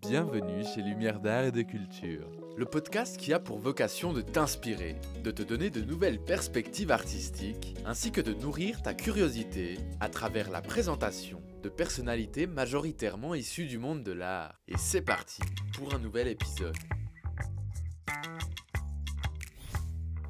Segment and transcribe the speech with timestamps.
[0.00, 4.96] Bienvenue chez Lumière d'Art et de Culture, le podcast qui a pour vocation de t'inspirer,
[5.24, 10.50] de te donner de nouvelles perspectives artistiques, ainsi que de nourrir ta curiosité à travers
[10.50, 14.60] la présentation de personnalités majoritairement issues du monde de l'art.
[14.68, 15.42] Et c'est parti
[15.76, 16.76] pour un nouvel épisode.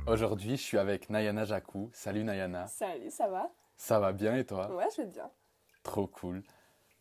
[0.07, 1.91] Aujourd'hui, je suis avec Nayana Jacou.
[1.93, 2.67] Salut Nayana.
[2.67, 3.51] Salut, ça va?
[3.77, 4.75] Ça va bien et toi?
[4.75, 5.31] Ouais, je vais bien.
[5.83, 6.43] Trop cool.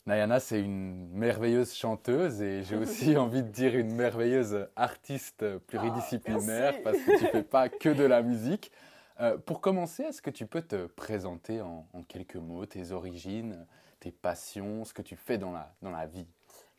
[0.07, 6.75] Nayana, c'est une merveilleuse chanteuse et j'ai aussi envie de dire une merveilleuse artiste pluridisciplinaire
[6.77, 8.71] Ah, parce que tu fais pas que de la musique.
[9.19, 13.67] Euh, pour commencer, est-ce que tu peux te présenter en, en quelques mots tes origines,
[13.99, 16.27] tes passions, ce que tu fais dans la, dans la vie?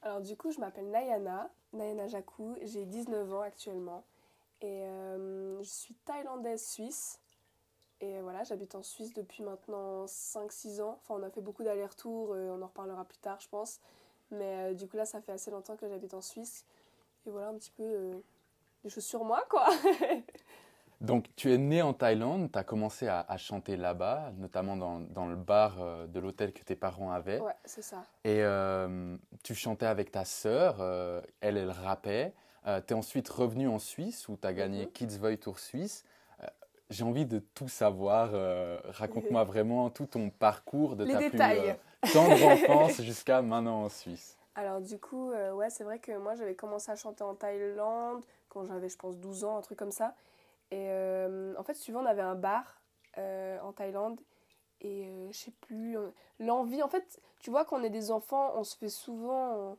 [0.00, 4.04] Alors du coup, je m'appelle Nayana, Nayana Jakou, j'ai 19 ans actuellement
[4.62, 7.20] et euh, je suis thaïlandaise suisse.
[8.00, 11.00] Et voilà, j'habite en Suisse depuis maintenant 5-6 ans.
[11.02, 13.80] Enfin, on a fait beaucoup d'allers-retours, euh, on en reparlera plus tard, je pense.
[14.30, 16.64] Mais euh, du coup, là, ça fait assez longtemps que j'habite en Suisse.
[17.26, 18.14] Et voilà un petit peu euh,
[18.84, 19.66] les choses sur moi, quoi.
[21.00, 24.98] Donc, tu es né en Thaïlande, tu as commencé à, à chanter là-bas, notamment dans,
[24.98, 27.38] dans le bar euh, de l'hôtel que tes parents avaient.
[27.40, 28.04] ouais, c'est ça.
[28.24, 28.42] Et
[29.44, 30.80] tu chantais avec ta sœur,
[31.40, 32.34] elle, elle rappait.
[32.64, 34.92] tu es ensuite revenu en Suisse où tu as gagné Mhm.
[34.92, 36.04] Kids Voice Tour Suisse.
[36.90, 38.30] J'ai envie de tout savoir.
[38.32, 41.58] euh, Raconte-moi vraiment tout ton parcours de Les ta détails.
[41.60, 44.36] plus euh, tendre enfance jusqu'à maintenant en Suisse.
[44.54, 48.24] Alors du coup, euh, ouais, c'est vrai que moi j'avais commencé à chanter en Thaïlande
[48.48, 50.14] quand j'avais, je pense, 12 ans, un truc comme ça.
[50.70, 52.80] Et euh, en fait, suivant, on avait un bar
[53.16, 54.20] en Thaïlande.
[54.80, 58.52] Et je sais plus, on- l'envie, en fait, tu vois, quand on est des enfants,
[58.54, 59.78] on se fait souvent, on,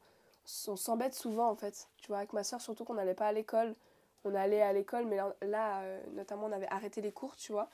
[0.67, 1.87] on s'embête souvent en fait.
[1.97, 3.75] Tu vois, avec ma soeur, surtout qu'on n'allait pas à l'école.
[4.25, 7.69] On allait à l'école, mais là, euh, notamment, on avait arrêté les cours, tu vois.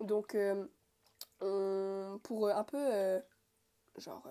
[0.00, 0.66] Donc, euh,
[2.22, 3.20] pour euh, un peu,
[3.98, 4.26] genre,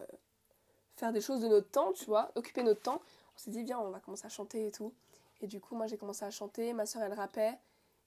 [0.96, 3.02] faire des choses de notre temps, tu vois, occuper notre temps,
[3.36, 4.94] on s'est dit, viens, on va commencer à chanter et tout.
[5.42, 7.54] Et du coup, moi, j'ai commencé à chanter, ma soeur, elle rappait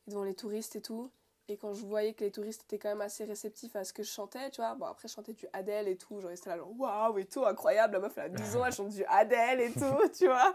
[0.06, 1.10] devant les touristes et tout.
[1.48, 4.02] Et quand je voyais que les touristes étaient quand même assez réceptifs à ce que
[4.02, 6.56] je chantais, tu vois, bon, après, je chantais du Adele et tout, genre, restais là,
[6.56, 9.60] genre, waouh et tout, incroyable, la meuf, elle a 10 ans, elle chante du Adele
[9.60, 10.54] et tout, tu vois.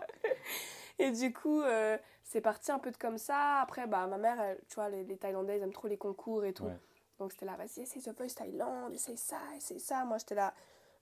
[0.99, 3.61] Et du coup, euh, c'est parti un peu de comme ça.
[3.61, 6.43] Après, bah, ma mère, elle- tu vois, les, les Thaïlandais, ils aiment trop les concours
[6.43, 6.65] et tout.
[6.65, 6.77] Ouais.
[7.19, 10.03] Donc, c'était là, vas-y, essaye The Voice Thaïlande, essaye ça, essaye ça.
[10.03, 10.53] Moi, j'étais là,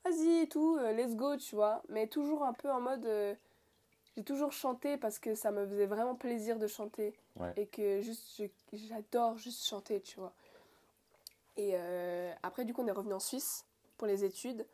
[0.05, 1.81] vas-y et tout, euh, let's go, tu vois.
[1.89, 3.05] Mais toujours un peu en mode.
[3.07, 3.33] euh,
[4.19, 7.13] j'ai toujours chanté parce que ça me faisait vraiment plaisir de chanter.
[7.37, 7.53] Ouais.
[7.55, 8.43] Et que juste,
[8.73, 10.33] j'adore juste chanter, tu vois.
[11.55, 13.65] Et euh, après, du coup, on est revenu en Suisse
[13.97, 14.65] pour les études.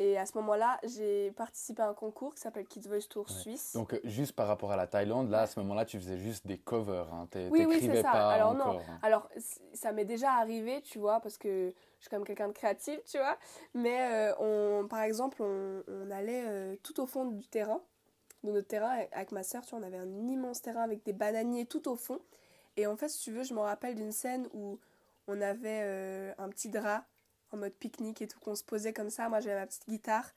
[0.00, 3.34] Et à ce moment-là, j'ai participé à un concours qui s'appelle Kids Voice Tour Ouais.
[3.34, 3.72] Suisse.
[3.74, 6.46] Donc, euh, juste par rapport à la Thaïlande, là, à ce moment-là, tu faisais juste
[6.46, 7.12] des covers.
[7.12, 7.28] Hein.
[7.50, 8.12] Oui, oui, c'est ça.
[8.12, 8.60] pas Alors, non.
[8.64, 8.80] encore.
[8.88, 8.98] hein.
[9.02, 9.28] Alors,
[9.74, 13.00] ça m'est déjà arrivé, tu vois, parce que je suis quand même quelqu'un de créatif,
[13.06, 13.36] tu vois.
[13.74, 17.80] Mais, euh, on, par exemple, on, on allait euh, tout au fond du terrain,
[18.44, 21.12] de notre terrain, avec- ma soeur, tu vois, on avait un immense terrain avec des
[21.12, 22.20] bananiers tout au fond.
[22.76, 24.78] Et en fait, si tu veux, je me rappelle d'une scène où
[25.26, 27.04] on avait euh, un petit drap
[27.50, 29.28] en mode pique-nique et tout, qu'on se posait comme ça.
[29.28, 30.30] Moi, j'avais ma petite guitare.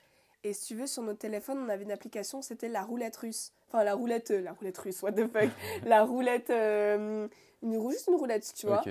[0.44, 3.54] Et si tu veux, sur notre téléphone, on avait une application, c'était la roulette russe.
[3.68, 5.50] Enfin, la roulette, euh, la roulette russe, what the fuck.
[5.86, 7.28] la roulette, euh,
[7.62, 8.82] une, juste une roulette, tu vois.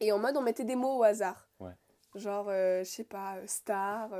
[0.00, 1.46] Et en mode, on mettait des mots au hasard.
[1.60, 1.72] Ouais.
[2.14, 4.10] Genre, euh, je sais pas, star,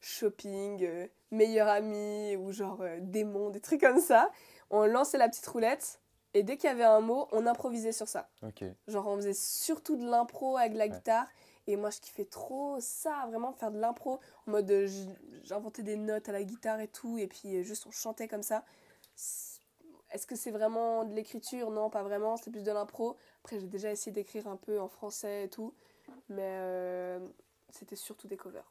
[0.00, 4.30] shopping, euh, meilleur ami, ou genre euh, démon, des trucs comme ça.
[4.70, 6.00] On lançait la petite roulette,
[6.34, 8.28] et dès qu'il y avait un mot, on improvisait sur ça.
[8.42, 8.64] Ok.
[8.86, 10.90] Genre, on faisait surtout de l'impro avec la Ouais.
[10.90, 11.26] guitare.
[11.66, 14.18] Et moi, je kiffais trop ça, vraiment faire de l'impro.
[14.46, 14.88] En mode, euh,
[15.44, 18.64] j'inventais des notes à la guitare et tout, et puis juste on chantait comme ça.
[20.12, 21.70] Est-ce que c'est vraiment de l'écriture?
[21.70, 23.16] Non, pas vraiment, c'est plus de l'impro.
[23.44, 25.74] Après, j'ai déjà essayé d'écrire un peu en français et tout,
[26.28, 27.20] mais
[27.68, 28.68] c'était surtout des covers,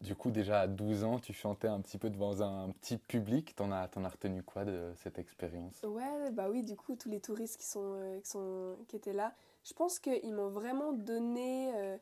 [0.00, 3.54] Du coup, déjà à 12 ans, tu chantais un petit peu devant un petit public.
[3.54, 5.82] T'en as, as retenu quoi de cette expérience?
[5.82, 9.12] Ouais, bah oui, du coup, tous les touristes qui, sont, euh, qui, sont, qui étaient
[9.12, 11.98] là, je pense qu'ils m'ont vraiment donné euh,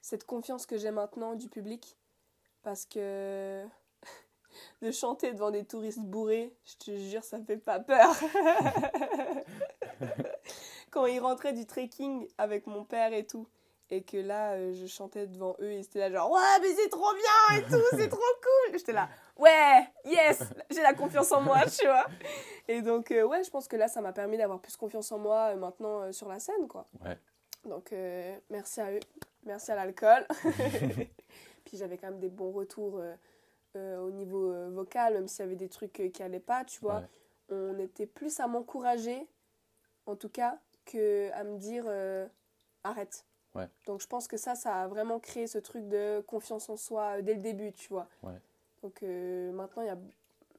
[0.00, 1.96] cette confiance que j'ai maintenant du public.
[2.62, 3.64] Parce que
[4.82, 8.14] de chanter devant des touristes bourrés, je te jure, ça fait pas peur.
[10.90, 13.46] Quand ils rentraient du trekking avec mon père et tout,
[13.90, 16.88] et que là, euh, je chantais devant eux, et c'était là genre, ouais, mais c'est
[16.88, 18.78] trop bien et tout, c'est trop cool.
[18.78, 22.06] J'étais là, ouais, yes, j'ai la confiance en moi, tu vois.
[22.68, 25.18] Et donc, euh, ouais, je pense que là, ça m'a permis d'avoir plus confiance en
[25.18, 26.86] moi euh, maintenant euh, sur la scène, quoi.
[27.04, 27.18] Ouais.
[27.64, 27.92] Donc,
[28.48, 29.00] merci à eux.
[29.44, 30.26] Merci à l'alcool.
[31.64, 33.02] Puis j'avais quand même des bons retours
[33.74, 37.02] au niveau vocal, même s'il y avait des trucs qui allaient pas, tu vois.
[37.50, 37.56] Ouais.
[37.56, 39.28] On était plus à m'encourager,
[40.06, 41.84] en tout cas, que à me dire
[42.82, 43.26] arrête.
[43.54, 43.68] Ouais.
[43.86, 47.18] Donc je pense que ça, ça a vraiment créé ce truc de confiance en soi
[47.18, 48.06] euh, dès le début, tu vois.
[48.22, 48.38] Ouais.
[48.82, 49.98] Donc euh, maintenant, il y a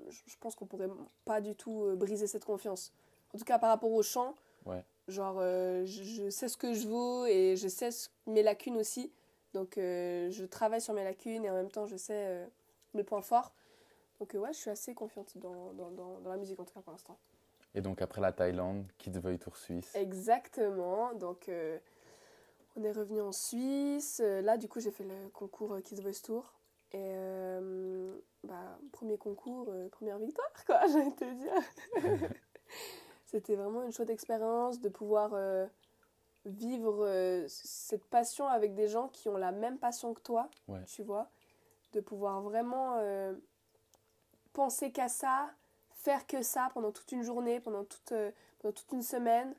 [0.09, 0.89] je pense qu'on pourrait
[1.25, 2.91] pas du tout euh, briser cette confiance.
[3.33, 4.35] En tout cas, par rapport au chant,
[4.65, 4.83] Ouais.
[5.07, 9.11] genre, euh, je, sais ce que je vaux et je sais ce- mes lacunes aussi.
[9.53, 12.47] Donc, euh, je travaille sur mes lacunes et en même temps, je sais
[12.93, 13.53] mes points forts.
[14.19, 16.81] Donc, ouais, je suis assez confiante dans, dans, dans, dans la musique, en tout cas
[16.81, 17.17] pour l'instant.
[17.73, 19.95] Et donc après la Thaïlande, Kids Tour Suisse.
[19.95, 21.13] Exactement.
[21.13, 21.49] Donc,
[22.75, 24.21] on est revenu en Suisse.
[24.23, 26.53] Euh, Là, du coup, j'ai fait le concours euh, Kids Voice Tour.
[26.93, 32.29] Et euh, bah, premier concours, euh, première victoire, quoi, j'ai envie de te dire.
[33.25, 35.65] C'était vraiment une chouette expérience de pouvoir euh,
[36.45, 40.83] vivre cette passion avec des gens qui ont la même passion que toi, Ouais.
[40.85, 41.29] tu vois.
[41.93, 42.97] De pouvoir vraiment
[44.53, 45.49] penser qu'à ça,
[45.93, 48.13] faire que ça pendant toute une journée, pendant toute,
[48.59, 49.53] pendant toute une semaine.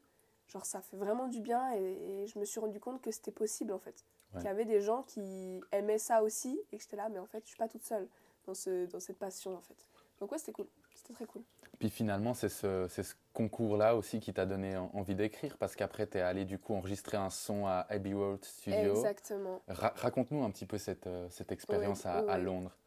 [0.53, 3.31] Genre, ça fait vraiment du bien et, et je me suis rendu compte que c'était
[3.31, 4.05] possible en fait.
[4.35, 4.41] Ouais.
[4.41, 7.27] Qu'il y avait des gens qui aimaient ça aussi et que j'étais là, mais en
[7.27, 8.07] fait, je suis pas toute seule
[8.47, 9.87] dans, ce, dans cette passion en fait.
[10.21, 10.67] Donc, ouais, c'était cool.
[10.95, 11.43] C'était très cool.
[11.79, 15.75] Puis finalement, c'est ce, c'est ce concours-là aussi qui t'a donné en- envie d'écrire parce
[15.75, 18.95] qu'après, tu es allé du coup enregistrer un son à Abbey Road Studio.
[18.95, 19.63] Exactement.
[19.69, 22.39] Ra- Raconte-nous un petit peu cette, euh, cette expérience Ouais, à.
[22.39, 22.77] Londres.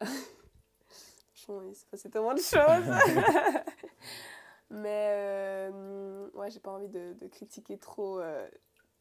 [1.34, 2.54] Franchement, il s'est passé tellement de choses.
[4.70, 8.48] Mais euh, ouais, j'ai pas envie de, de critiquer trop, euh,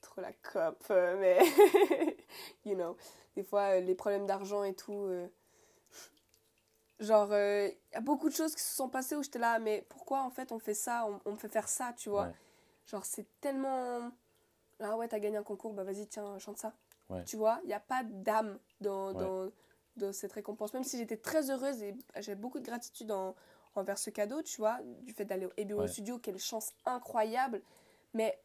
[0.02, 0.84] trop la COP.
[0.92, 1.40] euh, mais,
[2.66, 2.96] you know,
[3.36, 5.10] des fois, les problèmes d'argent et tout.
[7.00, 9.86] genre, il y a beaucoup de choses qui se sont passées où j'étais là, mais
[9.90, 12.28] pourquoi en fait on fait ça on, on me fait faire ça, tu vois?
[12.28, 12.34] Ouais.
[12.88, 14.12] Genre, c'est tellement.
[14.80, 16.74] Ah ouais, t'as gagné un concours, bah vas-y, tiens, chante ça.
[17.10, 17.24] Ouais.
[17.26, 19.20] Tu vois, il n'y a pas d'âme dans, Ouais.
[19.20, 19.50] dans,
[19.98, 20.74] dans cette récompense.
[20.74, 23.36] Même si j'étais très heureuse et j'ai beaucoup de gratitude en-
[23.76, 25.88] envers ce cadeau, tu vois, du fait d'aller au Ouais.
[25.88, 27.62] Studio, quelle chance incroyable.
[28.14, 28.40] Mais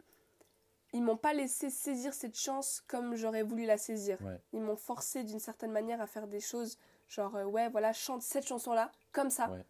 [0.93, 4.19] ils m'ont pas laissé saisir cette chance comme j'aurais voulu la saisir.
[4.23, 4.41] Ouais.
[4.53, 6.79] Ils m'ont forcé d'une certaine manière à faire des choses,
[7.09, 9.49] genre, euh, ouais, voilà, chante cette chanson-là, comme ça.
[9.51, 9.65] Ouais.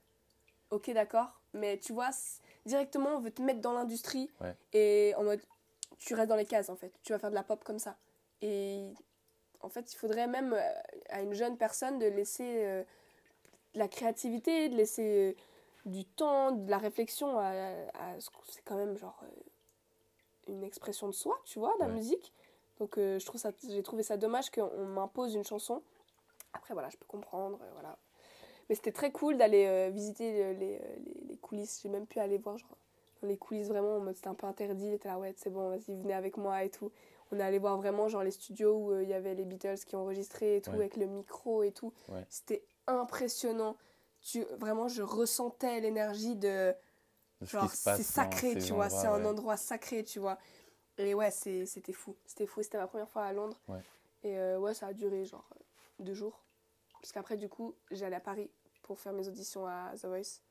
[0.71, 1.41] Ok, d'accord.
[1.53, 2.11] Mais tu vois,
[2.65, 4.31] directement, on veut te mettre dans l'industrie
[4.73, 5.41] et en mode,
[5.99, 6.93] tu restes dans les cases en fait.
[7.03, 7.99] Tu vas faire de la pop comme ça.
[8.41, 8.87] Et
[9.61, 10.73] en fait, il faudrait même euh,
[11.11, 12.85] à une jeune personne de laisser euh,
[13.75, 15.37] de la créativité, de laisser
[15.87, 17.49] du temps, de la réflexion à,
[17.95, 21.87] à ce que c'est quand même genre euh, une expression de soi, tu vois, la
[21.87, 21.93] Ouais.
[21.95, 22.33] musique.
[22.79, 25.83] Donc euh, je trouve ça, j'ai trouvé ça dommage qu'on m'impose une chanson.
[26.53, 27.97] Après voilà, je peux comprendre, euh, voilà.
[28.69, 31.81] Mais c'était très cool d'aller visiter les, les, les coulisses.
[31.83, 32.77] J'ai même pu aller voir genre,
[33.21, 34.97] dans les coulisses vraiment en mode c'était un peu interdit.
[35.05, 36.93] Là, ouais, c'est bon, vas-y, venez avec moi et tout.
[37.33, 39.97] On est allé voir vraiment genre les studios où il y avait les Beatles qui
[39.97, 40.77] enregistraient et tout, Ouais.
[40.77, 41.93] avec le micro et tout.
[42.09, 42.25] Ouais.
[42.29, 43.77] C'était impressionnant.
[44.23, 46.75] Tu, vraiment, je ressentais l'énergie de.
[47.43, 48.91] Ce Genre, c'est sacré, tu vois.
[48.91, 49.27] C'est un ouais.
[49.27, 50.39] endroit sacré, tu vois.
[50.99, 52.15] Et ouais, c'était fou.
[52.27, 52.63] C'était fou.
[52.63, 53.59] C'était ma première fois à Londres.
[53.67, 53.81] Ouais.
[54.23, 56.45] Et euh, ouais, ça a duré genre euh, deux jours.
[57.01, 58.51] Parce qu'après, du coup, j'allais à Paris
[58.83, 60.43] pour faire mes auditions à The Voice.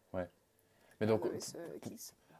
[0.99, 1.77] Mais donc, Voice euh,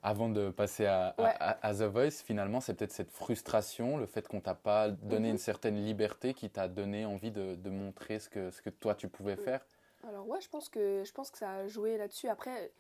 [0.02, 1.34] avant de passer à, à- Ouais.
[1.40, 5.28] à- à The Voice, finalement, c'est peut-être cette frustration, le fait qu'on t'a pas donné
[5.28, 5.34] Mhm.
[5.34, 8.96] une certaine liberté qui t'a donné envie de, de montrer ce que, ce que toi
[8.96, 9.44] tu pouvais Oui.
[9.44, 9.66] faire.
[10.10, 12.28] Alors ouais, je pense que je pense que ça a joué là-dessus.
[12.28, 12.72] Après,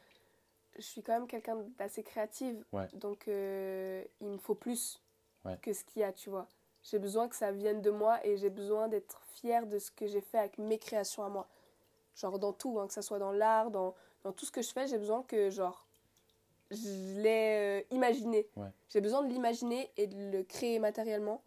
[0.75, 2.87] je suis quand même quelqu'un d'assez créative, Ouais.
[2.93, 5.01] donc euh, il me faut plus
[5.45, 5.57] Ouais.
[5.61, 6.47] que ce qu'il y a, tu vois.
[6.83, 10.05] J'ai besoin que ça vienne de moi et j'ai besoin d'être fière de ce que
[10.07, 11.47] j'ai fait avec mes créations à moi.
[12.15, 14.69] Genre dans tout, hein, que ça soit dans l'art, dans, dans tout ce que je
[14.71, 15.85] fais, j'ai besoin que genre
[16.71, 18.47] je l'ai euh, imaginé.
[18.55, 18.67] Ouais.
[18.89, 21.41] J'ai besoin de l'imaginer et de le créer matériellement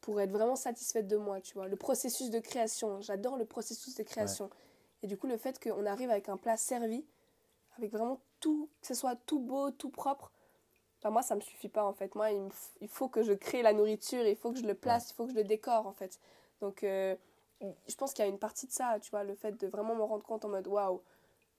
[0.00, 1.66] pour être vraiment satisfaite de moi, tu vois.
[1.66, 4.48] Le processus de création, j'adore le processus de création.
[5.04, 7.04] Et du coup, le fait qu'on arrive avec un plat servi,
[7.76, 10.32] avec vraiment tout, que ce soit tout beau, tout propre,
[10.98, 12.14] enfin, moi, ça me suffit pas en fait.
[12.14, 14.64] Moi, il, me f- il faut que je crée la nourriture, il faut que je
[14.66, 16.18] le place, il faut que je le décore en fait.
[16.62, 17.14] Donc, euh,
[17.60, 19.94] je pense qu'il y a une partie de ça, tu vois, le fait de vraiment
[19.94, 21.02] me rendre compte en mode waouh.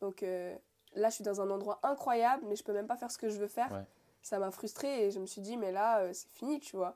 [0.02, 0.56] Donc euh,
[0.96, 3.30] là, je suis dans un endroit incroyable, mais je peux même pas faire ce que
[3.30, 3.72] je veux faire.
[3.72, 3.86] Ouais.
[4.24, 6.96] Ça m'a frustrée et je me suis dit, mais là, euh, c'est fini, tu vois.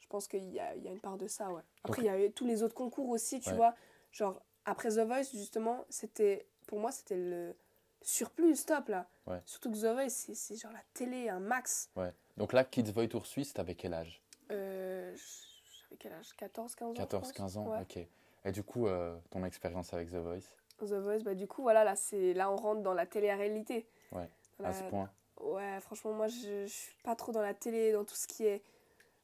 [0.00, 1.62] Je pense qu'il y y a une part de ça, ouais.
[1.84, 3.56] Après, il y a eu tous les autres concours aussi, tu Ouais.
[3.56, 3.74] vois.
[4.10, 7.54] Genre, après The Voice, justement, c'était, pour moi, c'était le
[8.02, 9.08] surplus, stop, là.
[9.26, 9.40] Ouais.
[9.44, 11.90] Surtout que The Voice, c'est, genre la télé, un max.
[11.96, 12.12] Ouais.
[12.36, 14.22] Donc là, Kids Voice Tour Suisse, t'avais quel âge?
[14.50, 16.32] Euh, j'avais quel âge?
[16.36, 17.80] 14, 15 ans je 14, pense 15 ans Ouais.
[17.82, 17.98] Ok.
[18.46, 21.84] Et du coup, euh, ton expérience avec The Voice, The Voice, bah du coup, voilà,
[21.84, 23.86] là, c'est, là on rentre dans la télé-réalité.
[24.12, 24.28] Ouais,
[24.62, 28.04] à ce point Ouais, franchement, moi, je, je suis pas trop dans la télé, dans
[28.04, 28.62] tout ce qui est...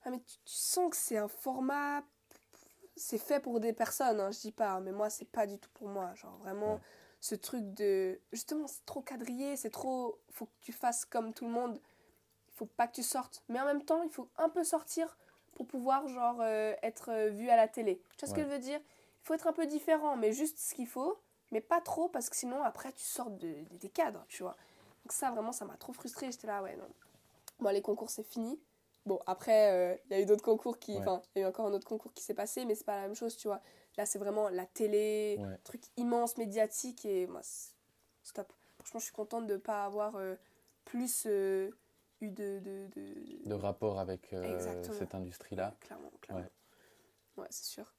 [0.04, 2.02] Ah, mais tu, tu sens que c'est un format...
[3.00, 5.70] C'est fait pour des personnes, hein, je dis pas, mais moi, c'est pas du tout
[5.74, 6.14] pour moi.
[6.14, 6.80] Genre, vraiment, Ouais.
[7.20, 8.20] ce truc de...
[8.32, 10.20] Justement, c'est trop quadrillé, c'est trop...
[10.30, 11.80] Faut que tu fasses comme tout le monde.
[12.48, 13.42] Il faut pas que tu sortes.
[13.48, 15.16] Mais en même temps, il faut un peu sortir
[15.54, 18.02] pour pouvoir, genre, euh, être euh, vu à la télé.
[18.18, 18.80] Tu vois ce que je veux dire?
[19.22, 21.18] Il faut être un peu différent, mais juste ce qu'il faut.
[21.52, 24.56] mais pas trop parce que sinon après tu sors de, des cadres, tu vois.
[25.04, 26.88] Donc ça vraiment ça m'a trop frustrée, j'étais là ouais non.
[27.60, 28.58] Bon les concours c'est fini.
[29.10, 31.50] Bon après euh, il y a eu d'autres concours qui enfin il y a eu
[31.50, 33.60] encore un autre concours qui s'est passé mais c'est pas la même chose, tu vois.
[33.96, 37.40] Là c'est vraiment la télé, truc immense médiatique et moi
[38.22, 38.52] stop.
[38.78, 40.36] Franchement je suis contente de pas avoir euh,
[40.84, 41.70] plus euh,
[42.20, 43.48] eu de de, de...
[43.48, 44.32] de rapport avec
[44.92, 45.74] cette industrie là.
[45.80, 46.46] clairement, clairement.
[47.36, 47.92] Ouais, c'est sûr.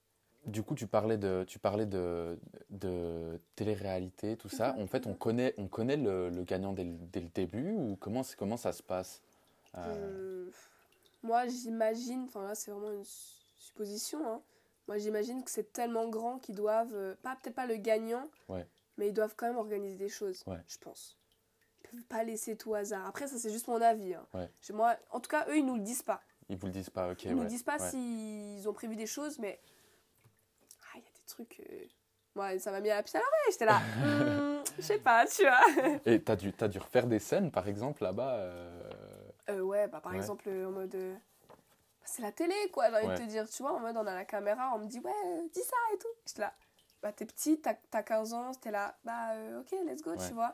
[0.45, 2.39] Du coup, tu parlais de, tu parlais de,
[2.69, 4.75] de télé-réalité, tout ça.
[4.79, 7.95] En fait, on connaît, on connaît le, le gagnant dès le, dès le, début ou
[7.99, 9.21] comment, comment ça se passe
[9.77, 10.49] euh...
[11.23, 13.05] moi, j'imagine, enfin là, c'est vraiment une
[13.57, 14.25] supposition.
[14.25, 14.41] Hein.
[14.87, 18.67] Moi, j'imagine que c'est tellement grand qu'ils doivent, euh, pas peut-être pas le gagnant, ouais.
[18.97, 20.57] mais ils doivent quand même organiser des choses, ouais.
[20.67, 21.17] je pense.
[21.83, 23.05] Ils peuvent pas laisser tout au hasard.
[23.05, 24.13] Après, ça, c'est juste mon avis.
[24.13, 24.25] Hein.
[24.33, 24.49] Ouais.
[24.73, 26.21] Moi, en tout cas, eux, ils nous le disent pas.
[26.49, 27.23] Ils vous le disent pas, ok.
[27.25, 29.61] Ils nous disent pas s'ils ont prévu des choses, mais
[30.81, 31.61] ah, il y a des trucs.
[31.69, 31.85] Euh...
[32.35, 33.51] Ouais, ça m'a mis à la puce à l'oreille.
[33.51, 35.99] J'étais là, hmm, je sais pas, tu vois.
[36.05, 38.80] Et t'as dû, as dû refaire des scènes, par exemple, là-bas euh...
[39.51, 40.95] Euh, Ouais, bah, par exemple, en mode.
[40.95, 41.15] Euh,
[42.03, 43.73] c'est la télé, quoi, j'ai envie de te dire, tu vois.
[43.73, 46.07] En mode, on a la caméra, on me dit, ouais, dis ça et tout.
[46.25, 46.53] J'étais là,
[47.01, 50.33] bah, t'es petite, t'as as 15 ans, t'es là, bah, euh, ok, let's go, tu
[50.33, 50.53] vois.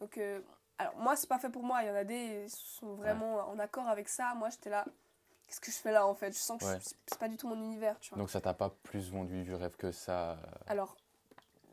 [0.00, 0.40] Donc, euh,
[0.78, 1.82] alors, moi, c'est pas fait pour moi.
[1.82, 4.34] Il y en a des qui sont vraiment en accord avec ça.
[4.34, 4.84] Moi, j'étais là,
[5.46, 6.32] qu'est-ce que je fais là en fait?
[6.32, 6.66] Je sens que
[7.06, 8.18] c'est pas du tout mon univers, tu vois.
[8.18, 10.96] Donc ça t'a pas plus vendu du rêve que ça Alors,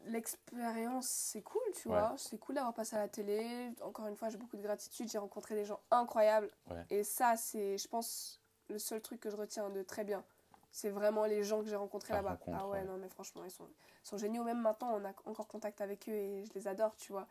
[0.06, 2.16] l'expérience, c'est cool, tu vois.
[2.18, 3.72] C'est cool d'avoir passé à la télé.
[3.82, 5.10] Encore une fois, j'ai beaucoup de gratitude.
[5.10, 6.50] J'ai rencontré des gens incroyables.
[6.90, 10.24] Et ça, c'est, je pense, le seul truc que je retiens de très bien.
[10.72, 12.40] C'est vraiment les gens que j'ai rencontrés là-bas.
[12.54, 13.68] Ah ouais, non, mais franchement, ils sont,
[14.04, 14.44] ils sont géniaux.
[14.44, 17.28] Même maintenant, on a encore contact avec eux et je les adore, tu vois.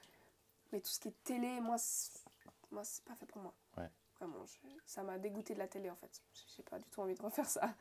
[0.72, 1.76] Mais tout ce qui est télé, moi,
[2.70, 3.54] moi c'est pas fait pour moi.
[4.20, 4.44] Vraiment,
[4.84, 6.20] ça m'a dégoûté de la télé en fait.
[6.56, 7.72] J'ai pas du tout envie de refaire ça.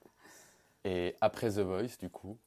[0.83, 2.37] Et après The Voice, du coup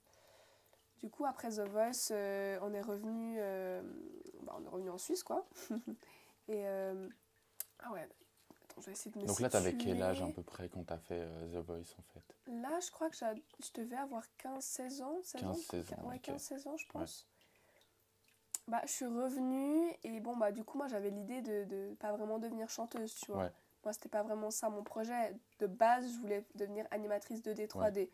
[1.03, 3.81] Du coup, après The Voice, euh, on est revenu, euh,
[4.43, 5.47] bah, on est revenu en Suisse, quoi.
[6.49, 7.09] Et euh,
[7.79, 8.07] ah ouais.
[8.65, 10.85] Attends, je vais essayer de me Donc là, t'avais quel âge à peu près quand
[10.85, 12.37] t'as fait The Voice en fait?
[12.49, 15.19] Là, je crois que je devais avoir 15-16 ans.
[15.23, 16.09] 16 ans 16 ans.
[16.09, 17.27] Ouais, 15-16 ans, je pense.
[18.69, 22.13] Bah, je suis revenue et bon, bah, du coup, moi, j'avais l'idée de, de pas
[22.13, 23.45] vraiment devenir chanteuse, tu vois.
[23.45, 23.53] Ouais.
[23.85, 25.35] Moi, c'était pas vraiment ça mon projet.
[25.59, 27.97] De base, je voulais devenir animatrice 2D, 3D.
[27.97, 28.11] Ouais.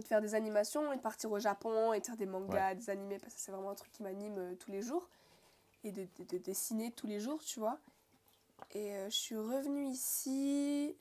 [0.00, 2.74] De faire des animations et de partir au Japon et de faire des mangas, ouais.
[2.74, 5.08] des animés, parce que c'est vraiment un truc qui m'anime euh, tous les jours.
[5.84, 7.78] Et de, de, de, dessiner tous les jours, tu vois.
[8.72, 10.96] Et euh, je suis revenue ici.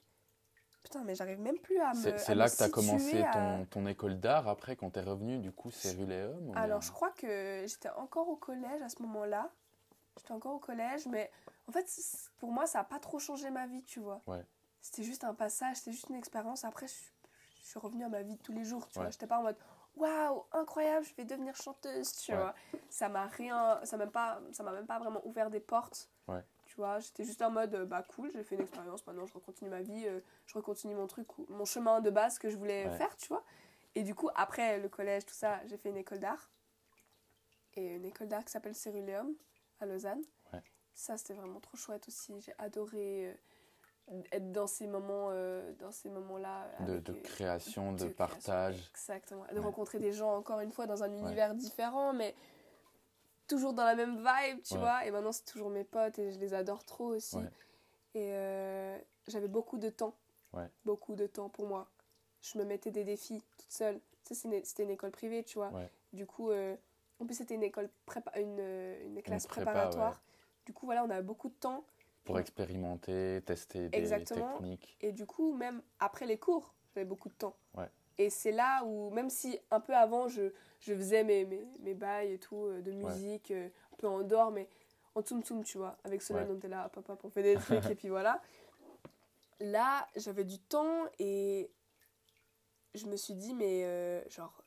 [0.84, 2.18] Putain, mais j'arrive même plus à me.
[2.18, 3.34] C'est là que tu as commencé à...
[3.34, 6.92] ton, ton, école d'art après, quand tu es revenu, du coup, c'est Ruléum Alors, je
[6.92, 9.52] crois que j'étais encore au collège à ce moment-là.
[10.18, 11.30] J'étais encore au collège, mais
[11.68, 11.86] en fait,
[12.38, 14.22] pour moi, ça n'a pas trop changé ma vie, tu vois.
[14.28, 14.44] Ouais.
[14.82, 16.64] C'était juste un passage, c'était juste une expérience.
[16.64, 16.94] Après, je,
[17.68, 19.06] je, suis revenue à ma vie de tous les jours, tu ouais.
[19.06, 19.12] vois.
[19.12, 19.58] J'étais pas en mode
[19.96, 22.38] waouh, incroyable, je vais devenir chanteuse, tu ouais.
[22.38, 22.56] vois.
[22.90, 26.10] Ça m'a rien, ça m'a pas, ça m'a même pas vraiment ouvert des portes.
[26.28, 26.44] Ouais.
[26.66, 29.70] Tu vois, j'étais juste en mode bah cool, j'ai fait une expérience, maintenant je recontinue
[29.70, 33.16] ma vie, euh, je recontinue mon truc, mon chemin de base que je voulais faire,
[33.18, 33.44] tu vois.
[33.96, 36.52] Et du coup, après le collège, tout ça, j'ai fait une école d'art.
[37.74, 39.34] Et une école d'art qui s'appelle Céruléum
[39.80, 40.22] à Lausanne.
[40.94, 42.42] Ça, c'était vraiment trop chouette aussi.
[42.42, 43.34] J'ai adoré euh,
[44.32, 46.68] être dans ces moments, euh, dans ces moments-là.
[46.86, 48.76] De, de, création, de, de partage.
[48.76, 49.14] Création.
[49.14, 49.46] Exactement.
[49.52, 49.60] De ouais.
[49.60, 51.58] rencontrer des gens, encore une fois, dans un univers ouais.
[51.58, 52.34] différent, mais
[53.48, 54.80] toujours dans la même vibe, tu ouais.
[54.80, 55.06] vois.
[55.06, 57.38] Et maintenant, c'est toujours mes potes et je les adore trop aussi.
[58.14, 58.98] Et euh,
[59.28, 60.16] j'avais beaucoup de temps.
[60.86, 61.88] Beaucoup de temps pour moi.
[62.42, 64.00] Je me mettais des défis toute seule.
[64.24, 64.34] Sais,
[64.64, 65.72] c'était une école privée, tu vois.
[66.14, 66.76] Du coup, euh,
[67.20, 68.60] en plus, c'était une école prépa une,
[69.06, 70.22] une classe une prépa, préparatoire.
[70.66, 71.86] Du coup, voilà, on avait beaucoup de temps.
[72.28, 74.54] Pour expérimenter, tester des Exactement.
[74.54, 74.98] techniques.
[75.02, 77.56] Et du coup, même après les cours, j'avais beaucoup de temps.
[77.76, 77.90] Ouais.
[78.20, 81.94] Et c'est là où, même si un peu avant, je, je faisais mes, mes, mes
[81.94, 83.72] bails et tout, de musique, ouais.
[83.94, 84.68] un peu en dehors, mais
[85.16, 85.98] en tsum tsum, tu vois.
[86.04, 86.54] Avec Solène, ouais.
[86.54, 88.42] on était là, hop, on fait des trucs, et puis voilà.
[89.60, 91.72] Là, j'avais du temps et
[92.94, 94.64] je me suis dit, mais euh, genre,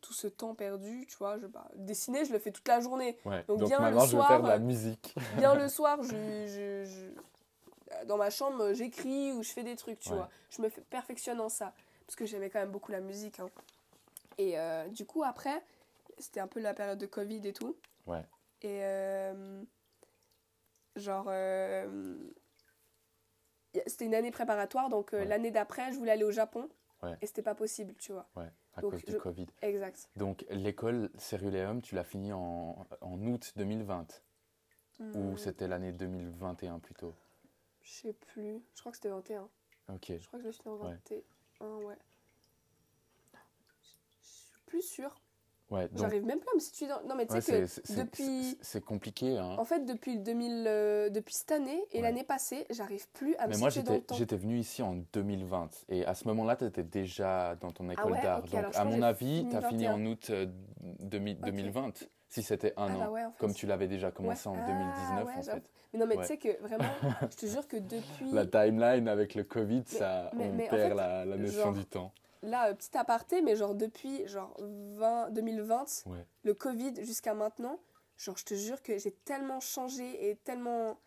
[0.00, 3.18] tout ce temps perdu, tu vois, je, bah, dessiner, je le fais toute la journée.
[3.24, 3.44] Ouais.
[3.48, 5.14] Donc, Donc bien maintenant, le soir, je vais faire de la musique.
[5.36, 10.00] bien le soir, je, je, je, dans ma chambre, j'écris ou je fais des trucs,
[10.00, 10.16] tu ouais.
[10.16, 10.28] vois.
[10.50, 11.72] Je me perfectionne en ça.
[12.06, 13.38] Parce que j'aimais quand même beaucoup la musique.
[13.40, 13.50] Hein.
[14.38, 15.62] Et euh, du coup, après,
[16.18, 17.76] c'était un peu la période de Covid et tout.
[18.06, 18.24] Ouais.
[18.62, 19.62] Et euh,
[20.96, 22.16] genre, euh,
[23.86, 24.88] c'était une année préparatoire.
[24.88, 25.24] Donc ouais.
[25.24, 26.68] l'année d'après, je voulais aller au Japon.
[27.02, 27.16] Ouais.
[27.20, 28.26] Et c'était pas possible, tu vois.
[28.36, 29.16] Ouais, à Donc, cause du je...
[29.18, 29.46] Covid.
[29.62, 30.08] Exact.
[30.16, 34.22] Donc l'école Céruléum, tu l'as fini en, en août 2020
[34.98, 35.14] Hmm.
[35.14, 37.14] Ou c'était l'année 2021 plutôt?
[37.82, 38.60] Je sais plus.
[38.74, 39.48] Je crois que c'était 21.
[39.94, 40.12] Ok.
[40.18, 41.16] Je crois que je l'ai fini en 21,
[41.60, 41.84] ouais.
[41.84, 41.96] ouais.
[44.22, 45.20] Je suis plus sûre.
[45.70, 47.02] Ouais, donc J'arrive même plus à me situer dans.
[47.06, 48.56] Non, mais tu ouais, sais que depuis.
[48.62, 49.36] c'est compliqué.
[49.36, 49.56] Hein.
[49.58, 52.02] En fait, depuis, le 2000, euh, depuis cette année et Ouais.
[52.02, 54.14] l'année passée, j'arrive plus à me Mais moi, situer dans j'étais le temps.
[54.14, 55.68] j'étais venu ici en 2020.
[55.90, 58.42] Et à ce moment-là, tu étais déjà dans ton école Ah ouais, d'art.
[58.44, 59.94] Donc, à mon avis, tu as fini 21.
[59.94, 60.46] en août euh,
[61.00, 61.44] 2000 Ok.
[61.44, 62.08] 2020.
[62.30, 62.98] Si c'était un Ah an.
[62.98, 63.38] bah en fait.
[63.38, 65.62] Comme tu l'avais déjà commencé en Ah 2019, ouais, en fait.
[65.92, 66.84] Mais non, mais tu sais que vraiment,
[67.30, 68.30] je te jure que depuis.
[68.32, 71.62] La timeline avec le Covid, Mais- ça, mais- on en perd fait, la, la notion
[71.64, 72.12] genre- du temps.
[72.42, 76.24] Là, euh, petit aparté, mais genre depuis genre 20, 2020, Ouais.
[76.44, 77.78] le Covid jusqu'à maintenant,
[78.16, 80.98] genre je te jure que j'ai tellement changé et tellement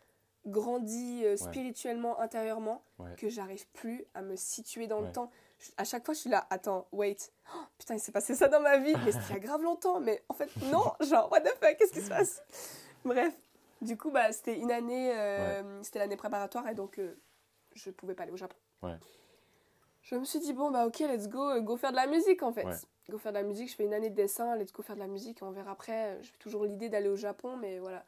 [0.45, 3.15] grandi euh, spirituellement, intérieurement, Ouais.
[3.15, 5.29] que j'arrive plus à me situer dans le temps.
[5.59, 8.47] Je- à chaque fois, je suis là, attends, wait, Oh, putain, il s'est passé ça
[8.47, 11.31] dans ma vie, mais c'était il y a grave longtemps, mais en fait, non, genre,
[11.31, 12.41] what the fuck, qu'est-ce qui se passe?
[13.05, 13.33] Bref,
[13.81, 16.99] du coup, bah, c'était une année, euh, c'était l'année préparatoire et donc
[17.73, 18.57] je pouvais pas aller au Japon.
[20.01, 20.07] Ouais.
[20.09, 22.43] Je me suis dit, bon, bah ok, let's go, euh, go faire de la musique
[22.43, 22.65] en fait.
[22.65, 22.75] Ouais.
[23.09, 25.01] Go faire de la musique, je fais une année de dessin, let's go faire de
[25.01, 26.17] la musique, on verra après.
[26.21, 28.03] J'ai toujours l'idée d'aller au Japon, mais voilà.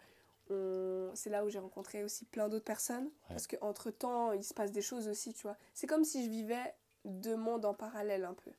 [0.49, 3.09] On- C'est là où j'ai rencontré aussi plein d'autres personnes.
[3.29, 5.57] Parce qu'entre temps, il se passe des choses aussi, tu vois.
[5.73, 6.73] C'est comme si je vivais
[7.05, 8.51] deux mondes en parallèle un peu.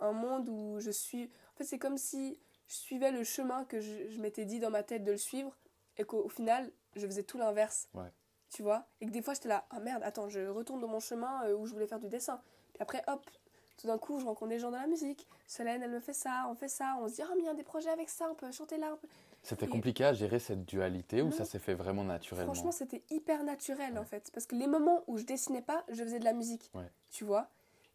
[0.00, 1.24] Un monde où je suis.
[1.54, 4.70] En fait, c'est comme si je suivais le chemin que je, je m'étais dit dans
[4.70, 5.56] ma tête de le suivre
[5.96, 7.88] et qu'au au final, je faisais tout l'inverse.
[7.94, 8.12] Ouais.
[8.50, 8.86] Tu vois?
[9.00, 11.54] Et que des fois, j'étais là, ah merde, attends, je retourne dans mon chemin euh,
[11.56, 12.40] où je voulais faire du dessin.
[12.78, 13.28] Puis après, hop,
[13.76, 15.26] tout d'un coup, je rencontre des gens dans la musique.
[15.48, 16.96] Solène, elle me fait ça, on fait ça.
[17.00, 18.76] On se dit, ah, mais il y a des projets avec ça, on peut chanter
[18.78, 18.96] là.
[19.00, 19.08] peut-
[19.42, 22.52] C'était Et- compliqué à gérer cette dualité ou ça s'est fait vraiment naturellement?
[22.54, 23.98] Franchement, c'était hyper naturel Ouais.
[23.98, 24.30] en fait.
[24.32, 26.70] Parce que les moments où je dessinais pas, je faisais de la musique.
[26.74, 26.90] Ouais.
[27.10, 27.48] Tu vois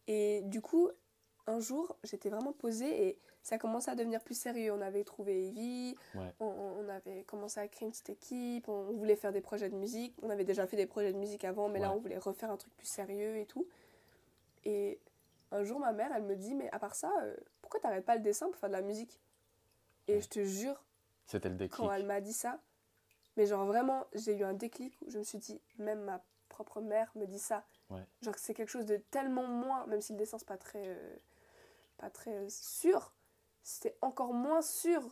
[0.06, 0.90] Et du coup,
[1.46, 4.72] un jour, j'étais vraiment posée et ça commençait à devenir plus sérieux.
[4.72, 6.32] On avait trouvé Evie, Ouais.
[6.40, 9.76] on, avait commencé à créer une petite équipe, on, on voulait faire des projets de
[9.76, 10.14] musique.
[10.22, 12.56] On avait déjà fait des projets de musique avant, mais là, on voulait refaire un
[12.56, 13.66] truc plus sérieux et tout.
[14.64, 15.00] Et
[15.50, 18.16] un jour, ma mère, elle me dit Mais à part ça, euh, pourquoi t'arrêtes pas
[18.16, 19.20] le dessin pour faire de la musique?
[20.08, 20.20] Et Ouais.
[20.20, 20.82] je te jure,
[21.26, 21.76] C'était le déclic.
[21.76, 22.60] quand elle m'a dit ça.
[23.36, 26.80] Mais genre vraiment, j'ai eu un déclic où je me suis dit, même ma propre
[26.80, 27.64] mère me dit ça.
[27.90, 28.04] Ouais.
[28.22, 30.86] Genre que c'est quelque chose de tellement moins, même si le dessin c'est pas très,
[30.86, 31.16] euh,
[31.98, 33.12] pas très euh, sûr,
[33.62, 35.02] c'était encore moins sûr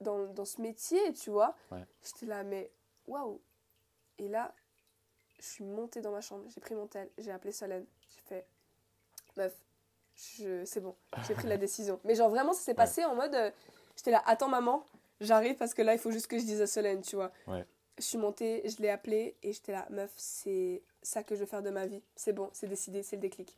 [0.00, 1.54] dans, dans ce métier, tu vois.
[1.70, 1.84] Ouais.
[2.02, 2.72] J'étais là, mais
[3.06, 3.40] waouh.
[4.18, 4.54] Et là,
[5.38, 7.86] je suis montée dans ma chambre, j'ai pris mon tel, j'ai appelé Solène,
[9.36, 9.52] meuf,
[10.38, 10.94] je- c'est bon,
[11.26, 11.98] j'ai pris la décision.
[12.04, 13.50] Mais genre vraiment, ça s'est passé en mode, euh,
[13.96, 14.86] j'étais là, attends maman,
[15.20, 17.32] j'arrive parce que là, il faut juste que je dise à Solène, tu vois.
[17.46, 17.64] Ouais.
[17.98, 21.46] Je suis montée, je l'ai appelée et j'étais là, meuf, c'est ça que je veux
[21.46, 22.02] faire de ma vie.
[22.16, 23.56] C'est bon, c'est décidé, c'est le déclic.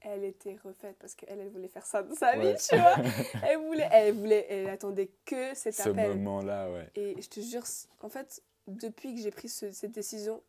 [0.00, 2.52] Elle était refaite parce qu'elle, elle voulait faire ça de sa Ouais.
[2.54, 2.94] vie, tu vois.
[3.48, 6.16] Elle voulait, elle voulait, elle attendait que cet Ce appel.
[6.18, 6.88] moment-là, ouais.
[6.94, 7.64] Et je te jure,
[8.02, 10.40] en fait, depuis que j'ai pris ce- cette décision,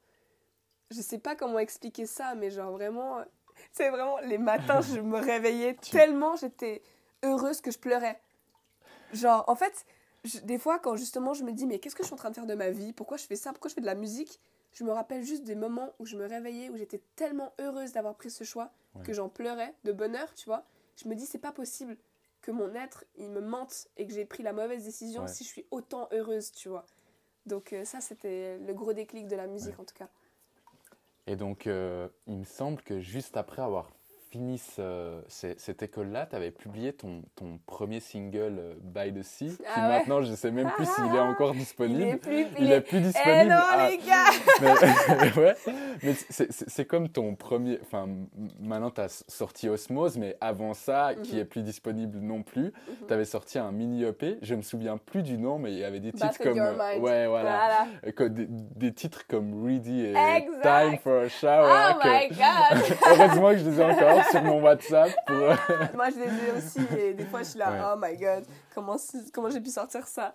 [0.91, 3.23] je sais pas comment expliquer ça, mais genre vraiment,
[3.72, 6.82] c'est vraiment les matins, je me réveillais tellement j'étais
[7.24, 8.19] heureuse que je pleurais.
[9.13, 9.86] Genre, en fait,
[10.24, 12.30] je- des fois, quand justement je me dis, mais qu'est-ce que je suis en train
[12.30, 12.93] de faire de ma vie?
[12.93, 13.52] Pourquoi je fais ça?
[13.52, 14.39] Pourquoi je fais de la musique?
[14.74, 18.15] Je me rappelle juste des moments où je me réveillais, où j'étais tellement heureuse d'avoir
[18.15, 19.04] pris ce choix Ouais.
[19.04, 20.63] que j'en pleurais de bonheur, tu vois.
[20.95, 21.98] Je me dis, c'est pas possible
[22.41, 25.28] que mon être, il me mente et que j'ai pris la mauvaise décision Ouais.
[25.28, 26.86] si je suis autant heureuse, tu vois.
[27.45, 30.10] Donc euh, ça, c'était le gros déclic de la musique, en tout cas.
[31.27, 33.91] Et donc, euh, il me semble que juste après avoir
[34.31, 39.23] fini ce- ce- cette école-là, tu avais publié ton, ton premier single euh, By the
[39.23, 42.17] Sea, qui Ah ouais maintenant, je sais même plus s'il est encore Il est disponible.
[42.19, 42.45] plus...
[42.59, 43.49] Il est plus Eh disponible.
[43.49, 44.29] non, Ah, les gars
[45.35, 45.55] mais, ouais,
[46.03, 47.79] mais c'est- comme ton premier.
[47.81, 48.07] Enfin,
[48.59, 51.39] maintenant, tu as sorti Osmose, mais avant ça, qui Mhm.
[51.41, 52.71] est plus disponible non plus, Mhm.
[53.07, 54.37] tu avais sorti un mini EP.
[54.41, 56.59] Je me souviens plus du nom, mais il y avait des titres comme.
[56.59, 56.73] Euh.
[56.99, 57.49] Ouais, voilà.
[57.49, 57.87] Voilà.
[58.19, 60.61] Euh, des, des titres comme Ready et Exact.
[60.61, 61.95] Time for a Shower.
[61.95, 65.12] Oh que- my god Heureusement que je les ai encore sur mon WhatsApp.
[65.27, 65.36] Pour...
[65.36, 65.55] euh,
[65.95, 67.93] Moi, je les ai aussi et des fois, je suis là, Ouais.
[67.93, 68.97] oh my god, comment,
[69.34, 70.34] comment j'ai pu sortir ça?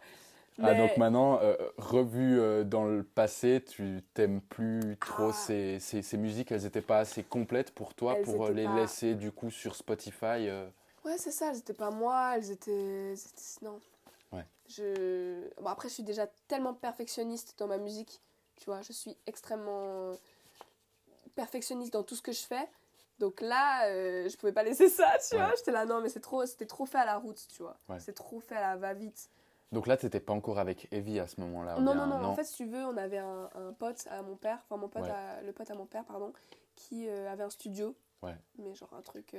[0.63, 5.33] Ah, donc maintenant, euh, revu euh, dans le passé, tu t'aimes plus trop Ah.
[5.33, 8.65] ces, ces, ces musiques, elles n'étaient pas assez complètes pour toi Elles pour euh, les
[8.65, 10.69] pas- laisser du coup sur Spotify euh,
[11.05, 12.71] Ouais, c'est ça, elles étaient pas moi, elles étaient.
[13.11, 13.81] elles étaient- Non.
[14.33, 14.45] Ouais.
[14.69, 15.43] Je...
[15.61, 18.21] Bon, après, je suis déjà tellement perfectionniste dans ma musique,
[18.57, 20.13] tu vois, je suis extrêmement
[21.35, 22.69] perfectionniste dans tout ce que je fais.
[23.19, 25.43] Donc là, euh, je pouvais pas laisser ça, tu Ouais.
[25.43, 25.55] vois.
[25.57, 27.77] J'étais là, non, mais c'est trop, c'était trop fait à la route, tu vois.
[27.89, 28.01] Ouais.
[28.01, 29.31] C'est trop fait à la va-vite.
[29.73, 32.35] Donc là, tu n'étais pas encore avec Evie à ce moment-là Non, non, non, En
[32.35, 35.03] fait, si tu veux, on avait un, un pote à mon père, enfin mon pote
[35.03, 35.11] Ouais.
[35.11, 36.33] à, le pote à mon père, pardon,
[36.77, 37.95] qui euh, avait un studio.
[38.23, 38.37] Ouais.
[38.59, 39.35] Mais genre un truc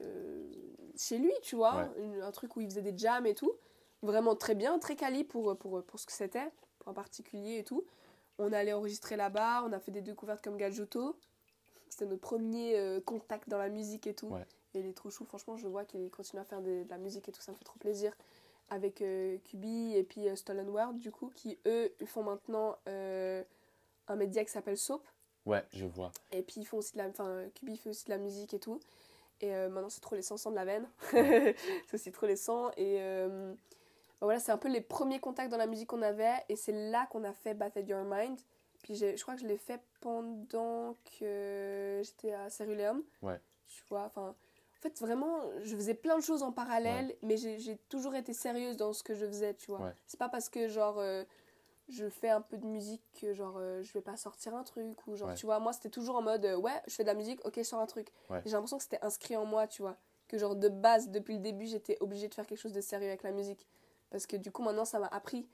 [0.00, 0.50] euh,
[0.96, 1.88] chez lui, tu vois.
[1.98, 3.52] Une- un truc où il faisait des jams et tout.
[4.02, 6.50] Vraiment très bien, très quali pour, pour, pour ce que c'était,
[6.86, 7.84] en particulier et tout.
[8.38, 11.16] On allait enregistrer là-bas, on a fait des découvertes comme Gajuto.
[11.90, 14.28] C'était notre premier euh, contact dans la musique et tout.
[14.28, 14.46] Ouais.
[14.74, 16.98] Et il est trop chou, franchement, je vois qu'il continue à faire de, de la
[16.98, 18.14] musique et tout, ça me fait trop plaisir.
[18.70, 23.42] Avec euh, Kubi et puis euh, Stolen World, du coup, qui eux font maintenant euh,
[24.08, 25.06] un média qui s'appelle Soap.
[25.46, 26.12] Ouais, je vois.
[26.32, 28.58] Et puis ils font aussi de la, enfin, Kubi fait aussi de la musique et
[28.58, 28.78] tout.
[29.40, 30.86] Et euh, maintenant c'est trop les 100 de la veine.
[31.10, 32.72] c'est aussi trop les 100.
[32.76, 32.98] Et
[34.20, 36.34] bah voilà, c'est un peu les premiers contacts dans la musique qu'on avait.
[36.50, 38.38] Et c'est là qu'on a fait Bathed Your Mind.
[38.82, 43.02] Puis je crois que je l'ai fait pendant que j'étais à Ceruleum.
[43.22, 43.40] Ouais.
[43.66, 44.34] Tu vois, enfin.
[44.76, 48.76] En fait, vraiment, je faisais plein de choses en parallèle, mais j'ai toujours été sérieuse
[48.76, 49.80] dans ce que je faisais, tu vois.
[49.80, 49.92] Ouais.
[50.06, 51.24] C'est pas parce que, genre, euh,
[51.88, 55.04] je fais un peu de musique que, genre, euh, je vais pas sortir un truc,
[55.08, 55.34] ou genre, Ouais.
[55.34, 57.54] tu vois, moi, c'était toujours en mode, euh, ouais, je fais de la musique, ok,
[57.56, 58.12] je sors un truc.
[58.30, 58.40] Ouais.
[58.44, 59.96] J'ai l'impression que c'était inscrit en moi, tu vois.
[60.28, 63.08] Que, genre, de base, depuis le début, j'étais obligée de faire quelque chose de sérieux
[63.08, 63.66] avec la musique.
[64.10, 65.48] Parce que, du coup, maintenant, ça m'a appris.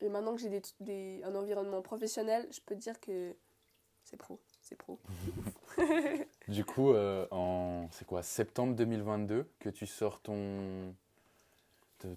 [0.00, 3.34] Et maintenant que j'ai des, des- un environnement professionnel, je peux te dire que
[4.04, 4.40] c'est pro.
[4.60, 4.98] C'est pro.
[6.48, 10.94] Du coup, euh, en c'est quoi, septembre 2022 que tu sors ton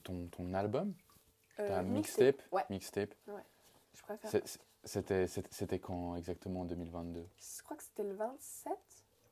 [0.03, 0.93] ton, ton album,
[1.59, 2.35] Euh, ta mixtape.
[2.35, 3.15] mixtape, Ouais, mixtape.
[3.93, 4.31] je préfère.
[4.83, 8.73] C'était c'était quand exactement en 2022 Je crois que c'était le 27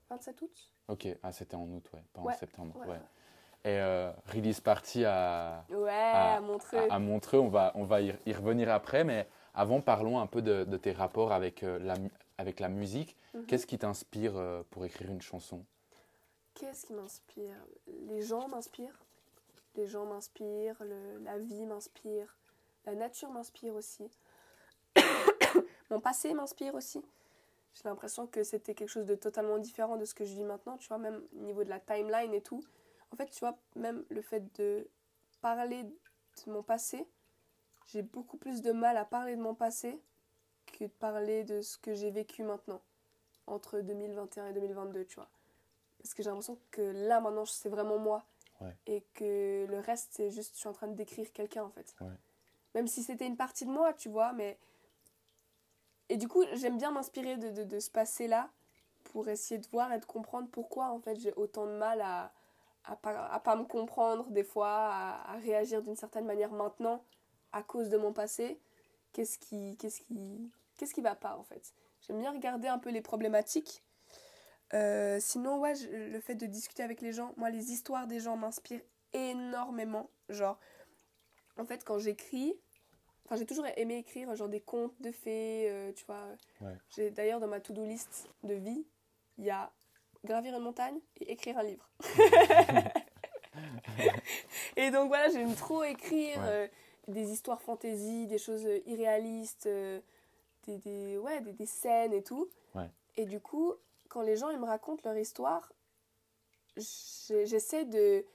[0.10, 2.75] 27 août Ok, ah c'était en août, ouais, pas en septembre.
[2.88, 2.99] Ouais.
[3.65, 6.78] Et euh, release party à, Ouais, à, à Montreux.
[6.89, 10.28] à- à Montreux, on va, on va y, y revenir après, mais avant parlons un
[10.28, 13.17] peu de, de tes rapports avec, euh, la, mu- avec la musique.
[13.34, 13.45] Mhm.
[13.47, 15.65] Qu'est-ce qui t'inspire euh, pour écrire une chanson?
[16.54, 17.58] Qu'est-ce qui m'inspire?
[18.08, 18.99] Les gens m'inspirent.
[19.75, 20.82] Les gens m'inspirent,
[21.25, 22.38] la vie m'inspire,
[22.86, 24.10] la nature m'inspire aussi.
[25.89, 27.04] Mon passé m'inspire aussi.
[27.73, 30.78] J'ai l'impression que c'était quelque chose de totalement différent de ce que je vis maintenant,
[30.78, 32.63] tu vois, même au niveau de la timeline et tout.
[33.15, 34.89] En fait, tu vois, même le fait de
[35.39, 37.08] parler de mon passé,
[37.88, 39.97] j'ai beaucoup plus de mal à parler de mon passé
[40.65, 42.82] que de parler de ce que j'ai vécu maintenant,
[43.47, 45.30] entre 2021 et 2022, tu vois.
[45.99, 48.25] Parce que j'ai l'impression que là, maintenant, c'est vraiment moi.
[48.60, 48.75] Ouais.
[48.86, 51.95] Et que le reste, c'est juste, je suis en train de décrire quelqu'un, en fait.
[52.01, 52.12] Ouais.
[52.73, 54.60] Même si c'était une partie de moi, tu vois, mais...
[56.10, 58.49] Et du coup, j'aime bien m'inspirer de, de, de ce passé-là
[59.06, 62.34] pour essayer de voir et de comprendre pourquoi, en fait, j'ai autant de mal à,
[62.88, 67.04] à, pas, à pas me comprendre des fois, à, à réagir d'une certaine manière maintenant
[67.52, 68.60] à cause de mon passé.
[69.13, 72.89] Qu'est-ce qui, qu'est-ce qui, qu'est-ce qui va pas, en fait J'aime bien regarder un peu
[72.89, 73.84] les problématiques.
[74.74, 78.19] Euh, sinon, ouais, je- le fait de discuter avec les gens, moi, les histoires des
[78.19, 78.82] gens m'inspirent
[79.13, 80.10] énormément.
[80.30, 80.60] Genre,
[81.58, 82.54] en fait, quand j'écris,
[83.26, 86.28] enfin, j'ai toujours aimé écrire genre des contes de fées, euh, tu vois.
[86.62, 86.76] Ouais.
[86.89, 88.86] J'ai d'ailleurs dans ma to-do list de vie,
[89.38, 89.71] il y a
[90.25, 91.89] gravir une montagne et écrire un livre.
[94.75, 96.45] et donc voilà, j'aime trop écrire Ouais.
[96.47, 96.67] euh,
[97.07, 99.99] des histoires fantasy, des choses euh, irréalistes, euh,
[100.67, 102.49] des, des, ouais, des, des scènes et tout.
[102.73, 102.89] Ouais.
[103.15, 103.73] Et du coup,
[104.09, 105.71] quand les gens ils me racontent leur histoire,
[106.77, 108.25] j'essaie de.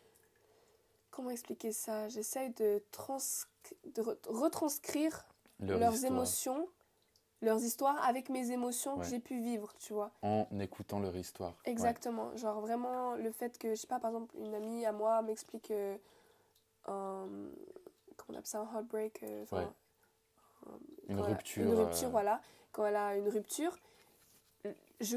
[1.10, 2.08] Comment expliquer ça?
[2.08, 3.18] J'essaie de, trans...
[3.84, 5.26] de re- retranscrire
[5.58, 6.68] Leur leurs histoire, émotions,
[7.42, 9.00] leurs histoires avec mes émotions Ouais.
[9.00, 10.10] que j'ai pu vivre, tu vois.
[10.22, 11.52] En écoutant leur histoire.
[11.66, 11.72] Ouais.
[11.72, 12.36] Exactement.
[12.36, 15.70] Genre vraiment le fait que, je sais pas, par exemple, une amie à moi m'explique
[15.70, 15.96] euh,
[16.86, 17.26] un.
[18.16, 19.68] Comment on appelle ça Un heartbreak euh, enfin, Ouais.
[20.66, 21.62] un- Une rupture.
[21.64, 22.40] Une rupture, euh, voilà.
[22.72, 23.76] Quand elle a une rupture.
[25.00, 25.16] Je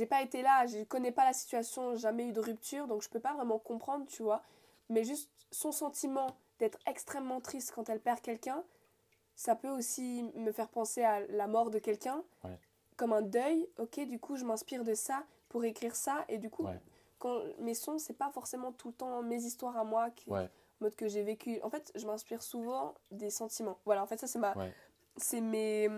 [0.00, 3.08] n'ai pas été là, je connais pas la situation, jamais eu de rupture, donc je
[3.08, 4.42] peux pas vraiment comprendre, tu vois.
[4.88, 6.26] Mais juste son sentiment
[6.58, 8.64] d'être extrêmement triste quand elle perd quelqu'un,
[9.40, 12.58] ça peut aussi me faire penser à la mort de quelqu'un, Ouais.
[12.96, 13.66] comme un deuil.
[13.78, 16.78] Ok, du coup, je m'inspire de ça pour écrire ça, et du coup, Ouais.
[17.18, 20.50] quand mes sons, c'est pas forcément tout le temps mes histoires à moi, qui, Ouais.
[20.80, 21.58] mode que j'ai vécu.
[21.62, 23.78] En fait, je m'inspire souvent des sentiments.
[23.86, 24.54] Voilà, en fait, ça, c'est ma,
[25.16, 25.88] c'est mes,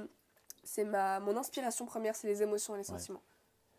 [0.62, 3.22] c'est ma, mon inspiration première, c'est les émotions et les sentiments.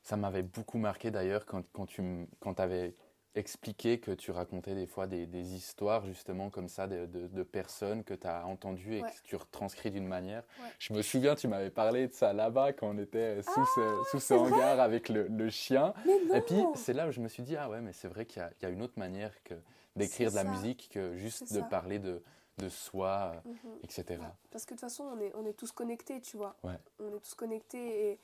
[0.02, 2.94] Ça m'avait beaucoup marqué d'ailleurs quand, quand tu quand avais
[3.36, 7.44] expliqué que tu racontais des fois des, des histoires justement comme ça de, de- de
[7.44, 9.10] personnes que tu as entendues et Ouais.
[9.12, 10.44] que tu retranscris d'une manière.
[10.62, 10.70] Ouais.
[10.80, 14.20] Je me souviens, tu m'avais parlé de ça là-bas quand on était sous ce, sous
[14.20, 15.94] ce Ah, c'est vrai hangar avec le, le chien.
[16.34, 18.42] Et puis c'est là où je me suis dit, ah ouais, mais c'est vrai qu'il
[18.62, 19.56] y, y a une autre manière que
[19.96, 20.50] d'écrire de la ça.
[20.50, 21.66] musique que juste de ça.
[21.66, 22.22] parler de,
[22.60, 23.80] de soi, euh, Mhm.
[23.84, 24.04] etc.
[24.22, 24.28] Ouais.
[24.52, 26.56] Parce que de toute façon, on est, on est tous connectés, tu vois.
[26.64, 28.20] On est tous connectés et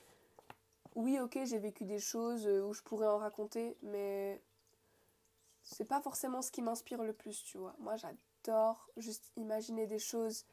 [0.95, 4.41] oui, ok, j'ai vécu des choses euh, où je pourrais en raconter, mais
[5.71, 7.75] c'est pas forcément ce qui m'inspire le plus, tu vois.
[7.79, 10.45] Moi, j'adore juste imaginer des choses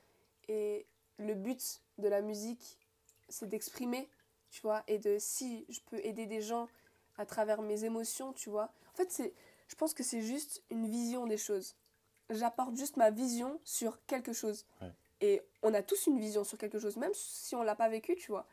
[0.48, 0.86] et
[1.18, 2.78] le but de la musique,
[3.28, 4.08] c'est d'exprimer,
[4.50, 6.68] tu vois, et de si je peux aider des gens
[7.16, 8.70] à travers mes émotions, tu vois.
[8.92, 9.32] En fait, c'est,
[9.68, 11.74] je pense que c'est juste une vision des choses.
[12.28, 14.66] J'apporte juste ma vision sur quelque chose.
[14.82, 14.92] Ouais.
[15.22, 18.16] Et on a tous une vision sur quelque chose, même si on l'a pas vécu,
[18.16, 18.46] tu vois.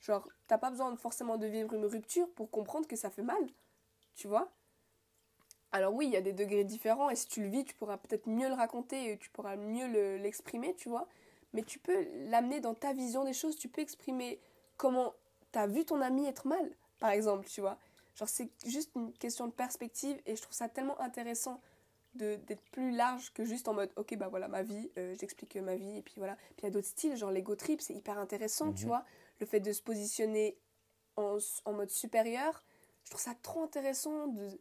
[0.00, 3.48] Genre, t'as pas besoin forcément de vivre une rupture pour comprendre que ça fait mal,
[4.16, 4.50] tu vois.
[5.72, 7.98] Alors oui, il y a des degrés différents et si tu le vis, tu pourras
[7.98, 11.06] peut-être mieux le raconter et tu pourras mieux le- l'exprimer, tu vois.
[11.52, 14.38] Mais tu peux l'amener dans ta vision des choses, tu peux exprimer
[14.76, 15.14] comment
[15.52, 17.78] t'as vu ton ami être mal, par exemple, tu vois.
[18.16, 21.60] Genre c'est juste une question de perspective et je trouve ça tellement intéressant
[22.14, 25.76] d'être plus large que juste en mode ok bah voilà ma vie, euh, j'explique ma
[25.76, 26.34] vie et puis voilà.
[26.34, 28.88] Puis il y a d'autres styles, genre l'ego trip, c'est hyper intéressant, tu Mhm.
[28.88, 29.04] vois.
[29.40, 30.56] Le fait de se positionner
[31.16, 32.64] en, en mode supérieur,
[33.04, 34.58] je trouve ça trop intéressant de,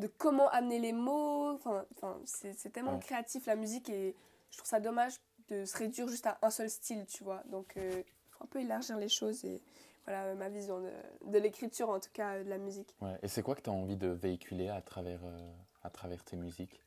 [0.00, 1.52] de comment amener les mots.
[1.54, 1.86] Enfin,
[2.24, 3.00] c'est tellement Ouais.
[3.00, 4.16] créatif la musique et
[4.50, 5.14] je trouve ça dommage
[5.48, 7.42] de se réduire juste à un seul style, tu vois.
[7.46, 9.62] Donc il faut un peu élargir les choses et
[10.04, 10.90] voilà euh, ma vision de,
[11.26, 12.96] de l'écriture en tout cas euh, de la musique.
[13.00, 13.18] Ouais.
[13.22, 16.36] Et c'est quoi que tu as envie de véhiculer à travers, euh, à travers tes
[16.36, 16.80] musiques?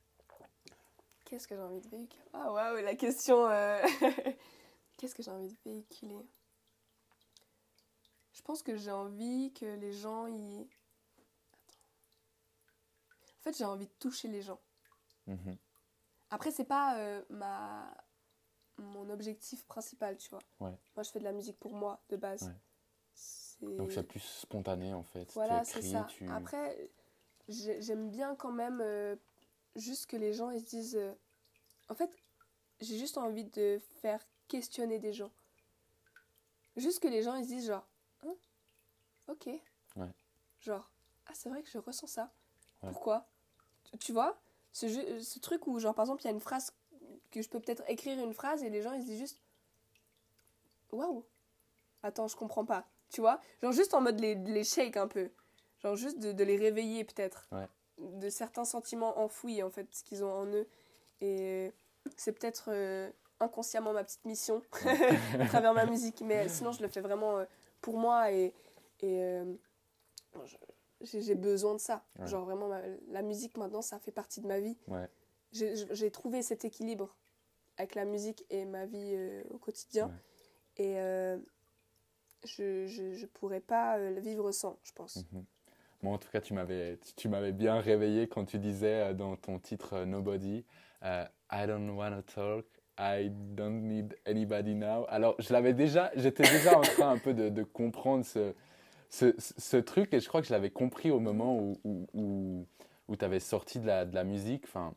[1.25, 2.23] Qu'est-ce que j'ai envie de véhiculer?
[2.33, 3.47] Ah waouh, la question.
[3.49, 3.81] euh,
[4.97, 6.25] Qu'est-ce que j'ai envie de véhiculer?
[8.33, 10.67] Je pense que j'ai envie que les gens y.
[13.43, 14.59] En fait, j'ai envie de toucher les gens.
[15.27, 15.57] Mhm.
[16.29, 17.93] Après, c'est pas euh, ma
[18.77, 20.39] mon objectif principal, tu vois.
[20.59, 20.75] Ouais.
[20.95, 22.43] Moi, je fais de la musique pour moi de base.
[23.61, 23.75] Ouais.
[23.77, 25.31] Donc c'est plus spontané en fait.
[25.33, 26.05] Voilà, c'est ça.
[26.09, 26.27] tu...
[26.29, 26.89] Après,
[27.47, 29.15] j'ai- j'aime bien quand même euh,
[29.75, 30.95] juste que les gens ils se disent.
[30.95, 31.13] euh,
[31.89, 32.09] En fait,
[32.81, 35.31] j'ai juste envie de faire questionner des gens.
[36.75, 37.87] Juste que les gens ils se disent genre,
[38.25, 38.35] Hein
[39.27, 39.47] ok.
[39.97, 40.09] Ouais.
[40.59, 40.89] Genre,
[41.27, 42.33] ah c'est vrai que je ressens ça.
[42.81, 43.29] Pourquoi?
[43.99, 44.37] Tu, vois
[44.71, 46.71] ce, jeu- ce truc où genre par exemple il y a une phrase
[47.31, 49.39] que je peux peut-être écrire une phrase et les gens ils se disent juste,
[50.91, 51.23] waouh.
[52.03, 52.85] Attends, je comprends pas.
[53.09, 55.29] Tu vois Genre juste en mode les, les shake un peu.
[55.81, 57.47] Genre juste de, de les réveiller peut-être.
[57.51, 57.67] Ouais.
[57.99, 60.67] De certains sentiments enfouis en fait qu'ils ont en eux.
[61.21, 61.71] Et
[62.17, 64.61] c'est peut-être euh, inconsciemment ma petite mission
[65.39, 66.21] à travers ma musique.
[66.21, 67.45] Mais sinon je le fais vraiment euh,
[67.81, 68.53] pour moi et,
[69.01, 69.53] et euh,
[70.45, 70.57] je-
[71.03, 72.03] j'ai besoin de ça.
[72.19, 72.27] Ouais.
[72.27, 74.77] Genre vraiment ma- la musique maintenant ça fait partie de ma vie.
[74.87, 75.07] Ouais.
[75.51, 77.15] J'ai trouvé cet équilibre
[77.77, 80.07] avec la musique et ma vie euh, au quotidien.
[80.07, 80.83] Ouais.
[80.85, 81.37] Et euh,
[82.45, 85.25] je, je, je pourrais pas euh, le vivre sans, je pense.
[85.31, 85.45] Mhm.
[86.01, 89.57] Moi, en tout cas, tu m'avais, tu m'avais bien réveillé quand tu disais dans ton
[89.59, 90.65] titre Nobody,
[91.01, 92.65] I don't wanna talk,
[92.97, 95.05] I don't need anybody now.
[95.07, 98.53] Alors, je l'avais déjà, j'étais déjà en train un peu de, de comprendre ce,
[99.13, 102.65] ce, ce truc et je crois que je l'avais compris au moment où, où, où,
[103.07, 104.95] où tu avais sorti de la, de la musique, enfin,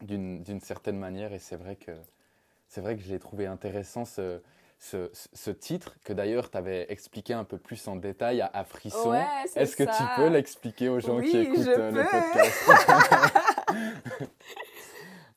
[0.00, 1.32] d'une, certaine manière.
[1.32, 1.92] Et c'est vrai que,
[2.66, 4.40] c'est vrai que j'ai trouvé intéressant ce,
[4.80, 8.64] ce, ce titre que d'ailleurs tu avais expliqué un peu plus en détail à, à
[8.64, 9.10] Frisson.
[9.10, 12.58] Ouais, Est-ce que tu peux l'expliquer aux gens qui écoutent euh, le podcast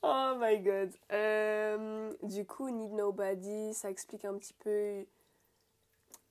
[0.02, 0.90] Oh my god.
[1.12, 5.06] Euh, du coup, Need Nobody, ça explique un petit peu.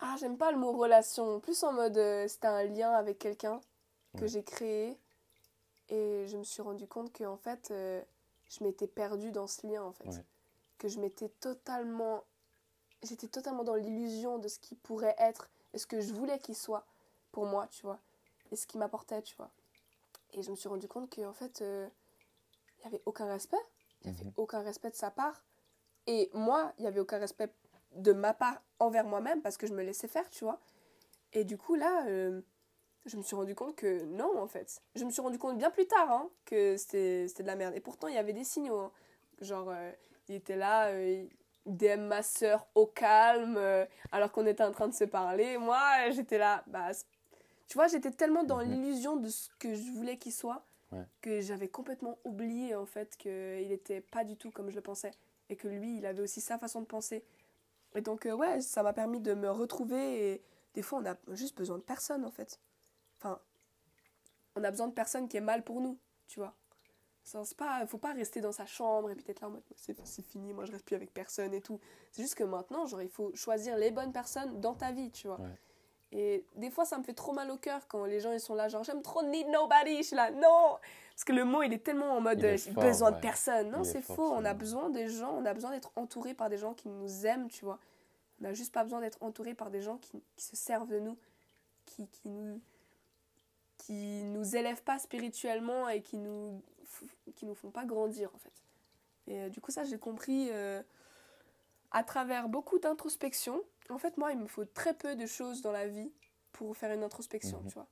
[0.01, 1.41] Ah, j'aime pas le mot relation.
[1.41, 3.61] Plus en mode euh, c'était un lien avec quelqu'un
[4.17, 4.29] que Ouais.
[4.29, 4.99] j'ai créé.
[5.89, 8.03] Et je me suis rendu compte que en fait, euh,
[8.51, 10.09] je m'étais perdue dans ce lien en fait.
[10.09, 10.25] Ouais.
[10.79, 12.25] Que je m'étais totalement.
[13.03, 16.57] J'étais totalement dans l'illusion de ce qui pourrait être et ce que je voulais qu'il
[16.57, 16.85] soit
[17.33, 18.01] pour moi, tu vois.
[18.51, 19.51] Et ce qui m'apportait, tu vois.
[20.33, 21.89] Et je me suis rendu compte qu'en fait, euh,
[22.79, 23.57] il n'y avait aucun respect.
[24.03, 24.33] Il n'y avait Mhm.
[24.37, 25.45] aucun respect de sa part.
[26.07, 27.53] Et moi, il n'y avait aucun respect
[27.97, 30.61] de ma part envers moi-même parce que je me laissais faire, tu vois.
[31.33, 32.41] Et du coup, là, euh,
[33.05, 34.81] je me suis rendu compte que non, en fait.
[34.95, 37.75] Je me suis rendu compte bien plus tard hein, que c'était de la merde.
[37.75, 38.79] Et pourtant, il y avait des signaux.
[38.79, 38.93] hein.
[39.41, 39.93] Genre, euh,
[40.29, 41.27] il était là, euh,
[41.67, 45.59] il DM ma soeur au calme, euh, alors qu'on était en train de se parler.
[45.59, 45.81] Moi,
[46.11, 46.91] j'étais là, bah,
[47.69, 48.71] tu vois, j'étais tellement dans Mhm.
[48.73, 51.05] l'illusion de ce que je voulais qu'il soit Ouais.
[51.21, 55.11] que j'avais complètement oublié en fait qu'il n'était pas du tout comme je le pensais
[55.51, 57.25] et que lui il avait aussi sa façon de penser
[57.97, 60.43] et donc euh, ouais ça m'a permis de me retrouver et
[60.75, 62.61] des fois on a juste besoin de personne en fait
[63.19, 63.41] enfin
[64.55, 66.55] on a besoin de personne qui est mal pour nous tu vois
[67.25, 69.97] c'est pas faut pas rester dans sa chambre et puis être là en mode c'est,
[70.07, 71.81] c'est fini moi je reste plus avec personne et tout
[72.13, 75.27] c'est juste que maintenant genre il faut choisir les bonnes personnes dans ta vie tu
[75.27, 75.59] vois Ouais.
[76.13, 78.55] et des fois, ça me fait trop mal au cœur quand les gens ils sont
[78.55, 79.97] là, genre j'aime trop Need Nobody.
[79.99, 80.79] Je suis là, non
[81.17, 83.71] Parce que le mot il est tellement en mode euh, fort, besoin de personne.
[83.71, 84.33] Non, c'est faux.
[84.33, 87.25] On a besoin des gens, on a besoin d'être entouré par des gens qui nous
[87.27, 87.79] aiment, tu vois.
[88.39, 90.99] On n'a juste pas besoin d'être entouré par des gens qui, qui se servent de
[91.01, 91.17] nous,
[91.87, 92.61] qui, qui nous
[93.79, 96.63] qui nous élèvent pas spirituellement et qui nous
[97.35, 98.53] qui nous font pas grandir en fait.
[99.27, 100.83] Et euh, du coup ça j'ai compris euh,
[101.93, 103.63] à travers beaucoup d'introspection.
[103.89, 106.11] En fait moi il me faut très peu de choses dans la vie
[106.53, 107.69] pour faire une introspection, Mhm.
[107.69, 107.87] tu vois.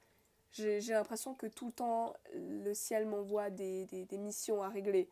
[0.54, 4.68] J'ai j'ai l'impression que tout le temps le ciel m'envoie des, des, des missions à
[4.68, 5.08] régler.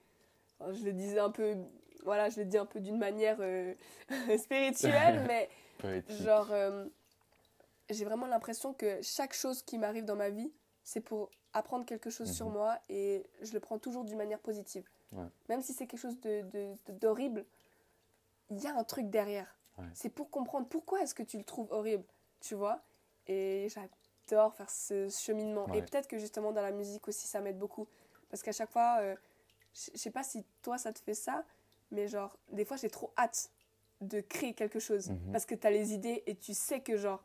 [0.61, 1.57] Alors, je le disais un peu,
[2.05, 3.74] voilà, je le dis un peu d'une manière euh,
[4.38, 5.48] spirituelle, mais.
[6.09, 6.87] Genre, euh,
[7.90, 10.52] j'ai vraiment l'impression que chaque chose qui m'arrive dans ma vie,
[10.85, 12.52] c'est pour apprendre quelque chose sur Mhm.
[12.52, 14.88] moi et je le prends toujours d'une manière positive.
[15.11, 15.26] Ouais.
[15.48, 17.44] Même si c'est quelque chose de, de- de- d'horrible,
[18.50, 19.59] il y a un truc derrière.
[19.78, 19.85] Ouais.
[19.94, 22.05] C'est pour comprendre pourquoi est-ce que tu le trouves horrible,
[22.40, 22.81] tu vois?
[23.26, 23.68] Et
[24.30, 25.66] j'adore faire ce cheminement.
[25.72, 27.87] Et peut-être que justement dans la musique aussi, ça m'aide beaucoup.
[28.30, 29.14] Parce qu'à chaque fois, euh,
[29.74, 31.44] je sais pas si toi ça te fait ça,
[31.90, 33.50] mais genre, des fois j'ai trop hâte
[34.00, 35.11] de créer quelque chose.
[35.11, 35.32] Mhm.
[35.32, 37.22] Parce que tu as les idées et tu sais que genre,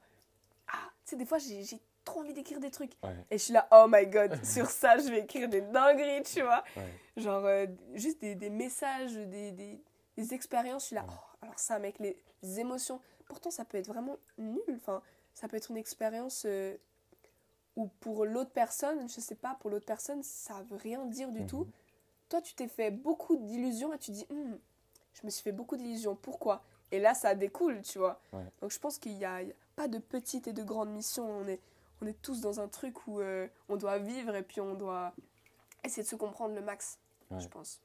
[0.67, 1.63] ah, tu sais, des fois j'ai
[2.03, 2.93] trop envie d'écrire des trucs.
[3.03, 6.23] Ouais, Et je suis là, oh my god, sur ça, je vais écrire des dingueries,
[6.23, 6.63] tu vois.
[6.75, 6.93] ouais.
[7.17, 9.81] Genre, euh, juste des, des messages, des, des,
[10.15, 10.83] des expériences.
[10.83, 12.17] Je suis là, oh, alors ça, mec, les
[12.59, 13.01] émotions.
[13.25, 14.61] Pourtant, ça peut être vraiment nul.
[14.75, 15.01] Enfin,
[15.37, 16.75] ça peut être une expérience euh,
[17.75, 21.41] où pour l'autre personne, je sais pas, pour l'autre personne, ça veut rien dire du
[21.41, 21.47] Mhm.
[21.47, 21.67] tout.
[22.27, 24.55] Toi, tu t'es fait beaucoup d'illusions et tu dis, Hmm,
[25.13, 26.15] je me suis fait beaucoup d'illusions.
[26.15, 26.63] Pourquoi?
[26.91, 28.19] Et là, ça découle, tu vois.
[28.33, 28.45] Ouais.
[28.61, 29.41] Donc, je pense qu'il n'y a,
[29.75, 31.29] pas de petites et de grandes missions.
[31.29, 31.59] On est,
[32.01, 35.13] on est tous dans un truc où euh, on doit vivre et puis on doit
[35.83, 36.97] essayer de se comprendre le max,
[37.29, 37.39] Ouais.
[37.41, 37.79] je pense.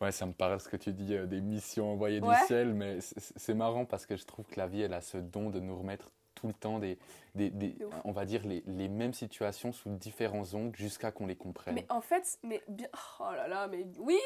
[0.00, 2.38] Ouais, ça me parle ce que tu dis, euh, des missions envoyées Ouais.
[2.38, 5.18] du ciel, mais c'est marrant parce que je trouve que la vie, elle a ce
[5.18, 6.98] don de nous remettre tout le temps des,
[7.34, 11.74] des, on va dire, les, les mêmes situations sous différents angles jusqu'à qu'on les comprenne.
[11.74, 12.88] Mais en fait, mais bien,
[13.20, 14.18] oh là là, mais oui,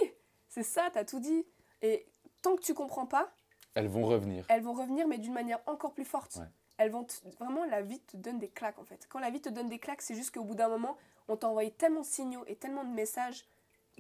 [0.49, 1.45] c'est ça, t'as tout dit.
[1.83, 2.07] Et
[2.43, 3.31] tant que tu comprends pas,
[3.75, 4.45] Elles vont revenir.
[4.49, 6.37] elles vont revenir, mais d'une manière encore plus forte.
[6.37, 6.47] Ouais.
[6.79, 9.07] Elles vont te- vraiment, la vie te donne des claques en fait.
[9.09, 10.97] Quand la vie te donne des claques, c'est juste qu'au bout d'un moment,
[11.29, 13.45] on t'a envoyé tellement de signaux et tellement de messages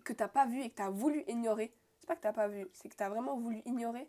[0.05, 1.73] que t'as pas vu et que t'as voulu ignorer.
[2.01, 4.09] C'est pas que t'as pas vu, c'est que t'as vraiment voulu ignorer.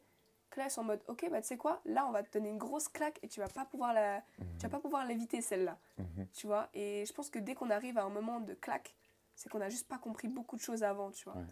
[0.69, 2.89] Sont en mode, ok, bah tu sais quoi, là, on va te donner une grosse
[2.89, 4.21] claque et tu vas pas pouvoir la,
[4.57, 5.77] tu vas pas pouvoir l'éviter celle-là.
[5.97, 6.27] Mhm.
[6.33, 6.67] tu vois?
[6.73, 8.93] Et je pense que dès qu'on arrive à un moment de claque,
[9.35, 11.35] c'est qu'on n'a juste pas compris beaucoup de choses avant, tu vois?
[11.35, 11.45] Ouais.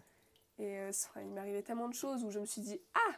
[0.64, 3.14] Et euh, ça- il m'arrivait tellement de choses où je me suis dit, ah,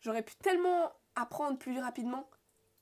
[0.00, 2.28] j'aurais pu tellement apprendre plus rapidement.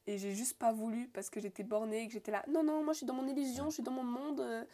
[0.07, 2.92] Et j'ai juste pas voulu parce que j'étais bornée, que j'étais là, non, non, moi
[2.92, 4.40] je suis dans mon illusion, je suis dans mon monde.
[4.40, 4.64] euh,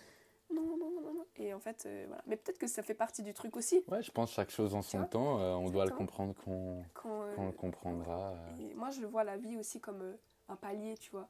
[0.52, 0.97] non, non.
[1.38, 2.22] Et en fait, euh, voilà.
[2.26, 3.82] Mais peut-être que ça fait partie du truc aussi.
[3.88, 7.22] Ouais, je pense chaque chose en son temps, euh, on doit le comprendre quand, Quand,
[7.22, 8.34] euh, on le comprendra.
[8.60, 10.16] Et moi, je vois la vie aussi comme
[10.48, 11.28] un palier, tu vois.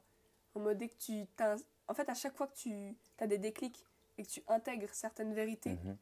[0.55, 1.25] En mode, dès que tu.
[1.87, 3.85] En fait, à chaque fois que tu as des déclics
[4.17, 5.97] et que tu intègres certaines vérités, Mhm.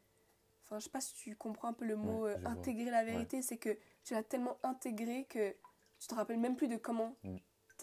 [0.63, 2.51] enfin, je sais pas si tu comprends un peu le mot Ouais, je vois.
[2.51, 5.51] intégrer la vérité, c'est que tu l'as tellement intégré que
[5.99, 7.35] tu te rappelles même plus de comment Mm.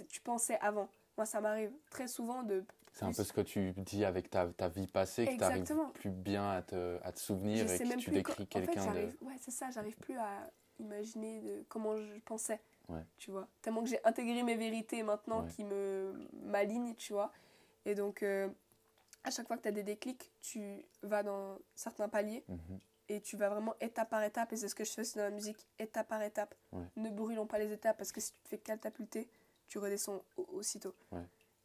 [0.09, 0.89] tu pensais avant.
[1.19, 2.65] Moi, ça m'arrive très souvent de.
[2.95, 5.65] C'est un peu ce que tu dis avec ta, ta vie passée, que tu n'arrives
[5.95, 8.67] plus bien à te, à te souvenir Je et que tu décris co- en fait,
[8.67, 9.01] quelqu'un de...
[9.23, 12.61] Ouais, c'est ça, j'arrive plus à imaginer de comment je pensais.
[12.89, 13.05] Ouais.
[13.19, 15.49] Tu vois, tellement que j'ai intégré mes vérités maintenant Ouais.
[15.51, 16.13] qui me
[16.45, 17.33] m'alignent, tu vois.
[17.85, 18.49] Et donc, euh,
[19.25, 22.79] à chaque fois que tu as des déclics, tu vas dans certains paliers Mhm.
[23.09, 24.53] et tu vas vraiment étape par étape.
[24.53, 26.55] Et c'est ce que je fais aussi dans la musique, étape par étape.
[26.73, 26.85] Ouais.
[26.97, 29.29] Ne brûlons pas les étapes parce que si tu te fais catapulter,
[29.67, 30.95] tu redescends au- aussitôt.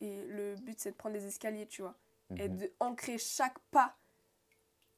[0.02, 1.96] Et le but, c'est de prendre les escaliers, tu vois
[2.38, 2.58] et Mhm.
[2.58, 3.96] de ancrer chaque pas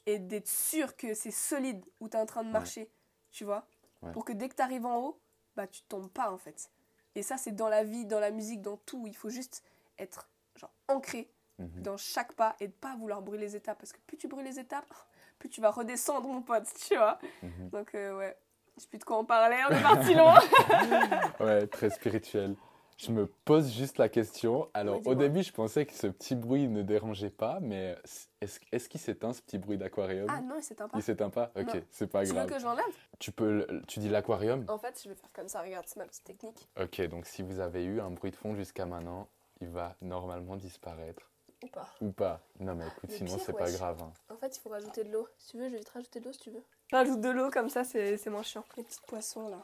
[0.06, 2.54] et d'être sûr que c'est solide où tu es en train de Ouais.
[2.54, 2.90] marcher,
[3.32, 3.66] tu vois
[4.02, 4.12] Ouais.
[4.12, 5.20] Pour que dès que tu arrives en haut,
[5.56, 6.70] bah tu tombes pas en fait.
[7.16, 9.64] Et ça c'est dans la vie, dans la musique, dans tout, il faut juste
[9.98, 11.84] être genre ancré Mhm.
[11.84, 14.44] dans chaque pas et de pas vouloir brûler les étapes parce que plus tu brûles
[14.46, 14.92] les étapes,
[15.40, 17.70] plus tu vas redescendre mon pote, tu vois Mhm.
[17.70, 18.36] Donc euh, ouais,
[18.76, 20.40] je sais plus de quoi en parler, on est parti loin.
[21.40, 22.56] Ouais, très spirituel.
[23.02, 24.70] Je me pose juste la question.
[24.76, 27.98] Alors, au début, je pensais que ce petit bruit ne dérangeait pas, mais
[28.42, 30.28] est-ce est qu'il s'éteint ce petit bruit d'aquarium?
[30.30, 30.98] Ah non, il s'éteint pas.
[31.00, 31.52] Il s'éteint pas?
[31.56, 32.50] Ok, c'est pas Tu veux grave.
[32.50, 32.86] que je l'enlève?
[33.18, 34.66] Tu peux, tu dis l'aquarium?
[34.68, 36.70] En fait, je vais faire comme ça, regarde, c'est ma petite technique.
[36.80, 39.28] Ok, donc si vous avez eu un bruit de fond jusqu'à maintenant,
[39.62, 41.24] il va normalement disparaître.
[41.64, 44.02] Ou pas Ou pas Non, mais écoute, Le sinon c'est pas grave.
[44.04, 44.12] hein.
[44.32, 45.28] En fait, il faut rajouter de l'eau.
[45.40, 46.64] Si tu veux, je vais te rajouter de l'eau si tu veux.
[46.92, 48.64] Rajoute de l'eau, comme ça, c'est c'est moins chiant.
[48.78, 49.58] Les petits poissons, là.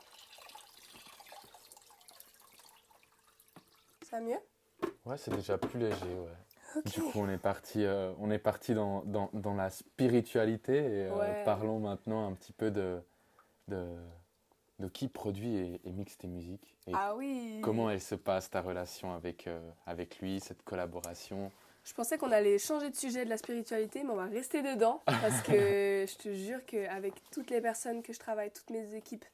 [4.10, 4.40] Ça va mieux?
[5.06, 6.82] Ouais, c'est déjà plus léger, ouais.
[6.86, 11.08] Du coup, on est parti, euh, on est parti dans, dans, dans la spiritualité et
[11.12, 13.02] euh, parlons maintenant un petit peu de,
[13.68, 13.86] de,
[14.80, 16.78] de qui produit et, et mixe tes musiques.
[16.88, 21.52] Et Ah oui comment elle se passe ta relation avec, euh, avec lui, cette collaboration?
[21.84, 25.02] Je pensais qu'on allait changer de sujet de la spiritualité, mais on va rester dedans.
[25.06, 25.52] Parce que
[26.08, 29.26] je te jure qu'avec toutes les personnes que je travaille, toutes mes équipes,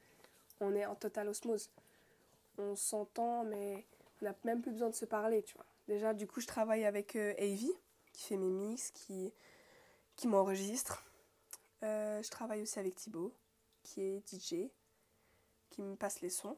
[0.61, 1.69] on est en totale osmose.
[2.57, 3.83] On s'entend, mais
[4.23, 5.65] on n'a même plus besoin de se parler, tu vois.
[5.87, 7.71] Déjà, du coup, je travaille avec euh, Avi,
[8.13, 9.33] qui fait mes mix, qui,
[10.15, 11.03] qui m'enregistre.
[11.83, 13.33] Euh, je travaille aussi avec Thibaut,
[13.83, 14.69] qui est DJ,
[15.69, 16.57] qui me passe les sons.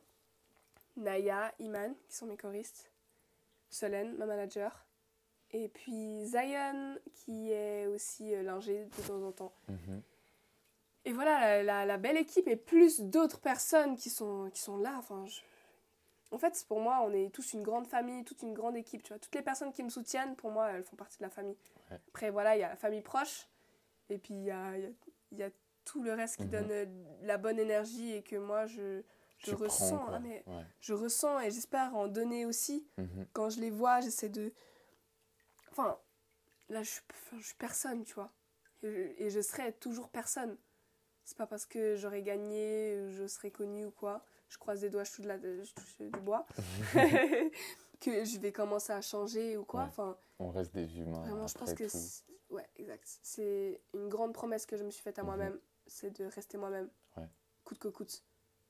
[0.98, 2.92] Naya, Iman, qui sont mes choristes.
[3.70, 4.86] Solène, ma manager.
[5.52, 9.54] Et puis Zion, qui est aussi euh, lingé de temps en temps.
[9.68, 10.02] Mhm.
[11.06, 14.78] Et voilà, la, la- la belle équipe et plus d'autres personnes qui sont, qui sont
[14.78, 14.96] là.
[14.98, 15.42] Enfin, je-
[16.36, 19.02] en fait, pour moi, on est tous une grande famille, toute une grande équipe.
[19.04, 21.30] Tu vois, toutes les personnes qui me soutiennent, pour moi, elles font partie de la
[21.30, 21.58] famille.
[21.92, 22.00] Ouais.
[22.10, 23.48] Après, voilà, il y a la famille proche,
[24.10, 24.92] et puis il y a, il y a-
[25.32, 25.50] il y a
[25.86, 26.50] tout le reste qui Mhm.
[26.52, 26.86] donne euh,
[27.24, 29.02] la bonne énergie et que moi, je,
[29.38, 29.98] je Tu ressens.
[29.98, 30.64] prends, hein, mais Ouais.
[30.80, 32.88] je ressens et j'espère en donner aussi.
[32.98, 33.28] Mhm.
[33.34, 34.52] Quand je les vois, j'essaie de.
[35.72, 35.98] Enfin,
[36.70, 38.32] là, je suis, enfin, je suis personne, tu vois.
[38.84, 40.58] Et je, et je serai toujours personne.
[41.24, 44.24] C'est pas parce que j'aurai gagné, ou je serai connue ou quoi.
[44.56, 46.46] Je croise des doigts, je touche, de la- je touche du bois.
[48.00, 49.82] que je vais commencer à changer ou quoi.
[49.82, 49.88] Ouais.
[49.90, 51.24] Enfin, On reste des humains.
[51.24, 51.84] vraiment, je pense que.
[52.54, 53.20] Ouais, exact.
[53.22, 55.28] C'est une grande promesse que je me suis faite à Mhm.
[55.28, 55.60] moi-même.
[55.88, 56.90] C'est de rester moi-même.
[57.18, 57.28] Ouais.
[57.66, 58.24] Coûte que coûte.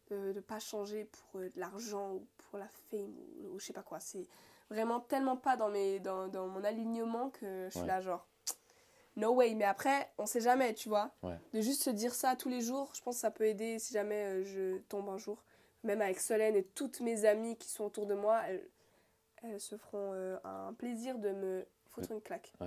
[0.10, 3.14] De ne pas changer pour euh, de l'argent ou pour la fame
[3.44, 4.00] ou, ou je sais pas quoi.
[4.00, 4.26] C'est
[4.72, 7.88] vraiment tellement pas dans, mes, dans, dans mon alignement que je suis Ouais.
[7.88, 8.28] là, genre.
[9.18, 9.54] No way.
[9.56, 11.12] Mais après, on sait jamais, tu vois.
[11.24, 11.38] Ouais.
[11.54, 13.94] De juste se dire ça tous les jours, je pense que ça peut aider si
[13.94, 15.44] jamais euh, je tombe un jour.
[15.86, 18.68] Même avec Solène et toutes mes amies qui sont autour de moi, elles,
[19.44, 22.52] elles se feront euh, un plaisir de me foutre une claque.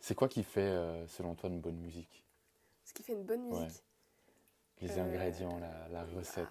[0.00, 2.24] C'est quoi qui fait, euh, selon toi, une bonne musique?
[2.84, 3.64] Ce qui fait une bonne Ouais.
[3.64, 3.82] musique.
[4.80, 6.48] Les Euh, ingrédients, la, la recette.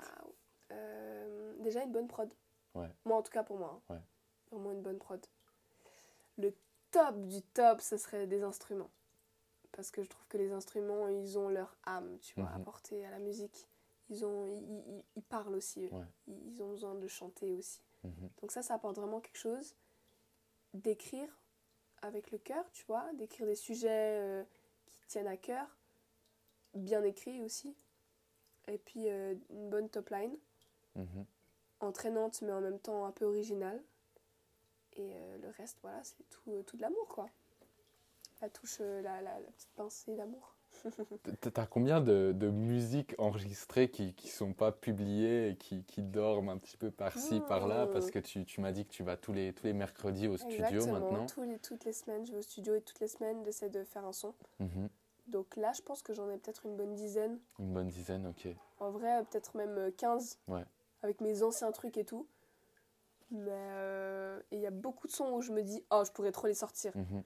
[0.72, 2.32] Euh, déjà une bonne prod.
[2.74, 2.90] Ouais.
[3.06, 3.80] Moi en tout cas pour moi.
[3.90, 4.02] hein.
[4.52, 5.24] Vraiment une bonne prod.
[6.38, 6.54] Le
[6.92, 8.90] top du top, ce serait des instruments.
[9.72, 12.62] Parce que je trouve que les instruments, ils ont leur âme, tu vois, Mhm.
[12.62, 13.68] apportée à la musique.
[14.10, 15.90] Ils, ont, ils, ils- ils parlent aussi, eux.
[15.94, 16.06] Ouais.
[16.28, 17.82] Ils, ont besoin de chanter aussi.
[18.04, 18.30] Mhm.
[18.42, 19.76] Donc ça, ça apporte vraiment quelque chose.
[20.74, 21.30] D'écrire
[22.02, 24.44] avec le cœur, tu vois, d'écrire des sujets euh,
[24.86, 25.68] qui tiennent à cœur,
[26.74, 27.76] bien écrits aussi.
[28.68, 30.36] Et puis euh, une bonne top line,
[30.96, 31.26] Mhm.
[31.82, 33.82] entraînante mais en même temps un peu originale.
[34.98, 37.30] Et euh, le reste, voilà, c'est tout, tout de l'amour, quoi.
[38.42, 40.55] La touche, la, la, la petite pincée d'amour.
[41.54, 46.50] T'as combien de, de musiques enregistrées qui qui sont pas publiées et qui, qui dorment
[46.50, 47.86] un petit peu par-ci, par-là?
[47.86, 47.92] Mmh.
[47.92, 50.38] Parce que tu, tu m'as dit que tu vas tous les, tous les mercredis au
[50.38, 51.00] studio Exactement.
[51.00, 51.26] maintenant.
[51.26, 53.84] Tous les, toutes les semaines, je vais au studio et toutes les semaines, j'essaie de
[53.84, 54.34] faire un son.
[54.60, 54.90] Mhm.
[55.28, 57.40] Donc là, je pense que j'en ai peut-être une bonne dizaine.
[57.60, 58.48] Une bonne dizaine, ok.
[58.80, 60.40] En vrai, peut-être même euh, 15.
[60.48, 60.64] Ouais.
[61.02, 62.28] Avec mes anciens trucs et tout.
[63.32, 66.32] Mais euh, il y a beaucoup de sons où je me dis, oh, je pourrais
[66.32, 66.96] trop les sortir.
[66.96, 67.24] Mhm.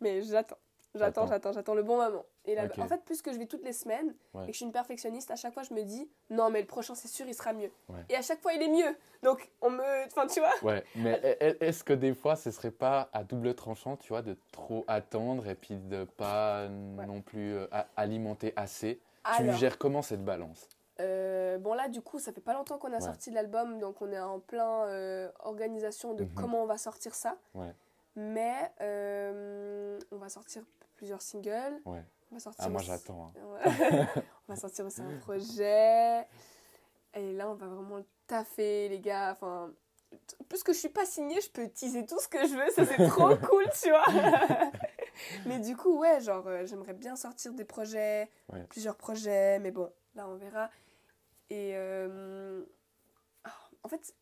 [0.00, 0.58] Mais j'attends.
[0.94, 2.24] J'attends, j'attends, j'attends le bon moment.
[2.44, 4.42] Et là, en fait, plus que je vais toutes les semaines Ouais.
[4.44, 6.66] et que je suis une perfectionniste, à chaque fois, je me dis, non, mais le
[6.66, 7.70] prochain, c'est sûr, il sera mieux.
[7.88, 8.00] Ouais.
[8.10, 8.94] Et à chaque fois, il est mieux.
[9.22, 10.06] Donc, on me.
[10.06, 13.24] Enfin, tu vois Ouais, mais e- e- est-ce que des fois ce serait pas à
[13.24, 17.66] double tranchant, tu vois, de trop attendre et puis de pas non plus euh,
[17.96, 19.00] alimenter assez?
[19.36, 20.68] Tu gères comment cette balance?
[21.00, 24.12] Euh, bon, là, du coup, ça fait pas longtemps qu'on a sorti l'album, donc on
[24.12, 26.34] est en plein euh, organisation de Mhm.
[26.34, 27.36] comment on va sortir ça.
[27.54, 27.72] Ouais.
[28.14, 30.62] Mais on va sortir
[31.02, 31.80] plusieurs singles.
[31.84, 32.04] Ouais.
[32.30, 33.32] On va sortir Ah, moi j'attends.
[33.36, 33.56] hein.
[34.48, 36.24] On va sortir aussi un projet.
[37.14, 39.32] Et là, on va vraiment le taffer, les gars.
[39.32, 39.72] Enfin,
[40.48, 42.70] puisque je suis pas signée, je peux teaser tout ce que je veux.
[42.70, 44.04] Ça, c'est trop cool, tu vois.
[45.46, 48.62] mais du coup, ouais, genre, euh, j'aimerais bien sortir des projets, Ouais.
[48.70, 49.58] plusieurs projets.
[49.58, 50.70] Mais bon, là, on verra.
[51.50, 52.64] Et euh,
[53.42, 53.50] ah,
[53.82, 54.14] en fait,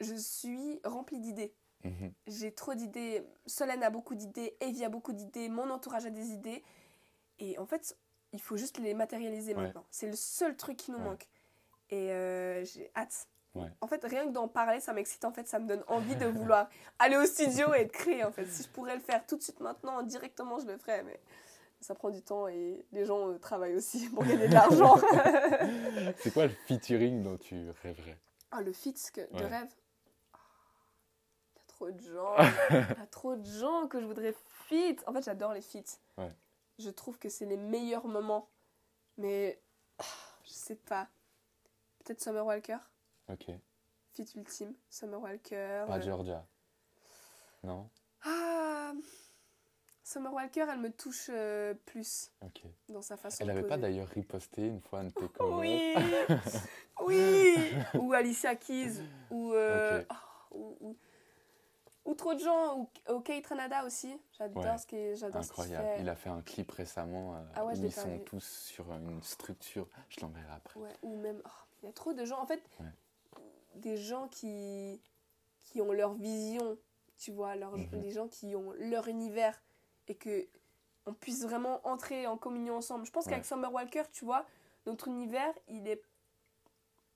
[0.00, 1.54] je suis remplie d'idées.
[1.84, 2.12] Mhm.
[2.26, 3.22] J'ai trop d'idées.
[3.46, 4.56] Solène a beaucoup d'idées.
[4.60, 5.48] Evie a beaucoup d'idées.
[5.48, 6.62] Mon entourage a des idées.
[7.38, 7.96] Et en fait,
[8.32, 9.62] il faut juste les matérialiser Ouais.
[9.64, 9.84] maintenant.
[9.90, 11.04] C'est le seul truc qui nous Ouais.
[11.04, 11.26] manque.
[11.90, 13.26] Et euh, j'ai hâte.
[13.54, 13.68] Ouais.
[13.82, 15.24] En fait, rien que d'en parler, ça m'excite.
[15.26, 16.68] En fait, ça me donne envie de vouloir
[16.98, 18.24] aller au studio et de créer.
[18.24, 21.02] En fait, si je pourrais le faire tout de suite maintenant, directement, je le ferais.
[21.02, 21.20] Mais
[21.80, 24.96] ça prend du temps et les gens euh, travaillent aussi pour gagner de l'argent.
[26.18, 28.18] C'est quoi le featuring dont tu rêverais?
[28.52, 29.74] Ah, le que, de rêve?
[31.82, 32.36] Trop de gens.
[33.10, 34.34] Trop de gens que je voudrais
[34.66, 34.96] fit.
[35.06, 35.98] En fait, j'adore les feats.
[36.16, 36.30] Ouais.
[36.78, 38.48] Je trouve que c'est les meilleurs moments.
[39.18, 39.60] Mais
[39.98, 40.04] ah,
[40.44, 41.08] je sais pas.
[41.98, 42.78] Peut-être Summer Walker.
[43.28, 43.46] Ok.
[44.12, 44.74] Fit ultime.
[44.90, 45.84] Summer Walker.
[45.88, 46.46] Pas Georgia.
[47.64, 47.88] Non?
[48.24, 48.92] Ah
[50.04, 52.62] Summer Walker, elle me touche euh, plus Ok.
[52.90, 55.58] dans sa façon Elle de avait pas d'ailleurs riposté une fois un de tes covers
[55.58, 55.94] Oui
[57.06, 60.14] Oui Ou Alicia Keys, ou, euh, oh,
[62.12, 64.14] ou trop de gens, ou, ou Kate Ranada aussi.
[64.38, 64.78] J'adore Ouais.
[64.78, 65.84] ce qu'il j'adore ce Incroyable.
[65.96, 66.00] fait.
[66.02, 68.24] Il a fait un clip récemment euh, Ah ouais, où ils sont vu.
[68.24, 69.88] tous sur une structure.
[70.10, 70.78] Je l'enverrai après.
[70.78, 71.48] Ouais, ou même, oh,
[71.82, 72.62] il y a trop de gens, en fait,
[73.76, 75.00] des gens qui,
[75.62, 76.76] qui ont leur vision,
[77.16, 78.00] tu vois, leur, Mhm.
[78.00, 79.60] des gens qui ont leur univers
[80.08, 80.46] et que
[81.06, 83.06] on puisse vraiment entrer en communion ensemble.
[83.06, 84.44] Je pense qu'avec Summer Walker, tu vois,
[84.86, 86.02] notre univers, il est,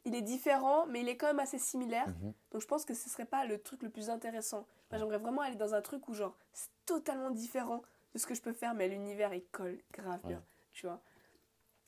[0.05, 2.09] il est différent, mais il est quand même assez similaire.
[2.09, 2.33] Mhm.
[2.51, 4.67] Donc je pense que ce serait pas le truc le plus intéressant.
[4.93, 7.83] J'aimerais vraiment aller dans un truc où genre c'est totalement différent
[8.15, 10.43] de ce que je peux faire, mais l'univers il colle grave bien, Ouais.
[10.73, 11.01] tu vois.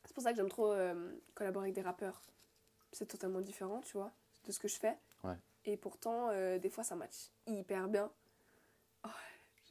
[0.05, 2.21] C'est pour ça que j'aime trop euh, collaborer avec des rappeurs.
[2.93, 4.11] c'est totalement différent, tu vois,
[4.45, 4.99] de ce que je fais.
[5.23, 5.37] Ouais.
[5.67, 8.11] Et pourtant, euh, des fois, ça match hyper bien.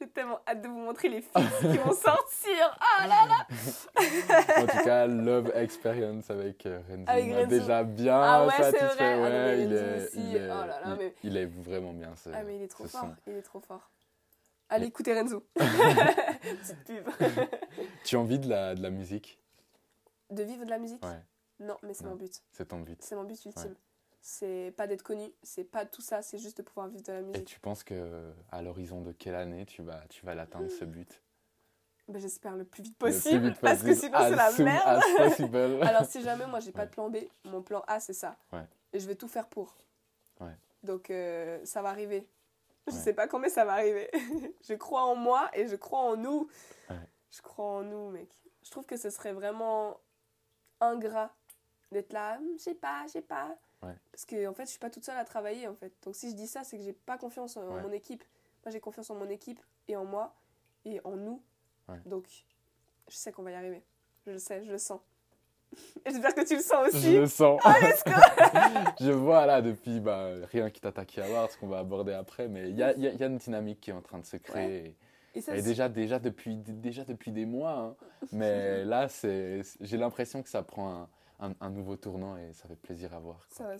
[0.00, 2.78] J'ai tellement hâte de vous montrer les films qui vont sortir.
[2.80, 7.46] Ah là là En tout cas, Love Experience avec euh, Renzo Avec Renzo.
[7.48, 9.16] déjà bien Ah ouais, c'est satisfait.
[9.16, 9.24] vrai.
[9.24, 10.18] Ah mais il, est, aussi.
[10.20, 12.14] il, est, Oh là là, il- mais- il est vraiment bien.
[12.16, 13.14] Ce, Ah mais il est trop fort, son.
[13.26, 13.90] il est trop fort.
[14.68, 15.44] Allez, Et- écoutez Renzo.
[15.56, 17.08] Petite pub.
[18.04, 19.40] Tu as envie de la, de la musique?
[20.30, 21.02] De vivre de la musique?
[21.04, 21.18] Ouais,
[21.58, 22.40] Non, mais c'est mon but.
[22.52, 22.98] c'est ton but.
[23.02, 23.74] C'est mon but ultime.
[24.30, 27.20] C'est pas d'être connu, c'est pas tout ça, c'est juste de pouvoir vivre de la
[27.20, 27.46] Et musique.
[27.46, 31.22] tu penses que à l'horizon de quelle année tu vas, tu vas l'atteindre ce but?
[32.08, 35.82] Ben, J'espère le plus vite plus possible, vite parce que sinon c'est la merde.
[35.82, 36.86] Alors si jamais moi j'ai pas Ouais.
[36.88, 38.36] de plan B, mon plan A c'est ça.
[38.52, 38.66] Ouais.
[38.92, 39.74] Et je vais tout faire pour.
[40.40, 40.54] Ouais.
[40.82, 42.28] Donc euh, ça va arriver.
[42.86, 44.10] Je sais pas quand mais ça va arriver.
[44.68, 46.50] je crois en moi et je crois en nous.
[47.30, 48.28] Je crois en nous mec.
[48.62, 49.98] Je trouve que ce serait vraiment
[50.82, 51.34] ingrat
[51.92, 53.56] d'être là, Hum, je sais pas, je sais pas.
[53.82, 53.94] Ouais.
[54.10, 55.92] Parce que en fait je suis pas toute seule à travailler en fait.
[56.04, 57.82] Donc si je dis ça c'est que j'ai pas confiance en, Ouais.
[57.82, 58.24] mon équipe.
[58.64, 60.34] Moi j'ai confiance en mon équipe et en moi
[60.84, 61.42] et en nous.
[61.88, 62.00] Ouais.
[62.06, 62.26] Donc
[63.08, 63.82] je sais qu'on va y arriver.
[64.26, 65.00] Je le sais, je le sens.
[66.06, 67.12] J'espère que tu le sens aussi.
[67.12, 67.60] Je le sens.
[67.64, 68.12] Ah, let's go
[69.00, 72.48] je vois là depuis bah, rien qui t'attaque à voir, ce qu'on va aborder après,
[72.48, 74.96] mais il y y y a une dynamique qui est en train de se créer.
[75.34, 77.96] Et ça, Et déjà, déjà, depuis, déjà depuis des mois, hein.
[78.32, 81.08] mais là, j'ai l'impression que ça prend un,
[81.40, 83.46] un- un nouveau tournant et ça fait plaisir à voir.
[83.48, 83.56] quoi.
[83.56, 83.76] ça,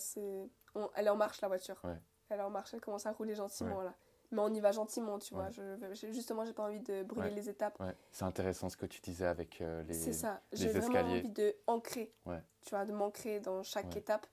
[0.75, 1.79] on- Elle est en marche, la voiture.
[1.85, 1.97] Ouais.
[2.29, 3.95] Elle est en marche, elle commence à rouler gentiment, là.
[4.31, 5.51] Mais on y va gentiment, tu vois.
[5.51, 5.95] Je...
[5.95, 7.81] je- Justement, j'ai pas envie de brûler les étapes.
[8.13, 9.95] C'est intéressant ce que tu disais avec euh, les.
[9.95, 10.43] C'est ça.
[10.53, 12.13] J'ai vraiment envie de ancrer,
[12.61, 14.27] tu vois, de m'ancrer dans chaque étape.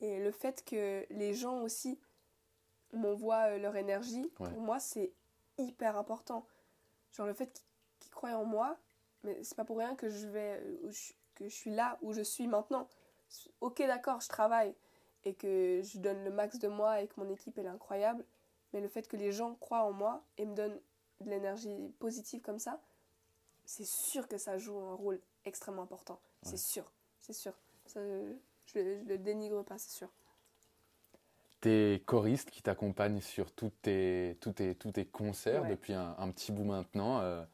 [0.00, 1.98] Et le fait que les gens aussi
[2.92, 5.12] m'envoient euh, leur énergie, pour moi, c'est
[5.58, 6.46] hyper important.
[7.12, 7.64] Genre le fait qu'ils
[7.98, 8.78] qu'ils croient en moi,
[9.24, 11.12] mais c'est pas pour rien que je vais euh, je-
[11.44, 12.88] que je suis là où je suis maintenant.
[13.60, 14.74] Ok, d'accord, je travaille
[15.24, 18.24] et que je donne le max de moi et que mon équipe elle est incroyable,
[18.72, 20.80] mais le fait que les gens croient en moi et me donnent
[21.20, 22.80] de l'énergie positive comme ça,
[23.64, 26.14] c'est sûr que ça joue un rôle extrêmement important.
[26.14, 26.50] Ouais.
[26.50, 27.52] C'est sûr, c'est sûr.
[27.86, 28.00] Ça,
[28.66, 30.08] je, le- dénigre pas, c'est sûr.
[31.60, 35.70] Tes choristes qui t'accompagnent sur tous tes, tous tes, tous tes concerts Ouais.
[35.70, 37.20] depuis un, un petit bout maintenant.
[37.20, 37.44] euh,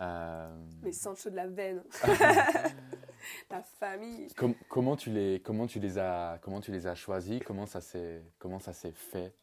[0.00, 1.82] euh, Mais Sancho de la veine,
[3.50, 4.32] la famille.
[4.34, 7.42] com- comment, tu les, comment, tu les as, comment tu les as choisis?
[7.44, 9.34] Comment ça s'est comment ça s'est fait?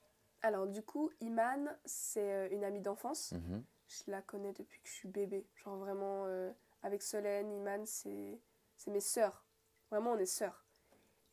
[0.41, 3.34] Alors du coup, Iman, c'est euh, une amie d'enfance.
[3.34, 3.63] Mhm.
[3.88, 5.45] Je la connais depuis que je suis bébé.
[5.63, 6.51] Genre vraiment, euh,
[6.82, 8.39] avec Solène, Iman, c'est
[8.77, 9.45] c'est mes sœurs.
[9.91, 10.65] Vraiment, on est sœurs.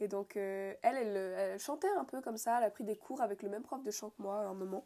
[0.00, 2.58] Et donc, euh, elle, elle, elle chantait un peu comme ça.
[2.58, 4.54] Elle a pris des cours avec le même prof de chant que moi à un
[4.54, 4.84] moment.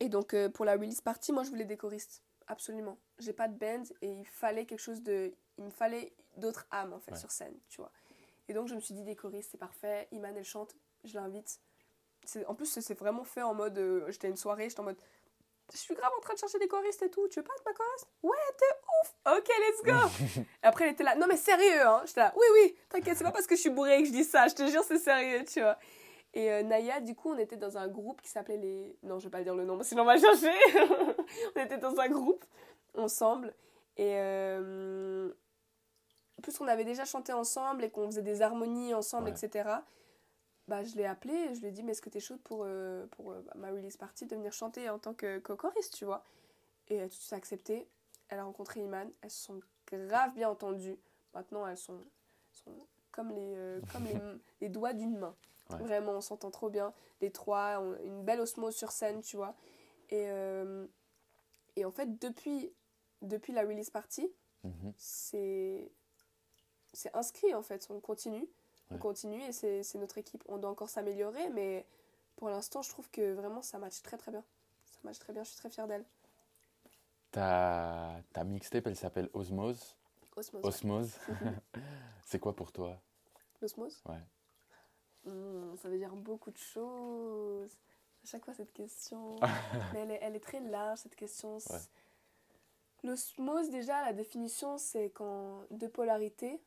[0.00, 2.22] Et donc, euh, pour la release party, moi, je voulais des choristes.
[2.46, 2.98] Absolument.
[3.18, 5.32] J'ai pas de band et il fallait quelque chose de...
[5.58, 7.18] Il me fallait d'autres âmes, en fait, Ouais.
[7.18, 7.90] sur scène, tu vois.
[8.48, 10.08] Et donc, je me suis dit, des choristes, c'est parfait.
[10.12, 10.74] Iman, elle chante.
[11.04, 11.60] Je l'invite.
[12.46, 13.76] En plus, c'est vraiment fait en mode...
[13.78, 14.98] euh, j'étais à une soirée, j'étais en mode...
[15.72, 17.26] Je suis grave en train de chercher des choristes et tout.
[17.28, 18.06] Tu veux pas être ma choriste?
[18.22, 18.66] Ouais, t'es
[19.02, 19.82] ouf Ok, let's
[20.36, 21.14] go Après, elle était là.
[21.14, 22.34] Non, mais sérieux, hein J'étais là.
[22.36, 24.46] Oui, oui, t'inquiète, c'est pas parce que je suis bourrée que je dis ça.
[24.48, 25.78] Je te jure, c'est sérieux, tu vois.
[26.34, 28.98] Et euh, Naya, du coup, on était dans un groupe qui s'appelait les.
[29.04, 30.52] Non, je vais pas dire le nom, sinon on va chercher.
[31.56, 32.44] on était dans un groupe
[32.94, 33.54] ensemble.
[33.96, 34.16] Et.
[34.18, 35.32] Euh...
[36.44, 39.34] Plus qu'on avait déjà chanté ensemble et qu'on faisait des harmonies ensemble, Ouais.
[39.44, 39.68] etc.
[40.68, 42.62] Bah, je l'ai appelée et je lui ai dit, mais est-ce que t'es chaude pour,
[42.64, 46.04] euh, pour euh, bah, ma release party de venir chanter en tant que choriste, tu
[46.04, 46.22] vois?
[46.88, 47.88] Et elle a tout de suite accepté.
[48.28, 49.10] Elle a rencontré Iman.
[49.22, 50.98] Elles se sont grave bien entendues.
[51.34, 51.98] Maintenant, elles sont,
[52.52, 52.74] sont
[53.10, 54.14] comme, les, euh, comme les,
[54.60, 55.34] les doigts d'une main.
[55.70, 55.78] Ouais.
[55.78, 56.92] Vraiment, on s'entend trop bien.
[57.22, 59.54] Les trois ont une belle osmose sur scène, tu vois.
[60.10, 60.28] Et,
[61.76, 62.70] et en fait, depuis,
[63.22, 64.30] depuis la release party,
[64.62, 64.92] Mhm.
[64.96, 65.90] c'est
[66.94, 67.86] c'est inscrit en fait.
[67.90, 68.48] On continue.
[68.90, 70.44] On continue et c'est notre équipe.
[70.46, 71.84] On doit encore s'améliorer, mais
[72.36, 74.44] pour l'instant, je trouve que vraiment ça match très très bien.
[74.86, 76.04] Ça match très bien, je suis très fière d'elle.
[77.32, 79.96] Ta, ta mixtape, elle s'appelle Osmose.
[80.36, 80.62] Osmose.
[80.62, 80.68] ouais.
[80.68, 81.18] Osmose,
[82.26, 83.00] c'est quoi pour toi?
[83.60, 84.20] L'osmose Ouais.
[85.24, 87.72] Hmm, Ça veut dire beaucoup de choses.
[88.22, 89.36] À chaque fois, cette question.
[89.92, 91.56] Mais elle est, elle est très large, cette question.
[91.56, 91.78] Ouais.
[93.02, 96.60] L'osmose, déjà, la définition, c'est quand deux polarités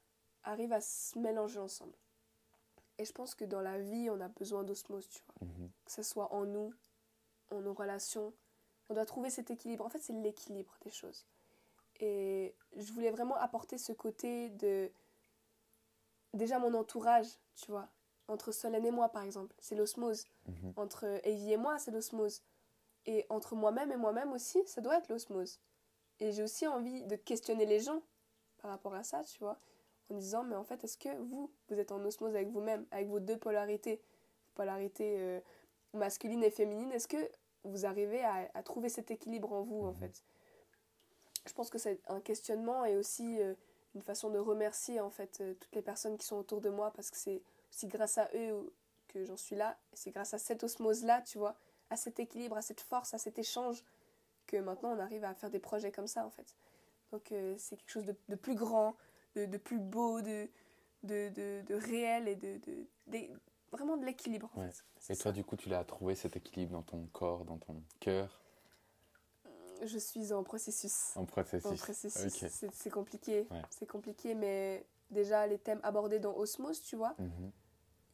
[0.44, 1.96] arrivent à se mélanger ensemble.
[2.98, 5.48] Et je pense que dans la vie, on a besoin d'osmose, tu vois.
[5.48, 5.70] Mhm.
[5.86, 6.74] Que ce soit en nous,
[7.52, 8.34] en nos relations.
[8.90, 9.86] On doit trouver cet équilibre.
[9.86, 11.26] En fait, c'est l'équilibre des choses.
[12.00, 14.90] Et je voulais vraiment apporter ce côté de.
[16.34, 17.88] Déjà, mon entourage, tu vois.
[18.28, 20.26] Entre Solène et moi, par exemple, c'est l'osmose.
[20.48, 20.74] Mhm.
[20.76, 22.42] Entre Evie et moi, c'est l'osmose.
[23.06, 25.60] Et entre moi-même et moi-même aussi, ça doit être l'osmose.
[26.20, 28.02] Et j'ai aussi envie de questionner les gens
[28.58, 29.58] par rapport à ça, tu vois.
[30.10, 33.08] En disant mais en fait est-ce que vous vous êtes en osmose avec vous-même avec
[33.08, 34.02] vos deux polarités
[34.56, 35.40] polarité euh,
[35.94, 37.30] masculine et féminine est-ce que
[37.64, 40.00] vous arrivez à, à, trouver cet équilibre en vous en Mhm.
[40.00, 40.24] fait?
[41.46, 43.54] Je pense que c'est un questionnement et aussi euh,
[43.96, 46.92] une façon de remercier en fait euh, toutes les personnes qui sont autour de moi
[46.92, 47.42] parce que c'est
[47.72, 48.74] aussi grâce à eux
[49.08, 51.56] que j'en suis là c'est grâce à cette osmose là tu vois
[51.90, 53.84] à cet équilibre à cette force à cet échange
[54.46, 56.56] que maintenant on arrive à faire des projets comme ça en fait
[57.12, 58.96] donc euh, c'est quelque chose de, de plus grand
[59.38, 60.48] de, de plus beau de,
[61.04, 62.60] de, de, de réel et de,
[63.72, 64.72] vraiment de l'équilibre en Ouais.
[65.00, 65.32] fait Et toi, ça.
[65.32, 68.42] du coup, tu l'as trouvé cet équilibre dans ton corps, dans ton cœur,
[69.84, 71.72] je suis en processus en processus.
[71.72, 73.62] en processus c'est compliqué Ouais.
[73.70, 77.52] c'est compliqué mais déjà les thèmes abordés dans Osmose tu vois Mhm.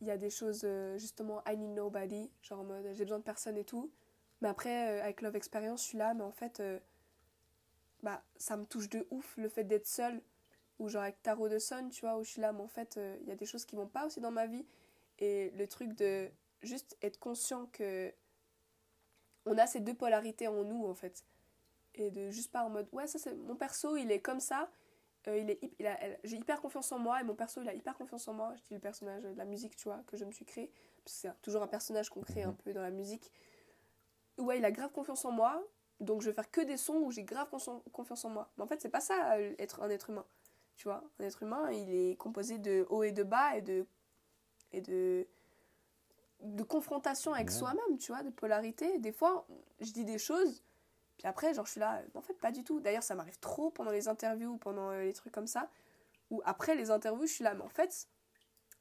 [0.01, 3.19] il y a des choses euh, justement I need nobody genre en mode j'ai besoin
[3.19, 3.89] de personne et tout
[4.41, 6.78] mais après euh, avec Love Experience je suis là mais en fait euh,
[8.01, 10.21] bah ça me touche de ouf le fait d'être seule
[10.84, 12.97] ou genre avec Tarot de Sun tu vois où je suis là mais en fait
[12.97, 14.65] euh, il y a des choses qui vont pas aussi dans ma vie.
[15.19, 16.29] Et le truc de
[16.61, 18.13] juste être conscient que
[19.45, 21.23] on a ces deux polarités en nous en fait.
[21.95, 24.69] Et de juste pas en mode ouais ça c'est mon perso il est comme ça.
[25.27, 27.73] Euh, il est il a- j'ai hyper confiance en moi et mon perso il a
[27.73, 28.53] hyper confiance en moi.
[28.57, 30.71] Je dis le personnage de la musique tu vois que je me suis créé
[31.05, 32.57] c'est toujours un personnage qu'on crée un Mhm.
[32.57, 33.31] peu dans la musique.
[34.38, 35.63] Ouais il a grave confiance en moi.
[35.99, 37.47] Donc je vais faire que des sons où j'ai grave
[37.91, 38.49] confiance en moi.
[38.57, 40.25] Mais en fait c'est pas ça euh, être un être humain
[40.76, 43.86] tu vois un être humain il est composé de haut et de bas et de
[44.71, 45.28] et de
[46.41, 47.55] de confrontation avec Ouais.
[47.55, 49.45] soi-même tu vois de polarité des fois
[49.80, 50.61] je dis des choses
[51.17, 52.80] puis après, genre, je suis là, en fait, pas du tout.
[52.80, 55.69] D'ailleurs, ça m'arrive trop pendant les interviews, pendant euh, les trucs comme ça.
[56.32, 58.07] Ou après les interviews, je suis là, mais en fait,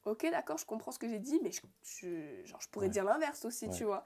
[0.05, 2.91] ok, d'accord, je comprends ce que j'ai dit, mais je, je- genre, je pourrais Ouais.
[2.91, 3.71] dire l'inverse aussi, Ouais.
[3.77, 4.03] tu vois.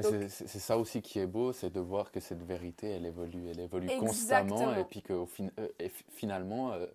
[0.00, 0.28] C'est-
[0.58, 3.88] ça aussi qui est beau, c'est de voir que cette vérité, elle évolue, elle évolue
[3.98, 4.74] constamment, Exactement.
[4.80, 6.86] et puis que au fin- euh, et finalement, euh,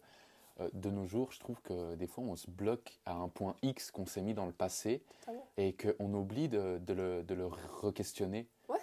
[0.73, 3.91] de nos jours, je trouve que des fois, on se bloque à un point X
[3.91, 5.03] qu'on s'est mis dans le passé,
[5.57, 8.47] et qu'on oublie de, de le, de le re-questionner.
[8.69, 8.79] Ouais.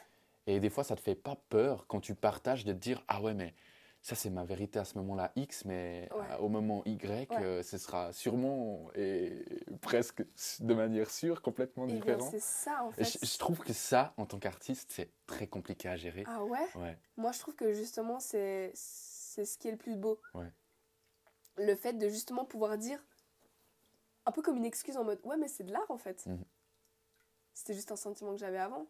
[0.46, 3.20] Et des fois, ça te fait pas peur quand tu partages de te dire, ah
[3.22, 3.54] ouais, mais
[4.00, 6.24] ça c'est ma vérité à ce moment-là X, mais Ouais.
[6.30, 9.44] euh, au moment Y, euh, ce sera sûrement et
[9.82, 10.22] presque
[10.60, 12.28] de manière sûre complètement Et bien, différent.
[12.30, 13.04] c'est ça, en fait.
[13.04, 16.22] Je, je trouve que ça, en tant qu'artiste, c'est très compliqué à gérer.
[16.26, 20.20] Ah ouais Moi, je trouve que justement, c'est c'est ce qui est le plus beau.
[20.34, 20.50] Ouais.
[21.58, 23.02] Le fait de justement pouvoir dire,
[24.26, 26.26] un peu comme une excuse en mode, ouais, mais c'est de l'art en fait.
[26.26, 26.44] Mhm.
[27.54, 28.86] C'était juste un sentiment que j'avais avant.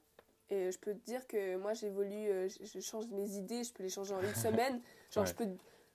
[0.51, 3.73] Et je peux te dire que moi, j'évolue, euh, je, je change mes idées, je
[3.73, 4.81] peux les changer en une semaine.
[5.11, 5.31] Genre, Ouais.
[5.31, 5.47] je peux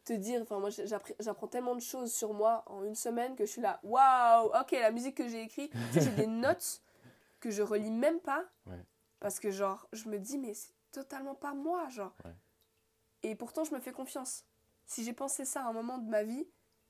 [0.05, 3.45] te dire, enfin, moi, j'appre- j'apprends tellement de choses sur moi en une semaine que
[3.45, 6.81] je suis là, waouh, ok, la musique que j'ai écrite, tu sais, j'ai des notes
[7.39, 8.45] que je relis même pas.
[8.67, 8.83] Ouais.
[9.19, 12.15] Parce que, genre, je me dis, mais c'est totalement pas moi, genre.
[12.25, 12.35] Ouais.
[13.23, 14.45] Et pourtant, je me fais confiance.
[14.85, 16.45] Si j'ai pensé ça à un moment de ma vie,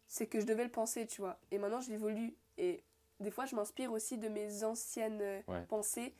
[0.07, 1.37] c'est que je devais le penser, tu vois.
[1.51, 2.35] Et maintenant, j'évolue.
[2.57, 2.83] Et
[3.19, 5.65] des fois, je m'inspire aussi de mes anciennes euh, Ouais.
[5.67, 6.13] pensées,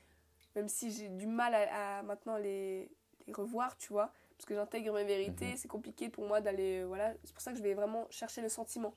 [0.55, 2.89] même si j'ai du mal à, à maintenant les,
[3.27, 4.11] les revoir, tu vois.
[4.37, 5.57] Parce que j'intègre mes vérités, Mhm.
[5.57, 6.81] c'est compliqué pour moi d'aller.
[6.81, 8.93] euh, voilà, c'est pour ça que je vais vraiment chercher le sentiment.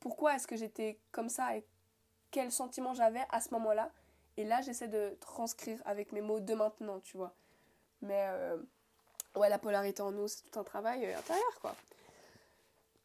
[0.00, 1.64] Pourquoi est-ce que j'étais comme ça et
[2.30, 3.90] quel sentiment j'avais à ce moment-là?
[4.36, 7.34] Et là, j'essaie de transcrire avec mes mots de maintenant, tu vois.
[8.00, 8.56] Mais euh,
[9.36, 11.76] ouais, la polarité en nous, c'est tout un travail intérieur, quoi.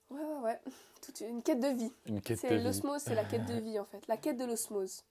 [0.09, 0.59] Ouais, ouais, ouais.
[1.01, 1.91] Toute une quête de vie.
[2.05, 2.63] Une quête de C'est vie.
[2.63, 4.01] l'osmose, c'est la quête de vie, en fait.
[4.07, 5.03] La quête de l'osmose.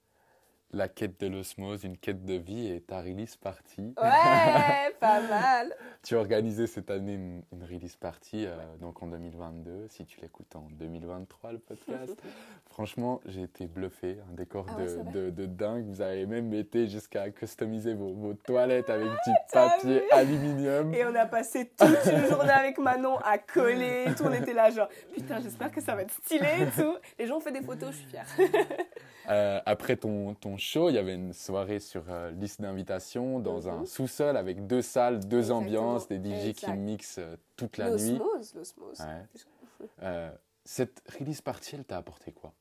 [0.73, 3.95] La quête de l'osmose, une quête de vie et ta release party.
[4.03, 5.75] Ouais, pas mal.
[6.03, 9.87] Tu as organisé cette année une, une release party, euh, donc en 2022.
[9.89, 12.21] Si tu l'écoutes en 2023, le podcast.
[12.69, 14.19] Franchement, j'ai été bluffé.
[14.29, 15.87] Un décor Ah de, dingue.
[15.87, 20.93] Vous avez même été jusqu'à customiser vos, vos toilettes avec du t'as papier aluminium.
[20.93, 24.25] Et on a passé toute une journée avec Manon à coller tout.
[24.25, 26.97] On était là, genre, putain, j'espère que ça va être stylé et tout.
[27.19, 28.27] Les gens ont fait des photos, je suis fière.
[29.29, 33.61] Euh, après ton, ton show, il y avait une soirée sur euh, liste d'invitation dans
[33.63, 33.69] Mhm.
[33.69, 35.59] un sous-sol avec deux salles, deux Exactement.
[35.61, 38.19] ambiances, des DJ qui mixent euh, toute la nuit.
[38.19, 39.01] L'osmose, l'osmose.
[39.01, 39.25] Ouais.
[40.03, 40.31] Euh,
[40.65, 42.53] cette release party, elle t'a apporté quoi?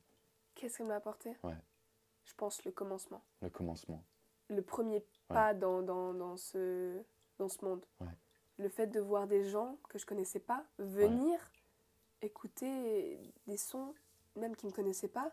[0.53, 1.29] Qu'est-ce qu'elle m'a apporté?
[1.43, 1.55] Ouais.
[2.25, 3.21] Je pense le commencement.
[3.41, 4.03] Le commencement.
[4.49, 7.01] Le premier pas dans, dans, dans, ce,
[7.39, 7.85] dans ce monde.
[8.57, 11.39] Le fait de voir des gens que je connaissais pas venir
[12.21, 13.93] écouter des sons,
[14.35, 15.31] même qui ne me connaissaient pas.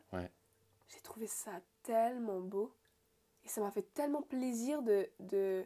[0.93, 2.74] J'ai trouvé ça tellement beau.
[3.45, 5.64] Et ça m'a fait tellement plaisir de, de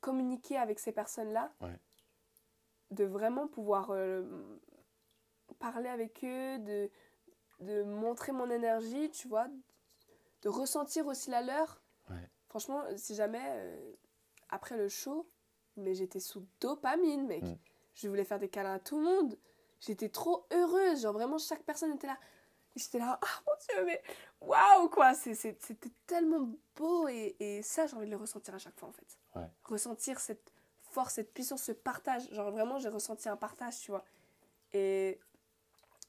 [0.00, 1.52] communiquer avec ces personnes-là.
[1.60, 1.78] Ouais.
[2.90, 4.22] De vraiment pouvoir euh,
[5.58, 6.90] parler avec eux, de,
[7.60, 9.48] de montrer mon énergie, tu vois.
[10.42, 11.82] De ressentir aussi la leur.
[12.10, 12.30] Ouais.
[12.48, 13.92] Franchement, si jamais, euh,
[14.50, 15.28] après le show,
[15.76, 17.42] mais j'étais sous dopamine, mec.
[17.42, 17.56] Mm.
[17.94, 19.38] Je voulais faire des câlins à tout le monde.
[19.80, 21.02] j'étais trop heureuse.
[21.02, 22.18] Genre, vraiment, chaque personne était là.
[22.76, 24.02] J'étais là, ah mon dieu, mais
[24.40, 25.14] waouh, quoi.
[25.14, 25.56] C'était
[26.06, 27.08] tellement beau.
[27.08, 29.18] Et, et ça, j'ai envie de le ressentir à chaque fois, en fait.
[29.34, 29.46] Ouais.
[29.64, 30.52] Ressentir cette
[30.90, 32.30] force, cette puissance, ce partage.
[32.32, 34.04] Genre, vraiment, j'ai ressenti un partage, tu vois.
[34.74, 35.18] Et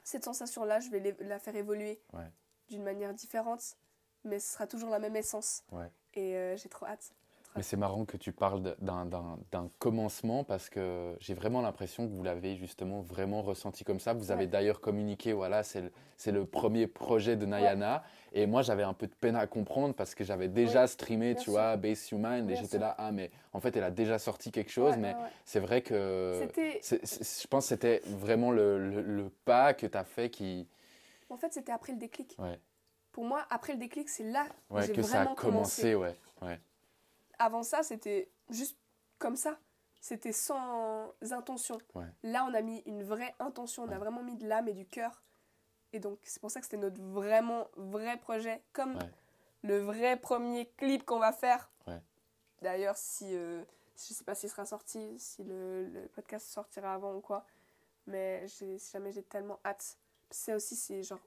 [0.03, 2.29] cette sensation-là, je vais la faire évoluer Ouais.
[2.67, 3.77] d'une manière différente.
[4.23, 5.63] Mais ce sera toujours la même essence.
[5.71, 5.89] Ouais.
[6.15, 7.13] Et euh, j'ai trop hâte.
[7.57, 12.23] Mais c'est marrant que tu parles d'un- commencement parce que j'ai vraiment l'impression que vous
[12.23, 14.13] l'avez justement vraiment ressenti comme ça.
[14.13, 14.47] Vous avez Ouais.
[14.47, 15.91] d'ailleurs communiqué, voilà, c'est le,
[16.39, 18.03] le premier projet de Nayana.
[18.33, 21.37] Et moi, j'avais un peu de peine à comprendre parce que j'avais déjà streamé, bien
[21.39, 21.53] tu sûr.
[21.53, 22.49] vois, Base Human.
[22.49, 24.95] Et j'étais là, ah, mais en fait, elle a déjà sorti quelque chose.
[24.97, 26.47] Mais c'est vrai que.
[26.83, 30.67] Je pense que c'était vraiment le, le- le pas que tu as fait qui.
[31.29, 32.35] En fait, c'était après le déclic.
[32.39, 32.59] Ouais,
[33.11, 36.15] Pour moi, après le déclic, c'est là que j'ai ça a vraiment commencé, ouais.
[36.41, 36.59] ouais.
[37.39, 38.77] Avant ça, c'était juste
[39.19, 39.57] comme ça.
[39.99, 41.77] C'était sans intention.
[41.95, 42.05] Ouais.
[42.23, 43.83] Là, on a mis une vraie intention.
[43.83, 45.23] On a vraiment mis de l'âme et du cœur.
[45.93, 48.63] Et donc, c'est pour ça que c'était notre vraiment vrai projet.
[48.73, 49.11] Comme Ouais.
[49.63, 51.69] le vrai premier clip qu'on va faire.
[52.61, 53.35] D'ailleurs, si.
[53.35, 53.63] euh,
[53.95, 57.45] je sais pas s'il sera sorti, si le, le podcast sortira avant ou quoi.
[58.07, 59.97] Mais si jamais j'ai tellement hâte.
[60.31, 61.19] C'est aussi, c'est genre.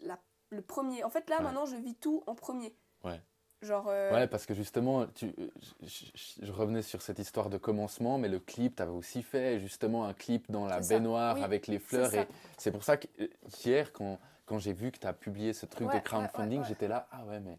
[0.00, 0.18] La,
[0.50, 1.04] le premier.
[1.04, 2.76] En fait, là, maintenant, je vis tout en premier.
[3.04, 3.20] Ouais.
[3.64, 3.86] Genre.
[3.88, 5.34] euh, Ouais, parce que justement, tu,
[5.82, 9.22] je, je- je revenais sur cette histoire de commencement, mais le clip, tu avais aussi
[9.22, 12.14] fait justement un clip dans la baignoire oui, avec les fleurs.
[12.14, 12.26] Et
[12.58, 15.94] c'est pour ça qu'hier, quand, quand j'ai vu que tu as publié ce truc Ouais,
[15.98, 16.68] de crowdfunding, ouais, ouais.
[16.68, 17.58] j'étais là, ah ouais, mais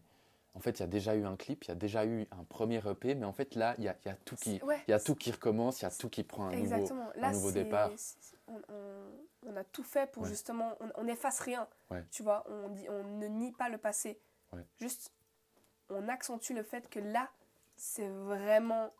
[0.54, 2.44] en fait, il y a déjà eu un clip, il y a déjà eu un
[2.44, 4.60] premier EP, mais en fait, là, il y a, y a tout qui.
[4.88, 6.74] y a tout qui recommence, il y a tout qui prend un nouveau.
[6.74, 7.08] Exactement.
[7.16, 7.90] Là, nouveau c'est- départ.
[8.48, 10.72] On, on- on a tout fait pour justement.
[10.80, 11.66] On, on efface rien.
[12.10, 14.18] Tu vois, on, dit, on ne nie pas le passé.
[14.78, 15.12] Juste,
[15.90, 17.30] on accentue le fait que là,
[17.76, 18.90] c'est vraiment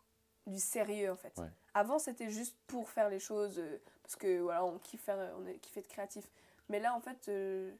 [0.45, 1.37] du sérieux en fait.
[1.37, 1.49] Ouais.
[1.73, 5.45] Avant, c'était juste pour faire les choses euh, parce que voilà, on kiffe faire, on
[5.45, 6.25] est kiffé de créatif.
[6.69, 7.71] Mais là, en fait, euh,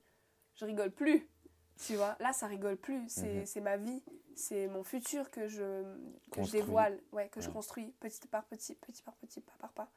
[0.55, 1.27] je rigole plus.
[1.85, 3.07] Tu vois, là, ça rigole plus.
[3.07, 3.63] C'est Mhm.
[3.63, 4.01] ma vie,
[4.35, 5.83] c'est mon futur que je,
[6.31, 9.71] que je dévoile, ouais, que je construis petit par petit, petit par petit, pas par
[9.73, 9.91] pas.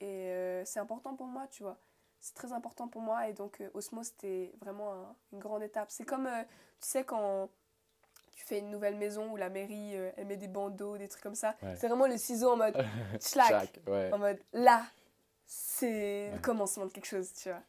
[0.00, 1.78] Et euh, c'est important pour moi, tu vois.
[2.20, 3.28] C'est très important pour moi.
[3.28, 5.90] Et donc, euh, Osmo, c'était vraiment un- une grande étape.
[5.90, 6.42] C'est comme, euh,
[6.80, 7.48] tu sais, quand
[8.40, 11.22] tu fais une nouvelle maison où la mairie, euh, elle met des bandeaux, des trucs
[11.22, 11.54] comme ça.
[11.62, 11.74] Ouais.
[11.76, 12.74] C'est vraiment le ciseau en mode
[13.86, 14.10] ouais.
[14.12, 14.82] En mode là,
[15.44, 17.60] c'est le commencement de quelque chose, tu vois.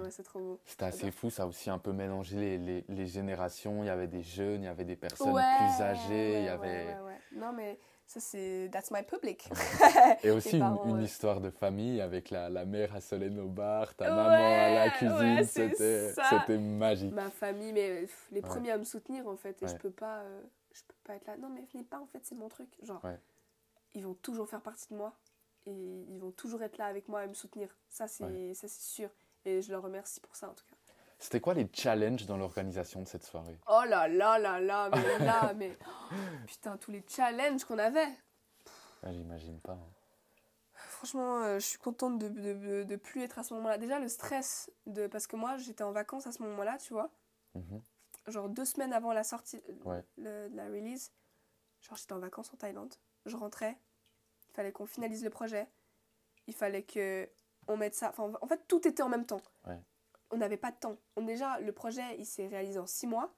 [0.00, 0.60] Ouais, c'est trop beau.
[0.64, 3.82] C'était assez fou, ça a aussi un peu mélangé les, les, les générations.
[3.82, 6.86] Il y avait des jeunes, il y avait des personnes plus âgées, il y avait.
[6.86, 7.20] ouais, ouais, ouais.
[7.32, 7.78] Non, mais
[8.10, 8.68] ça, c'est.
[8.72, 9.48] That's my public.
[10.24, 10.64] Et aussi une,
[10.96, 11.04] ouais.
[11.04, 14.68] histoire de famille avec la, la mère à Solène au bar, ta Ouais, maman à
[14.70, 17.12] la ouais, cuisine, c'est c'était magique.
[17.12, 18.48] Ma famille, mais euh, pff, les Ouais.
[18.48, 19.62] premiers à me soutenir, en fait.
[19.62, 19.78] Et je Ouais.
[19.78, 20.22] peux pas.
[20.22, 20.42] euh,
[20.72, 21.36] je peux pas être là.
[21.36, 22.68] Non, mais venez pas, en fait, c'est mon truc.
[22.82, 23.18] Genre, Ouais.
[23.94, 25.14] ils vont toujours faire partie de moi.
[25.66, 25.70] Et
[26.08, 27.68] ils vont toujours être là avec moi et me soutenir.
[27.90, 28.54] Ça, c'est Ouais.
[28.54, 29.10] ça, c'est sûr.
[29.44, 30.76] Et je leur remercie pour ça, en tout cas.
[31.22, 33.58] C'était quoi les challenges dans l'organisation de cette soirée?
[33.68, 35.78] Oh là là là là, mais là, mais.
[35.86, 36.14] oh,
[36.46, 38.08] putain, tous les challenges qu'on avait.
[39.02, 39.72] Ah, J'imagine pas.
[39.74, 39.88] hein.
[40.74, 43.78] Franchement, euh, je suis contente de, de, de- de plus être à ce moment-là.
[43.78, 47.10] Déjà, le stress, de, parce que moi, j'étais en vacances à ce moment-là, tu vois.
[47.54, 47.82] Mhm.
[48.28, 50.02] Genre deux semaines avant la sortie Ouais.
[50.16, 51.12] le- de la release.
[51.82, 52.94] Genre, j'étais en vacances en Thaïlande.
[53.26, 53.76] Je rentrais.
[54.48, 55.68] Il fallait qu'on finalise le projet.
[56.46, 57.28] Il fallait que
[57.68, 58.08] on mette ça.
[58.10, 59.42] Enfin, en fait, tout était en même temps.
[59.66, 59.78] Ouais.
[60.30, 60.96] On n'avait pas de temps.
[61.16, 63.32] On, déjà, le projet, il s'est réalisé en six mois.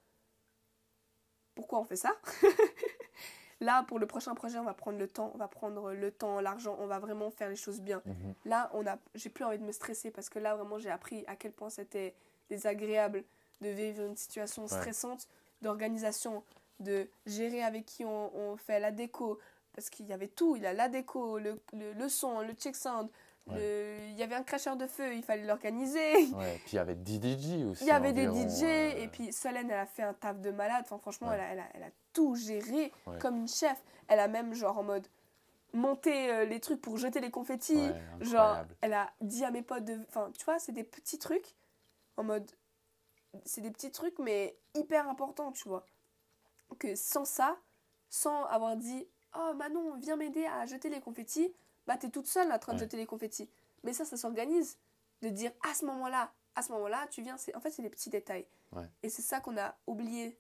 [1.55, 2.15] Pourquoi on fait ça?
[3.61, 5.31] Là, pour le prochain projet, on va prendre le temps.
[5.35, 6.77] On va prendre le temps, l'argent.
[6.81, 8.03] On va vraiment faire les choses bien.
[8.05, 8.35] Mhm.
[8.45, 11.25] Là, on a, j'ai plus envie de me stresser parce que là, vraiment, j'ai appris
[11.29, 12.15] à quel point c'était
[12.49, 13.25] désagréable
[13.61, 15.29] de vivre une situation stressante
[15.61, 16.43] d'organisation,
[16.81, 19.39] de gérer avec qui on, on fait la déco.
[19.75, 20.57] Parce qu'il y avait tout.
[20.57, 23.09] Il y a la déco, le, le, le son, le check sound.
[23.51, 26.27] Il y avait un cracheur de feu, il fallait l'organiser.
[26.35, 27.85] Ouais, puis il y avait des DJ aussi.
[27.85, 28.63] Il y avait des DJ.
[28.63, 30.83] euh, Et puis Solène, elle a fait un taf de malade.
[30.85, 31.35] Enfin, franchement, Ouais.
[31.35, 33.83] elle, a, elle, a, elle a tout géré comme une chef.
[34.09, 35.07] Elle a même, genre, en mode
[35.75, 37.89] monté euh, les trucs pour jeter les confettis.
[38.21, 39.99] Genre, elle a dit à mes potes de.
[40.09, 41.55] Enfin, tu vois, c'est des petits trucs.
[42.17, 42.51] En mode.
[43.47, 45.87] C'est des petits trucs, mais hyper importants, tu vois.
[46.79, 47.57] Que sans ça,
[48.11, 51.53] sans avoir dit Oh Manon, viens m'aider à jeter les confettis,
[51.87, 52.85] bah t'es toute seule en train de Ouais.
[52.85, 53.49] jeter les confettis.
[53.83, 54.79] Mais ça, ça s'organise.
[55.23, 57.37] De dire à ce moment-là, à ce moment-là, tu viens.
[57.37, 58.47] c'est En fait, c'est les petits détails.
[58.73, 58.89] Ouais.
[59.03, 60.37] Et c'est ça qu'on a oublié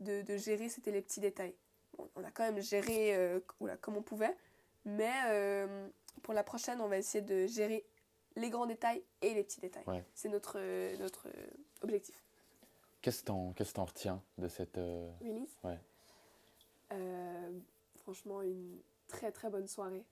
[0.00, 1.54] de, de gérer, c'était les petits détails.
[1.96, 4.36] Bon, on a quand même géré euh, oula, comme on pouvait.
[4.84, 5.88] Mais euh,
[6.22, 7.84] pour la prochaine, on va essayer de gérer
[8.36, 9.84] les grands détails et les petits détails.
[9.86, 10.04] Ouais.
[10.14, 11.46] C'est notre, euh, notre euh,
[11.82, 12.14] objectif.
[13.00, 14.76] Qu'est-ce que t'en qu'est-ce que t'en retiens de cette.
[14.76, 15.56] Release?
[15.62, 15.78] Ouais.
[18.02, 18.78] Franchement, une
[19.08, 20.04] très très bonne soirée.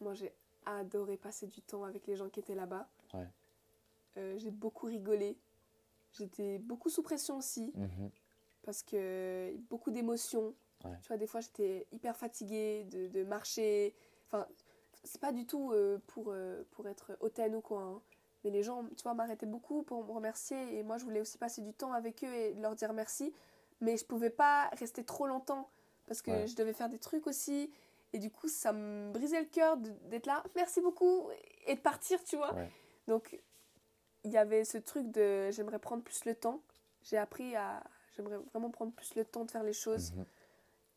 [0.00, 0.32] Moi, j'ai
[0.64, 2.88] adoré passer du temps avec les gens qui étaient là-bas.
[3.14, 3.28] Ouais.
[4.18, 5.36] Euh, j'ai beaucoup rigolé.
[6.12, 8.10] J'étais beaucoup sous pression aussi, Mhm.
[8.62, 10.54] parce que beaucoup d'émotions.
[10.84, 10.98] Ouais.
[11.02, 13.94] Tu vois, des fois, j'étais hyper fatiguée de, de marcher.
[14.26, 14.46] Enfin,
[15.04, 17.82] c'est pas du tout euh, pour, euh, pour être hautaine ou quoi.
[17.82, 18.00] hein.
[18.44, 20.78] Mais les gens, tu vois, m'arrêtaient beaucoup pour me remercier.
[20.78, 23.32] Et moi, je voulais aussi passer du temps avec eux et leur dire merci.
[23.80, 25.68] Mais je pouvais pas rester trop longtemps
[26.06, 26.46] parce que Ouais.
[26.46, 27.70] je devais faire des trucs aussi.
[28.12, 31.28] Et du coup, ça me brisait le cœur d'être là, merci beaucoup,
[31.66, 32.54] et de partir, tu vois.
[32.54, 32.70] Ouais.
[33.06, 33.38] Donc,
[34.24, 36.60] il y avait ce truc de j'aimerais prendre plus le temps.
[37.02, 37.82] J'ai appris à.
[38.16, 40.24] J'aimerais vraiment prendre plus le temps de faire les choses Mhm.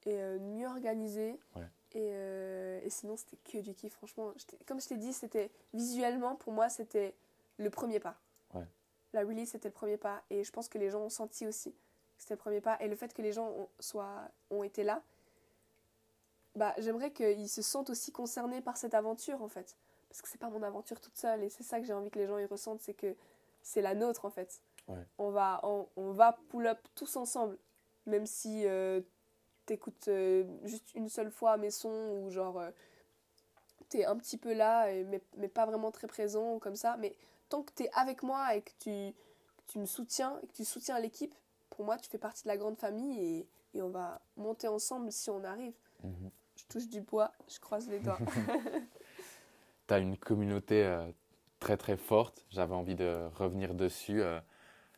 [0.05, 1.37] et euh, mieux organiser.
[1.55, 1.65] Ouais.
[1.91, 4.31] Et, euh, et sinon, c'était que du kiff, franchement.
[4.65, 7.13] Comme je t'ai dit, c'était visuellement, pour moi, c'était
[7.57, 8.15] le premier pas.
[8.53, 8.65] Ouais.
[9.13, 10.23] La release, c'était le premier pas.
[10.29, 11.77] Et je pense que les gens ont senti aussi que
[12.19, 12.77] c'était le premier pas.
[12.79, 15.01] Et le fait que les gens ont, soient, ont été là,
[16.59, 19.77] bah, j'aimerais qu'ils se sentent aussi concernés par cette aventure, en fait.
[20.09, 21.41] Parce que c'est pas mon aventure toute seule.
[21.43, 23.15] Et c'est ça que j'ai envie que les gens y ressentent, c'est que
[23.61, 24.61] c'est la nôtre, en fait.
[24.89, 25.05] Ouais.
[25.17, 27.57] On va, on, on va pull up tous ensemble.
[28.05, 28.99] Même si euh,
[29.65, 32.71] t'écoutes euh, juste une seule fois mes sons ou genre euh,
[33.87, 37.15] t'es un petit peu là et, mais, mais pas vraiment très présent comme ça mais
[37.49, 38.89] tant que t'es avec moi et que tu,
[39.57, 41.35] que tu me soutiens et que tu soutiens l'équipe
[41.69, 43.47] pour moi tu fais partie de la grande famille et,
[43.77, 46.31] et on va monter ensemble si on arrive Mhm.
[46.59, 48.19] Je touche du bois je croise les doigts
[49.87, 51.09] tu as une communauté euh,
[51.59, 52.45] très très forte.
[52.51, 54.21] J'avais envie de revenir dessus.
[54.21, 54.39] euh,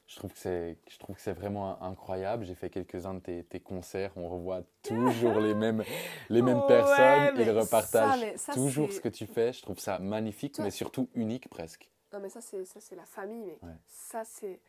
[0.08, 2.44] je trouve que c'est, je trouve que c'est vraiment incroyable.
[2.44, 4.12] J'ai fait quelques-uns de tes, tes concerts.
[4.18, 5.84] On revoit toujours les mêmes,
[6.30, 7.40] les mêmes Ouais, personnes.
[7.40, 9.54] Ils repartagent ça, mais ça, toujours ce que tu fais.
[9.54, 11.90] Je trouve ça magnifique, Toi- mais surtout unique presque.
[12.12, 13.76] non mais ça c'est ça c'est la famille mais Ouais.
[13.88, 14.60] ça c'est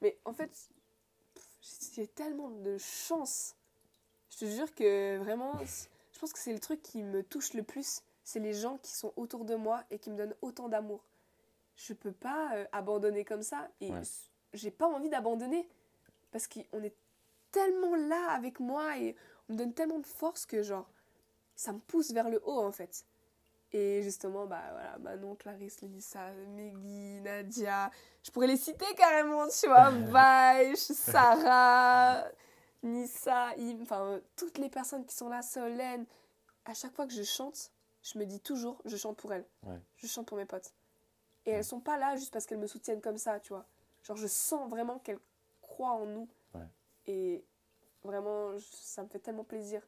[0.00, 0.52] mais en fait
[1.96, 3.55] j'ai tellement de chance
[4.36, 5.52] je te jure que vraiment
[6.12, 8.92] je pense que c'est le truc qui me touche le plus c'est les gens qui
[8.92, 11.04] sont autour de moi et qui me donnent autant d'amour.
[11.76, 14.00] Je peux pas euh, abandonner comme ça et Ouais.
[14.52, 15.68] j'ai pas envie d'abandonner
[16.32, 16.94] parce qu'on est
[17.52, 19.14] tellement là avec moi et
[19.48, 20.88] on me donne tellement de force que genre
[21.54, 23.04] ça me pousse vers le haut en fait.
[23.72, 27.90] Et justement, bah voilà, Manon, Clarisse, Lisa, Meggy, Nadia,
[28.24, 32.24] je pourrais les citer carrément, tu vois, Vaich, Sarah,
[32.86, 36.06] Nissa, Im, enfin, euh, toutes les personnes qui sont là, Solène.
[36.64, 37.72] À chaque fois que je chante,
[38.02, 39.46] je me dis toujours, je chante pour elles.
[39.62, 39.78] Ouais.
[39.96, 40.72] Je chante pour mes potes.
[41.44, 43.66] Et elles sont pas là juste parce qu'elles me soutiennent comme ça, tu vois.
[44.02, 45.20] Genre, je sens vraiment qu'elles
[45.62, 46.28] croient en nous.
[46.54, 46.66] Ouais.
[47.06, 47.44] Et
[48.02, 49.82] vraiment, ça me fait tellement plaisir.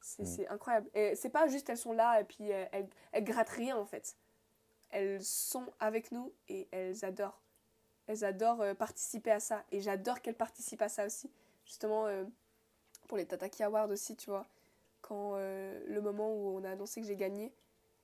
[0.00, 0.26] C'est Mm.
[0.26, 0.90] c'est incroyable.
[0.94, 3.86] Et c'est pas juste elles sont là et puis euh, elles, elles grattent rien en
[3.86, 4.16] fait.
[4.90, 7.40] Elles sont avec nous et elles adorent.
[8.06, 9.64] Elles adorent euh, participer à ça.
[9.72, 11.30] Et j'adore qu'elles participent à ça aussi.
[11.64, 12.24] Justement, euh,
[13.14, 14.44] pour les Tataki Awards aussi, tu vois.
[15.00, 17.52] Quand euh, le moment où on a annoncé que j'ai gagné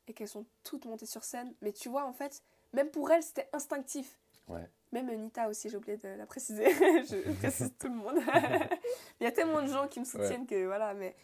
[0.07, 1.53] et qu'elles sont toutes montées sur scène.
[1.63, 2.45] Mais tu vois, en fait,
[2.75, 4.21] même pour elles, c'était instinctif.
[4.47, 4.71] Ouais.
[4.93, 6.65] Même Nita aussi, j'ai oublié de la préciser.
[6.71, 8.19] je précise tout le monde.
[9.21, 11.17] Il y a tellement de gens qui me soutiennent que voilà, mais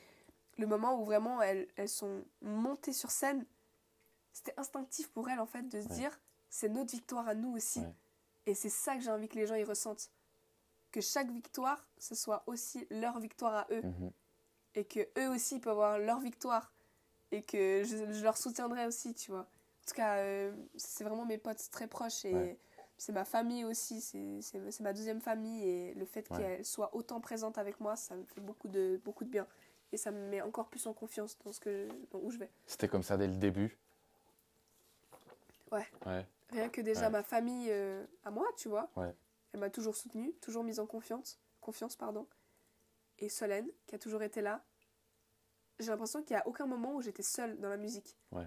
[0.59, 3.47] le moment où vraiment elles, elles sont montées sur scène,
[4.33, 5.95] c'était instinctif pour elles en fait de se Ouais.
[5.95, 6.21] dire
[6.51, 7.83] c'est notre victoire à nous aussi.
[8.47, 10.11] Et c'est ça que j'ai envie que les gens y ressentent.
[10.97, 13.83] Que chaque victoire, ce soit aussi leur victoire à eux.
[13.83, 14.13] Mhm.
[14.77, 16.73] Et que eux aussi peuvent avoir leur victoire.
[17.33, 19.41] Et que je, je leur soutiendrai aussi, tu vois.
[19.43, 22.59] En tout cas, euh, c'est vraiment mes potes très proches et Ouais.
[22.97, 24.01] c'est ma famille aussi.
[24.01, 25.69] C'est ma deuxième famille.
[25.69, 26.39] Et le fait Ouais.
[26.39, 29.47] qu'elle soit autant présente avec moi, ça me fait beaucoup de, beaucoup de bien.
[29.93, 32.51] Et ça me met encore plus en confiance dans, ce que, dans où je vais.
[32.65, 33.77] C'était comme ça dès le début?
[35.71, 35.87] Ouais.
[36.07, 36.27] Ouais.
[36.53, 38.89] Rien que déjà ma famille euh, à moi, tu vois.
[39.57, 41.41] Elle m'a toujours soutenue, toujours mise en confiance.
[41.63, 42.29] Confiance, pardon.
[43.19, 44.63] Et Solène, qui a toujours été là.
[45.79, 48.19] J'ai l'impression qu'il n'y a aucun moment où j'étais seule dans la musique.
[48.33, 48.47] Ouais.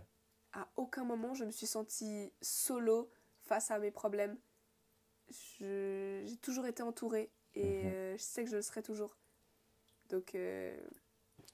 [0.53, 3.09] À aucun moment je me suis sentie solo
[3.41, 4.37] face à mes problèmes.
[5.31, 7.91] Je- J'ai toujours été entourée et Mhm.
[7.91, 9.17] euh, je sais que je le serai toujours.
[10.09, 10.79] Donc euh,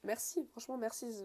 [0.03, 1.13] merci, franchement merci.
[1.13, 1.23] Je,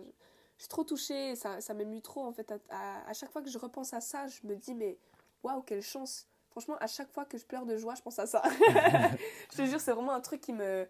[0.57, 2.53] je suis trop touchée, ça, ça m'émue trop en fait.
[2.53, 4.99] À, à- à chaque fois que je repense à ça, je me dis mais
[5.43, 6.29] waouh, quelle chance.
[6.51, 8.43] Franchement, à chaque fois que je pleure de joie, je pense à ça.
[9.53, 10.89] je te jure, c'est vraiment un truc qui me.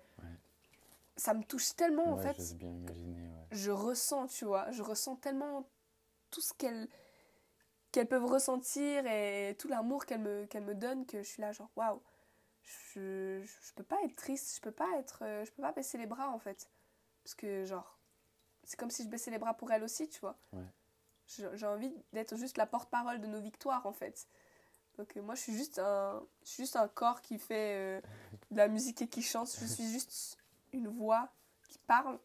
[1.16, 2.34] Ça me touche tellement en fait.
[2.36, 3.28] j'ose bien imaginer.
[3.28, 3.46] ouais.
[3.50, 5.68] Je ressens, tu vois, je ressens tellement
[6.30, 6.88] tout ce qu'elles
[7.92, 11.52] qu'elles peuvent ressentir et tout l'amour qu'elles me, qu'elles me donnent que je suis là,
[11.52, 12.00] genre waouh.
[12.62, 15.24] Je, je, peux pas être triste, je peux pas être.
[15.24, 16.70] euh, je peux pas baisser les bras en fait.
[17.24, 17.98] Parce que, genre,
[18.64, 20.38] c'est comme si je baissais les bras pour elles aussi, tu vois.
[21.26, 24.26] J'ai envie d'être juste la porte-parole de nos victoires en fait.
[25.00, 28.00] Donc euh, moi je suis juste un je suis juste un corps qui fait euh,
[28.50, 30.36] de la musique et qui chante, je suis juste
[30.74, 31.30] une voix
[31.70, 32.18] qui parle.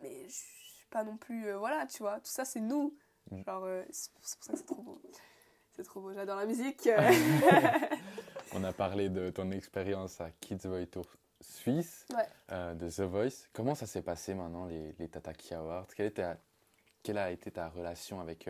[0.00, 2.96] Mais je suis pas non plus euh, voilà, tu vois, tout ça c'est nous.
[3.30, 3.42] Mm.
[3.44, 5.02] Genre, euh, c'est pour ça que c'est trop beau.
[5.76, 6.88] C'est trop beau, j'adore la musique.
[8.54, 11.04] On a parlé de ton expérience à Kids Voice Tour
[11.42, 12.74] Suisse, Ouais.
[12.76, 13.46] de The Voice.
[13.52, 15.86] Comment ça s'est passé maintenant, les, les Tataki Awards?
[15.94, 16.38] Quelle, était ta-
[17.02, 18.48] quelle a été ta relation avec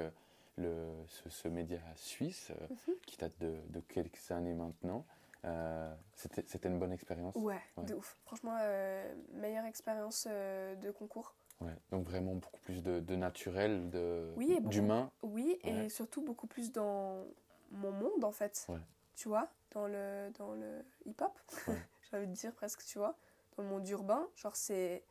[0.56, 2.94] le, ce, ce média suisse euh, Mhm.
[3.06, 5.04] qui date de, de quelques années maintenant
[5.46, 7.84] Euh, C'était une bonne expérience ouais, Ouais.
[7.84, 8.14] de ouf.
[8.26, 11.34] Franchement, euh, meilleure expérience euh, de concours.
[11.62, 15.10] Ouais, Donc vraiment beaucoup plus de, de naturel, de- Oui, d'humain.
[15.22, 15.86] Oui, Ouais.
[15.86, 17.24] et surtout beaucoup plus dans
[17.70, 18.66] mon monde en fait.
[18.68, 18.80] Ouais.
[19.16, 21.32] Tu vois, dans le, dans le hip-hop,
[22.02, 23.16] j'ai envie de dire presque, tu vois,
[23.56, 24.28] dans le monde urbain.
[24.36, 25.02] Genre, c'est.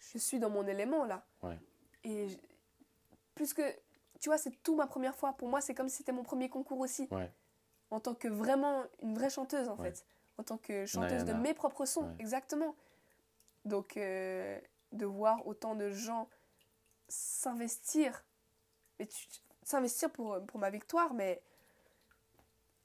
[0.00, 1.24] Je suis dans mon élément là.
[1.44, 1.56] Ouais.
[2.02, 2.26] Et
[3.36, 3.62] plus que.
[4.22, 5.32] Tu vois, c'est tout ma première fois.
[5.32, 7.08] Pour moi, c'est comme si c'était mon premier concours aussi.
[7.10, 7.30] Ouais.
[7.90, 9.90] En tant que vraiment une vraie chanteuse en Ouais.
[9.90, 10.06] fait.
[10.38, 12.14] En tant que chanteuse de mes propres sons, Ouais.
[12.20, 12.76] exactement.
[13.64, 14.60] Donc, euh,
[14.92, 16.28] de voir autant de gens
[17.08, 18.24] s'investir,
[19.00, 19.26] mais tu-
[19.64, 21.42] s'investir pour, pour ma victoire, mais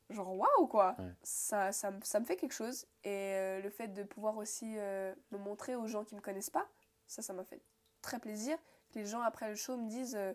[0.10, 1.14] genre waouh quoi Ouais.
[1.22, 4.76] ça, ça, me- ça me fait quelque chose et euh, le fait de pouvoir aussi
[4.78, 6.66] euh, me montrer aux gens qui me connaissent pas
[7.08, 7.62] ça ça m'a fait
[8.02, 8.58] très plaisir
[8.96, 10.34] les gens après le show me disent euh,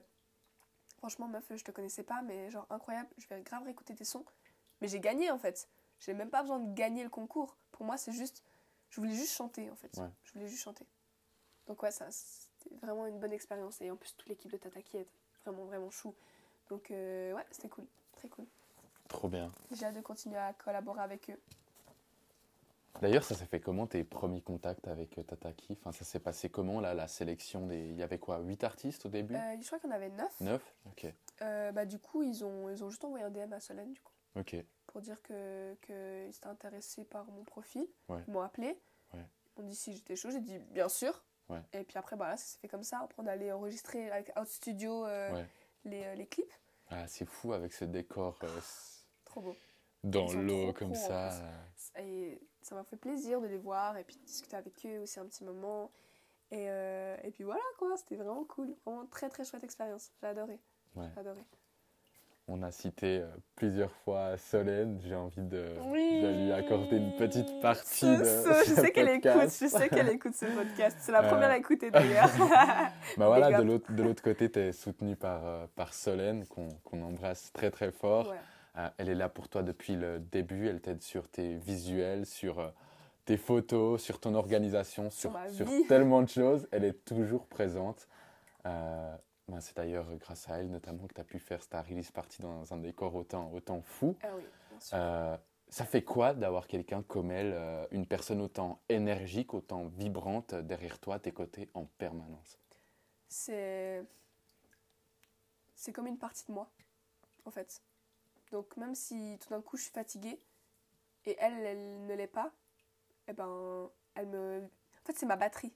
[1.02, 4.24] franchement meuf je te connaissais pas mais genre incroyable je vais grave réécouter tes sons.
[4.80, 5.68] Mais j'ai gagné en fait.
[5.98, 7.56] J'ai même pas besoin de gagner le concours.
[7.72, 8.44] Pour moi c'est juste
[8.88, 9.96] je voulais juste chanter en fait.
[9.96, 10.08] Ouais.
[10.22, 10.86] je voulais juste chanter.
[11.66, 13.80] Donc ouais ça c'était vraiment une bonne expérience.
[13.80, 15.08] Et en plus toute l'équipe de Tataki est
[15.44, 16.14] vraiment vraiment chou.
[16.68, 17.86] Donc euh, ouais c'était cool.
[18.12, 18.46] Très cool.
[19.08, 19.50] Trop bien.
[19.72, 21.40] j'ai hâte de continuer à collaborer avec eux
[23.00, 26.50] D'ailleurs, ça s'est fait comment tes premiers contacts avec euh, Tataki enfin, Ça s'est passé
[26.50, 27.78] comment là, la sélection des...
[27.90, 29.34] Il y avait quoi 8 artistes au début?
[29.34, 31.06] Euh, je crois qu'il y en avait 9 9 Ok.
[31.40, 34.12] bah, du coup ils ont, ils ont juste envoyé un DM à Solène du coup
[34.36, 34.56] Ok.
[34.86, 37.86] pour dire que qu'ils étaient intéressés par mon profil.
[38.08, 38.20] Ouais.
[38.28, 38.78] Ils m'ont appelé.
[39.14, 39.26] Ouais.
[39.56, 40.30] Ils m'ont dit si j'étais chaud.
[40.30, 41.22] J'ai dit bien sûr.
[41.48, 41.60] Ouais.
[41.72, 43.00] Et puis après, bah, là, ça s'est fait comme ça.
[43.00, 45.42] Après, on allait enregistrer avec Out Studio euh,
[45.84, 46.52] les, euh, les clips.
[46.88, 48.60] Ah, c'est fou avec ce décor euh,
[49.24, 49.56] Trop beau.
[50.04, 51.30] dans l'eau comme ça.
[51.98, 55.18] Et ça m'a fait plaisir de les voir et puis de discuter avec eux aussi
[55.20, 55.90] un petit moment.
[56.50, 58.74] Et, euh, et puis voilà quoi, c'était vraiment cool.
[58.84, 60.10] Vraiment très très chouette expérience.
[60.20, 60.58] J'ai adoré.
[60.96, 61.06] Ouais.
[61.14, 61.40] J'ai adoré.
[62.48, 65.00] On a cité euh, plusieurs fois Solène.
[65.04, 66.20] J'ai envie de, Oui.
[66.22, 68.64] de lui accorder une petite partie Ce- de.
[68.66, 70.96] je ce sais qu'elle écoute, je sais qu'elle écoute ce podcast.
[71.00, 71.28] C'est la Euh.
[71.28, 72.28] première à écouter d'ailleurs.
[73.16, 77.00] Bah voilà, de l'autre, de l'autre côté, tu es soutenu par, par Solène, qu'on, qu'on
[77.02, 78.28] embrasse très très fort.
[78.28, 78.36] Ouais.
[78.78, 80.68] Euh, elle est là pour toi depuis le début.
[80.68, 82.70] Elle t'aide sur tes visuels, sur euh,
[83.24, 85.36] tes photos, sur ton organisation, sur,
[85.88, 86.66] tellement de choses.
[86.70, 88.08] Elle est toujours présente.
[88.66, 89.16] Euh,
[89.48, 92.42] ben, c'est d'ailleurs grâce à elle notamment que tu as pu faire ta release party
[92.42, 94.16] dans un décor autant, autant fou.
[94.22, 94.96] Ah oui, bien sûr.
[94.98, 95.36] Euh,
[95.68, 100.98] ça fait quoi d'avoir quelqu'un comme elle, euh, une personne autant énergique, autant vibrante derrière
[100.98, 102.58] toi, à tes côtés en permanence?
[103.28, 104.04] C'est
[105.74, 106.70] c'est comme une partie de moi
[107.44, 107.80] en fait
[108.52, 110.38] donc même si tout d'un coup je suis fatiguée
[111.24, 112.52] et elle elle ne l'est pas
[113.26, 115.72] et ben elle me en fait c'est ma batterie.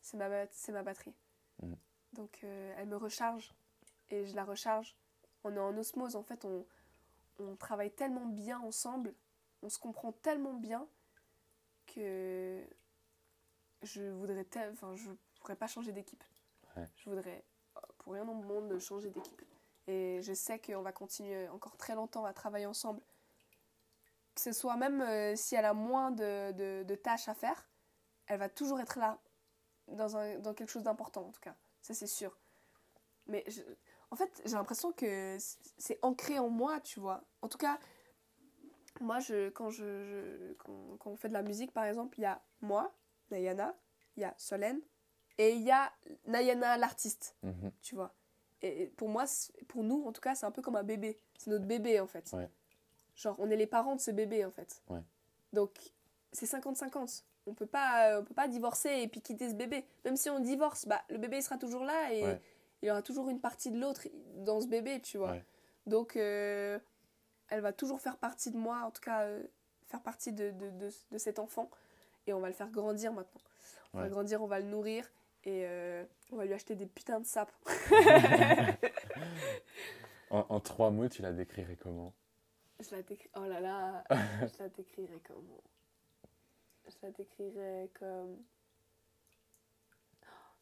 [0.00, 1.14] C'est ma c'est ma batterie.
[1.62, 1.74] Mm.
[2.14, 3.54] donc euh, elle me recharge
[4.10, 4.96] et je la recharge.
[5.44, 6.66] On est en osmose en fait on
[7.38, 9.14] on travaille tellement bien ensemble
[9.62, 10.88] on se comprend tellement bien
[11.86, 12.64] que
[13.82, 15.10] je voudrais enfin je
[15.40, 16.24] pourrais pas changer d'équipe.
[16.76, 16.88] Ouais.
[16.96, 17.44] je voudrais
[17.98, 19.45] pour rien au monde changer d'équipe
[19.86, 23.00] et je sais qu'on va continuer encore très longtemps à travailler ensemble
[24.34, 27.68] que ce soit même euh, si elle a moins de, de- de tâches à faire
[28.26, 29.18] elle va toujours être là
[29.88, 32.36] dans, un, dans quelque chose d'important en tout cas ça c'est sûr
[33.26, 33.62] mais je-
[34.10, 35.36] en fait j'ai l'impression que
[35.78, 37.78] c'est ancré en moi tu vois en tout cas
[39.00, 42.22] moi je, quand, je, je- quand, quand on fait de la musique par exemple il
[42.22, 42.92] y a moi
[43.30, 43.74] Nayana
[44.16, 44.80] il y a Solène
[45.38, 45.92] et il y a
[46.26, 47.70] Nayana l'artiste Mhm.
[47.82, 48.14] tu vois.
[48.62, 49.24] Et pour moi,
[49.68, 51.18] pour nous, en tout cas, c'est un peu comme un bébé.
[51.38, 52.30] C'est notre bébé, en fait.
[52.32, 52.48] Ouais.
[53.14, 54.82] Genre, on est les parents de ce bébé, en fait.
[54.88, 55.02] Ouais.
[55.52, 55.70] Donc,
[56.32, 57.22] c'est 50-50.
[57.46, 59.84] On peut pas, euh, on peut pas divorcer et puis quitter ce bébé.
[60.04, 62.40] Même si on divorce, bah, le bébé il sera toujours là et Ouais.
[62.82, 65.36] il y aura toujours une partie de l'autre dans ce bébé, tu vois.
[65.86, 66.78] Donc, euh,
[67.48, 69.44] elle va toujours faire partie de moi, en tout cas, euh,
[69.86, 71.70] faire partie de, de, de, de cet enfant.
[72.26, 73.40] Et on va le faire grandir maintenant.
[73.94, 75.08] On va grandir, on va le nourrir
[75.46, 77.52] et euh, on va lui acheter des putains de sapes.
[80.30, 82.12] En, en trois mots, tu la décrirais comment?
[82.80, 83.30] Je la décris...
[83.36, 85.62] Oh là là, je la décrirais comment?
[86.88, 88.36] Je la décrirais comme...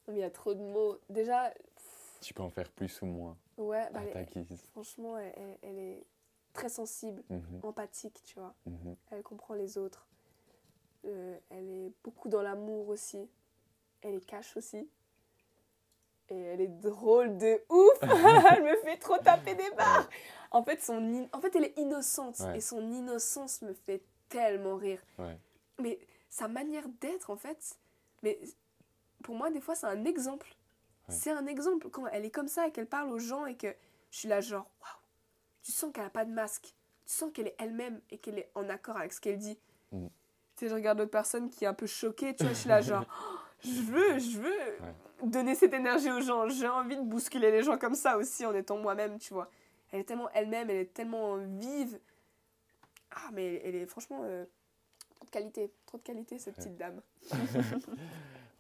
[0.07, 0.99] Non mais il y a trop de mots.
[1.09, 1.53] Déjà,
[2.21, 4.27] Tu peux en faire plus ou moins ouais, bah, elle
[4.73, 6.05] franchement, elle, elle- elle est
[6.53, 8.55] très sensible, Mhm, empathique, tu vois.
[8.67, 8.97] mhm.
[9.13, 10.07] Elle comprend les autres.
[11.07, 13.31] Euh, elle est beaucoup dans l'amour aussi.
[14.05, 14.89] Elle est cash aussi.
[16.29, 17.99] Et elle est drôle de ouf.
[18.03, 20.09] elle me fait trop taper des barres.
[20.51, 22.39] En fait, son in- en fait, elle est innocente.
[22.41, 22.59] Ouais.
[22.59, 25.01] Et son innocence me fait tellement rire.
[25.19, 25.39] Ouais.
[25.81, 25.99] Mais
[26.31, 27.79] sa manière d'être, en fait,
[28.23, 28.39] mais
[29.23, 30.49] pour moi, des fois, c'est un exemple.
[31.09, 31.15] Ouais.
[31.15, 31.91] C'est un exemple.
[31.91, 33.75] Quand elle est comme ça et qu'elle parle aux gens et que
[34.11, 35.01] je suis là, genre, waouh,
[35.63, 36.75] tu sens qu'elle a pas de masque.
[37.07, 39.59] Tu sens qu'elle est elle-même et qu'elle est en accord avec ce qu'elle dit.
[39.93, 40.07] Mm.
[40.07, 40.13] Tu
[40.65, 42.81] sais, je regarde l'autre personne qui est un peu choquée, tu vois, je suis là,
[42.81, 43.05] genre,
[43.65, 46.49] je veux, je veux donner cette énergie aux gens.
[46.49, 49.51] J'ai envie de bousculer les gens comme ça aussi en étant moi-même, tu vois.
[49.91, 51.99] Elle est tellement elle-même, elle est tellement vive.
[53.11, 54.45] Ah, mais elle est franchement euh,
[55.15, 57.01] trop de qualité, trop de qualité cette petite dame.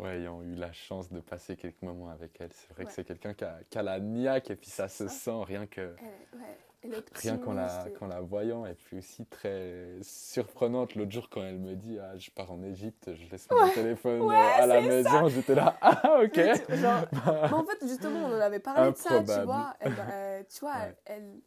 [0.00, 2.88] Ouais, ayant eu la chance de passer quelques moments avec elle, c'est vrai Ouais.
[2.88, 5.66] que c'est quelqu'un qui a, qui a la niaque et puis ça se sent rien
[5.66, 11.12] que ouais, est rien qu'en la, qu'en la voyant et puis aussi très surprenante l'autre
[11.12, 14.34] jour quand elle me dit ah, je pars en Égypte, je laisse mon téléphone euh,
[14.34, 16.32] à la maison, j'étais là ah ok.
[16.32, 17.04] Tu- genre-
[17.52, 19.74] en fait, justement, on en avait parlé de ça, tu vois.
[19.80, 20.74] Elle, euh, tu vois,
[21.04, 21.40] elle.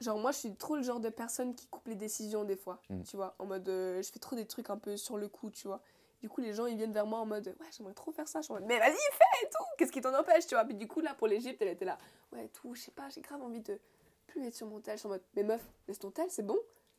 [0.00, 2.80] Genre, moi, je suis trop le genre de personne qui coupe les décisions des fois,
[2.88, 3.02] Mm.
[3.02, 3.34] tu vois.
[3.40, 5.80] En mode, euh, je fais trop des trucs un peu sur le coup, tu vois.
[6.20, 8.40] Du coup, les gens, ils viennent vers moi en mode, ouais, j'aimerais trop faire ça.
[8.40, 9.64] Je suis en mode, mais vas-y, fais et tout.
[9.76, 10.64] Qu'est-ce qui t'en empêche, tu vois?
[10.64, 11.96] Puis du coup, là, pour l'Égypte, elle était là,
[12.32, 13.78] ouais, tout, je sais pas, j'ai grave envie de
[14.26, 14.94] plus être sur mon tel.
[14.94, 16.58] Je suis en mode, mais meuf, laisse ton tel, c'est bon.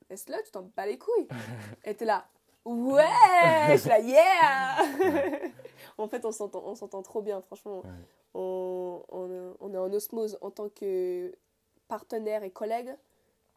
[0.09, 1.27] Laisse-le, tu t'en bats les couilles.
[1.83, 2.25] elle était là,
[2.65, 3.03] ouais,
[3.71, 4.77] je suis là, yeah.
[5.97, 7.81] en fait, on s'entend, on s'entend trop bien, franchement.
[7.81, 7.89] Ouais.
[8.33, 11.35] On, on, on est en osmose en tant que
[11.89, 12.95] partenaire et collègue,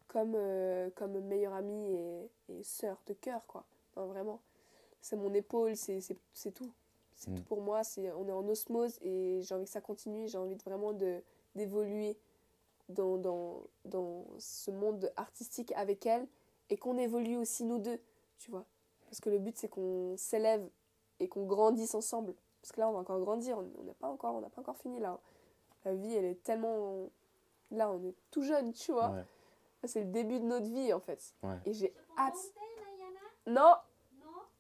[0.09, 3.65] comme, euh, comme meilleure amie et, et sœur de cœur, quoi.
[3.97, 4.41] Non, vraiment.
[5.03, 6.73] C'est mon épaule, c'est c'est- c'est tout.
[7.15, 7.37] C'est Mm.
[7.37, 7.85] tout pour moi.
[7.85, 10.27] c'est On est en osmose et j'ai envie que ça continue.
[10.29, 11.23] J'ai envie de vraiment de-
[11.55, 12.17] d'évoluer
[12.89, 16.27] dans, dans, dans ce monde artistique avec elle
[16.71, 18.01] et qu'on évolue aussi nous deux,
[18.39, 18.65] tu vois.
[19.07, 20.67] Parce que le but, c'est qu'on s'élève
[21.21, 22.35] et qu'on grandisse ensemble.
[22.63, 23.59] Parce que là, on va encore grandir.
[23.59, 25.19] On n'a pas encore, on n'a pas encore fini là.
[25.85, 27.11] La vie, elle est tellement.
[27.71, 29.11] Là, on est tout jeune, tu vois.
[29.11, 29.25] Ouais.
[29.85, 31.35] C'est le début de notre vie, en fait.
[31.43, 31.57] Ouais.
[31.67, 32.35] Et j'ai hâte.
[33.47, 33.75] Non,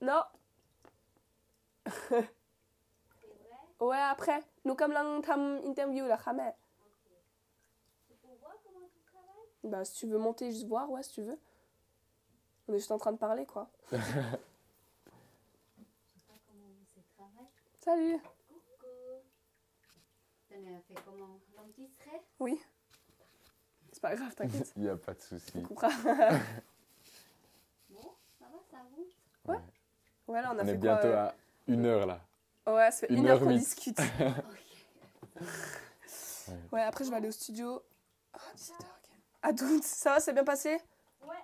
[0.03, 0.23] Non,
[1.87, 2.29] vrai.
[3.81, 4.45] Ouais, après.
[4.65, 6.55] Nous, comme là, t'am interview là, jamais.
[8.07, 9.49] C'est pour voir comment tu travailles?
[9.65, 11.39] Bah, si tu veux monter, juste voir, ouais, si tu veux.
[12.69, 13.69] On est juste en train de parler, quoi.
[13.91, 14.03] Je sais
[16.29, 16.35] pas
[17.17, 17.51] comment.
[17.81, 18.21] Salut.
[18.21, 18.87] Coucou.
[20.49, 21.41] T'en as fait comment?
[22.39, 22.61] Oui.
[23.93, 24.73] C'est pas grave, t'inquiète.
[24.77, 25.53] Il n'y a pas de souci.
[25.57, 25.75] On.
[25.75, 25.89] Bon,
[28.39, 29.13] ça va, ça avance
[29.45, 29.59] Ouais.
[30.29, 31.35] Ouais, là, on a On fait est quoi bientôt euh, à
[31.68, 32.20] une heure là.
[32.66, 33.99] Ouais, ça fait une une heure heure qu'on discute.
[36.73, 37.83] Ouais, après, je vais aller au studio.
[38.35, 39.11] Ah, 17h, ok.
[39.43, 39.83] À 12.
[39.83, 40.70] Ça va, c'est bien passé?
[41.27, 41.37] Ouais,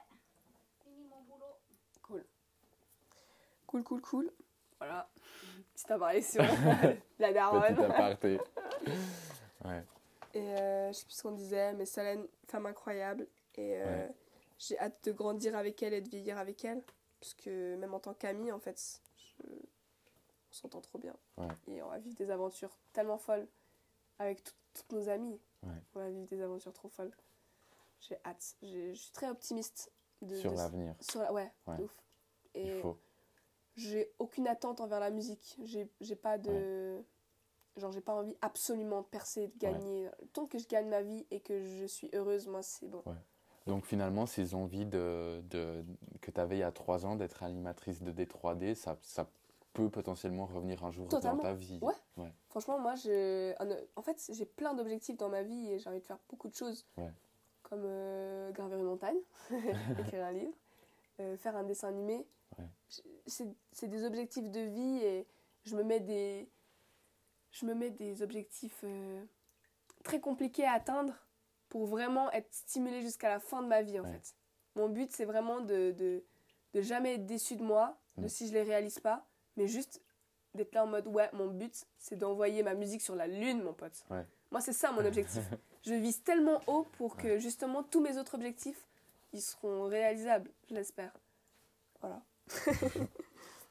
[0.83, 1.57] fini mon boulot.
[3.67, 4.31] Cool, cool, cool.
[4.79, 5.09] Voilà.
[5.75, 6.43] Petite apparition.
[7.19, 7.79] La Petit daronne.
[7.85, 8.41] aparté.
[9.65, 9.83] Ouais.
[10.35, 13.27] Et euh, je sais plus ce qu'on disait, mais Solène, femme incroyable.
[13.57, 14.15] Et euh, Ouais.
[14.59, 16.83] j'ai hâte de grandir avec elle et de vieillir avec elle.
[17.21, 21.15] Parce que même en tant qu'amie, en fait, je- on s'entend trop bien.
[21.37, 21.49] Ouais.
[21.67, 23.47] Et on va vivre des aventures tellement folles
[24.19, 25.41] avec tout- toutes nos amies.
[25.65, 25.73] Ouais.
[25.95, 27.13] On va vivre des aventures trop folles.
[28.01, 28.55] J'ai hâte.
[28.63, 29.91] Je suis très optimiste.
[30.23, 31.77] De, Sur l'avenir, sur la- Ouais, Ouais.
[31.79, 31.97] de ouf.
[32.57, 32.99] il Et faut.
[33.77, 35.57] j'ai aucune attente envers la musique.
[35.63, 37.01] J'ai j'ai pas de.
[37.77, 40.11] Genre, j'ai pas envie absolument de percer, de gagner.
[40.33, 43.01] Tant que je gagne ma vie et que je suis heureuse, moi, c'est bon.
[43.69, 45.85] Donc finalement, ces envies de, de,
[46.23, 49.29] que tu avais il y a trois ans d'être animatrice de D3D, ça, ça
[49.75, 51.37] peut potentiellement revenir un jour Totalement.
[51.37, 51.79] dans ta vie.
[51.83, 51.93] Ouais.
[52.17, 52.33] ouais.
[52.49, 53.55] Franchement, moi, je...
[53.95, 56.55] en fait, j'ai plein d'objectifs dans ma vie et j'ai envie de faire beaucoup de
[56.55, 56.87] choses.
[56.97, 57.13] Ouais.
[57.63, 59.19] Comme euh, gravir une montagne,
[60.01, 60.55] écrire un livre,
[61.21, 62.27] euh, faire un dessin animé.
[62.59, 62.65] Ouais.
[63.27, 65.27] C'est des objectifs de vie et
[65.65, 66.49] je me mets des,
[67.51, 69.23] je me mets des objectifs euh,
[70.05, 71.13] très compliqués à atteindre
[71.69, 74.13] pour vraiment être stimulée jusqu'à la fin de ma vie, en Ouais.
[74.13, 74.35] fait.
[74.75, 76.23] Mon but, c'est vraiment de, de,
[76.75, 79.25] de jamais être déçu de moi, de si je les réalise pas,
[79.57, 80.03] mais juste
[80.55, 83.75] d'être là en mode ouais mon but c'est d'envoyer ma musique sur la lune mon
[83.75, 84.25] pote Ouais.
[84.51, 85.45] moi c'est ça mon objectif
[85.87, 88.87] je vise tellement haut pour que justement tous mes autres objectifs
[89.35, 91.13] ils seront réalisables je l'espère
[92.01, 92.23] voilà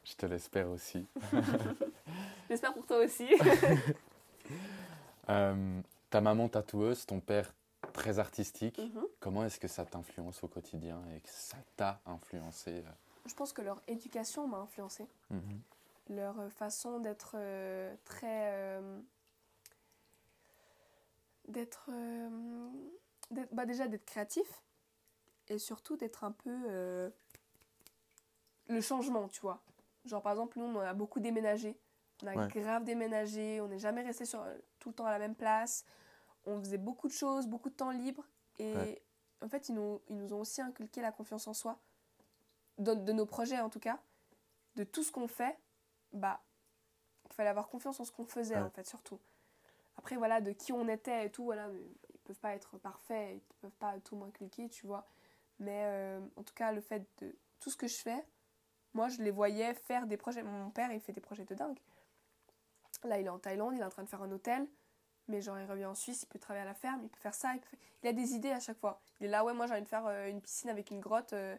[0.03, 1.05] Je te l'espère aussi.
[2.49, 3.27] j'espère pour toi aussi
[5.29, 7.53] Euh, ta maman tatoueuse, ton père
[7.93, 9.07] très artistique, Mhm.
[9.19, 12.91] comment est-ce que ça t'influence au quotidien et que ça t'a influencé euh
[13.25, 15.61] je pense que leur éducation m'a influencée Mhm.
[16.09, 19.01] leur euh, façon d'être euh, très euh,
[21.49, 22.69] d'être euh,
[23.51, 24.63] bah déjà d'être créatif
[25.49, 27.11] et surtout d'être un peu
[28.69, 29.61] le changement tu vois
[30.05, 31.77] genre par exemple nous on a beaucoup déménagé
[32.23, 32.47] On a Ouais.
[32.47, 34.43] grave déménagé, on n'est jamais resté sur,
[34.79, 35.85] tout le temps à la même place.
[36.47, 38.25] On faisait beaucoup de choses, beaucoup de temps libre.
[38.57, 39.01] Et Ouais.
[39.43, 41.77] en fait, ils nous, ils nous ont aussi inculqué la confiance en soi.
[42.77, 43.99] De, de nos projets, en tout cas.
[44.75, 45.57] De tout ce qu'on fait,
[46.13, 46.41] bah,
[47.29, 48.61] il fallait avoir confiance en ce qu'on faisait, Ouais.
[48.61, 49.19] en fait, surtout.
[49.97, 51.69] Après, voilà, de qui on était et tout, voilà,
[52.13, 55.07] ils peuvent pas être parfaits, ils peuvent pas tout m'inculquer, tu vois.
[55.59, 58.23] Mais euh, en tout cas, le fait de tout ce que je fais,
[58.93, 60.43] moi, je les voyais faire des projets.
[60.43, 61.79] Mon père, il fait des projets de dingue.
[63.03, 64.67] Là, il est en Thaïlande, il est en train de faire un hôtel.
[65.27, 67.33] Mais genre, il revient en Suisse, il peut travailler à la ferme, il peut faire
[67.33, 67.53] ça.
[67.53, 69.01] Il, peut faire- il a des idées à chaque fois.
[69.19, 71.33] Il est là, ouais, moi, j'ai envie de faire euh, une piscine avec une grotte,
[71.33, 71.55] euh,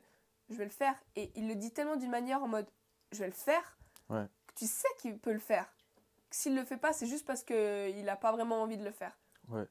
[0.49, 0.95] je vais le faire.
[1.17, 2.69] Et il le dit tellement d'une manière en mode,
[3.13, 3.77] je vais le faire,
[4.09, 4.27] Ouais.
[4.47, 5.71] que tu sais qu'il peut le faire.
[6.31, 9.19] S'il le fait pas, c'est juste parce qu'il n'a pas vraiment envie de le faire.
[9.49, 9.67] Ouais.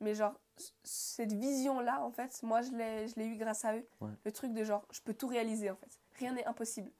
[0.00, 0.38] Mais genre,
[0.84, 3.86] cette vision-là, en fait, moi, je l'ai je l'ai eu grâce à eux.
[4.00, 4.12] Ouais.
[4.24, 5.98] Le truc de genre, je peux tout réaliser, en fait.
[6.18, 6.90] Rien n'est impossible.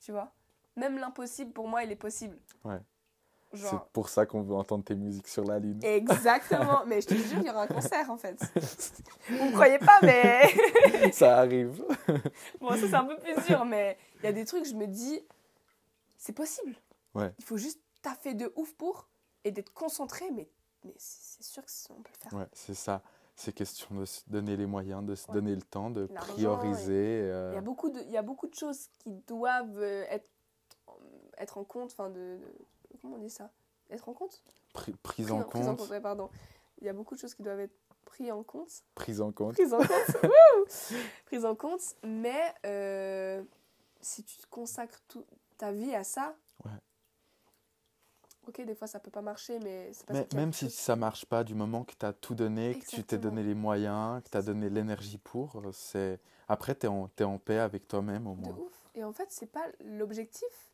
[0.00, 0.32] Tu vois?
[0.76, 2.38] Même l'impossible, pour moi, il est possible.
[2.64, 2.78] Ouais.
[3.54, 5.80] Genre, C'est pour ça qu'on veut entendre tes musiques sur la lune.
[5.82, 6.84] exactement.
[6.86, 8.38] mais je te jure, il y aura un concert, en fait.
[9.30, 10.42] Vous ne croyez pas, mais...
[11.12, 11.82] ça arrive.
[12.60, 14.86] bon, ça, c'est un peu plus dur, mais il y a des trucs, je me
[14.86, 15.20] dis,
[16.18, 16.74] c'est possible.
[17.14, 17.32] Ouais.
[17.38, 19.08] Il faut juste taffer de ouf pour
[19.44, 20.46] et d'être concentré, mais,
[20.84, 22.38] mais c'est sûr que c'est- on peut le faire.
[22.38, 23.02] Ouais, c'est ça.
[23.34, 25.34] C'est question de se donner les moyens, de se Ouais.
[25.34, 27.20] donner le temps, de prioriser.
[27.20, 30.04] Il euh, y, a beaucoup de, il y a beaucoup de choses qui doivent euh,
[30.10, 30.28] être,
[31.38, 32.58] être en compte, enfin de, de-
[33.00, 33.50] Comment on dit ça?
[33.90, 34.42] Être en compte?
[34.74, 35.88] Pri- prise Pris en prise compte.
[35.88, 36.28] ouais, pardon.
[36.80, 38.70] Il y a beaucoup de choses qui doivent être prises en compte.
[38.94, 39.54] Prise en compte.
[39.54, 39.88] Prise en compte.
[41.26, 43.42] Prise en compte, mais euh,
[44.00, 45.26] si tu consacres toute
[45.56, 46.70] ta vie à ça, Ouais.
[48.46, 51.24] ok, des fois ça peut pas marcher, mais c'est pas Mais même si ça marche
[51.26, 54.30] pas, du moment que tu as tout donné, que tu t'es donné les moyens, que
[54.30, 58.26] tu as donné l'énergie pour, euh, c'est après tu es, es en paix avec toi-même
[58.26, 58.56] au De moins.
[58.58, 58.72] ouf.
[58.94, 60.72] Et en fait, c'est pas l'objectif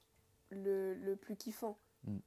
[0.50, 1.76] le, le plus kiffant.
[2.06, 2.18] Mm.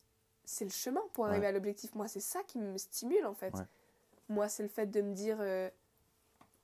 [0.46, 1.32] C'est le chemin pour Ouais.
[1.32, 1.94] arriver à l'objectif.
[1.96, 3.54] Moi, c'est ça qui me stimule en fait.
[3.54, 3.66] Ouais.
[4.30, 5.70] Moi, c'est le fait de me dire euh,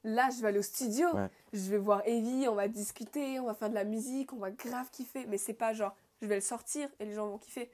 [0.03, 1.29] là, je vais aller au studio, Ouais.
[1.53, 4.51] je vais voir Evie, on va discuter, on va faire de la musique, on va
[4.51, 5.25] grave kiffer.
[5.27, 7.69] Mais c'est pas genre je vais le sortir et les gens vont kiffer.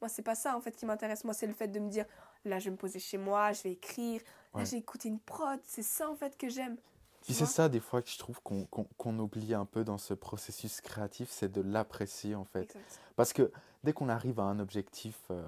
[0.00, 1.24] Moi, c'est pas ça en fait qui m'intéresse.
[1.24, 2.04] Moi, c'est le fait de me dire
[2.44, 4.20] là, je vais me poser chez moi, je vais écrire,
[4.54, 5.58] là, j'ai écouté une prod.
[5.64, 6.76] C'est ça en fait que j'aime.
[7.22, 7.52] Tu c'est vois?
[7.52, 11.50] ça des fois que je trouve qu'on oublie un peu dans ce processus créatif, c'est
[11.50, 12.62] de l'apprécier en fait.
[12.62, 13.00] Exact.
[13.16, 13.50] Parce que
[13.84, 15.42] dès qu'on arrive à un objectif, euh,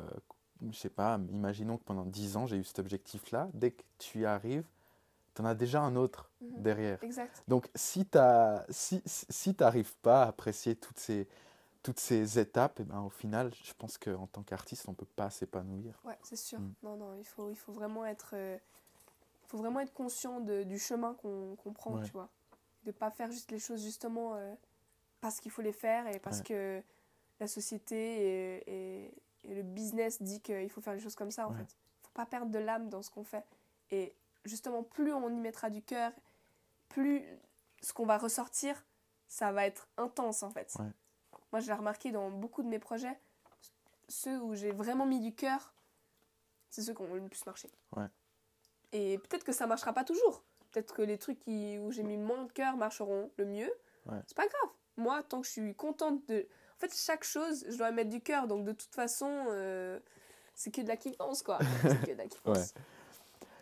[0.70, 4.20] je sais pas, imaginons que pendant 10 ans j'ai eu cet objectif-là, dès que tu
[4.20, 4.64] y arrives,
[5.34, 6.62] tu en as déjà un autre Mhm.
[6.62, 7.02] derrière.
[7.02, 7.42] Exact.
[7.48, 8.18] Donc si tu
[8.70, 11.26] si, si, t'arrives pas à apprécier toutes ces,
[11.82, 15.30] toutes ces étapes, eh ben, au final, je pense qu'en tant qu'artiste, on peut pas
[15.30, 16.00] s'épanouir.
[16.04, 16.60] Ouais, c'est sûr.
[16.60, 16.72] Mm.
[16.84, 18.56] Non, non, il faut, il faut vraiment être, euh,
[19.48, 22.04] faut vraiment être conscient de- du chemin qu'on qu'on prend, Ouais.
[22.04, 22.28] tu vois.
[22.84, 24.54] De pas faire juste les choses justement euh,
[25.20, 26.44] parce qu'il faut les faire et parce Ouais.
[26.44, 26.82] que
[27.40, 29.14] la société et, et-
[29.44, 31.58] et le business dit qu'il faut faire les choses comme ça, en Ouais.
[31.58, 31.76] fait.
[32.02, 33.44] faut pas perdre de l'âme dans ce qu'on fait.
[33.90, 34.14] Et
[34.44, 36.12] justement, plus on y mettra du cœur,
[36.88, 37.24] plus
[37.82, 38.84] ce qu'on va ressortir,
[39.28, 40.72] ça va être intense, en fait.
[41.52, 43.18] Moi, je l'ai remarqué dans beaucoup de mes projets,
[44.08, 45.72] ceux où j'ai vraiment mis du cœur,
[46.70, 47.68] c'est ceux qui ont le plus marché.
[47.96, 48.06] Ouais.
[48.94, 50.42] Et peut-être que ça marchera pas toujours.
[50.72, 53.70] Peut-être que les trucs qui, où j'ai mis moins de cœur marcheront le mieux.
[54.06, 54.18] Ouais.
[54.26, 54.70] C'est pas grave.
[54.96, 56.46] Moi, tant que je suis contente de.
[56.76, 58.46] En fait, chaque chose, je dois mettre du cœur.
[58.46, 59.98] Donc, de toute façon, euh,
[60.54, 61.58] c'est que de la kiffance, quoi.
[61.82, 62.56] c'est que de la kiffance.
[62.56, 62.82] Ouais.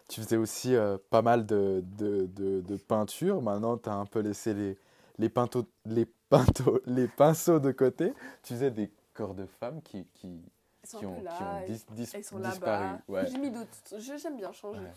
[0.08, 3.40] Tu faisais aussi euh, pas mal de, de, de, de peinture.
[3.40, 4.78] Maintenant, tu as un peu laissé les,
[5.18, 6.06] les, pinceaux, les,
[6.86, 8.12] les pinceaux de côté.
[8.42, 10.42] Tu faisais des corps de femmes qui, qui,
[10.86, 11.32] qui ont, qui là.
[11.40, 12.98] ont dis- dis- elles sont disparu.
[13.08, 13.26] Ouais.
[13.26, 13.70] J'ai mis d'autres.
[13.98, 14.80] J'aime bien changer.
[14.80, 14.92] Ouais.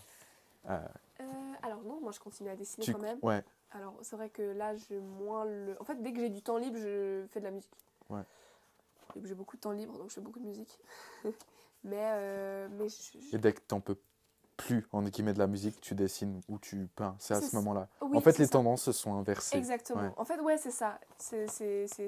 [0.69, 0.87] Euh,
[1.63, 3.19] alors, non, moi, je continue à dessiner tu- quand même.
[3.21, 3.43] ouais.
[3.71, 5.75] Alors, c'est vrai que là, j'ai moins le.
[5.81, 7.73] En fait, dès que j'ai du temps libre, je fais de la musique.
[8.09, 8.21] Ouais.
[9.23, 10.79] J'ai beaucoup de temps libre, donc je fais beaucoup de musique.
[11.83, 13.97] mais, euh, mais je- je- Et dès que t'en peux
[14.57, 17.15] plus, en guillemets, de la musique, tu dessines ou tu peins.
[17.19, 17.89] C'est à ce moment-là.
[18.01, 18.51] Oui, en fait, les ça.
[18.53, 19.57] tendances se sont inversées.
[19.57, 20.01] Exactement.
[20.01, 20.11] Ouais.
[20.15, 20.99] En fait, ouais, c'est ça.
[21.17, 21.47] C'est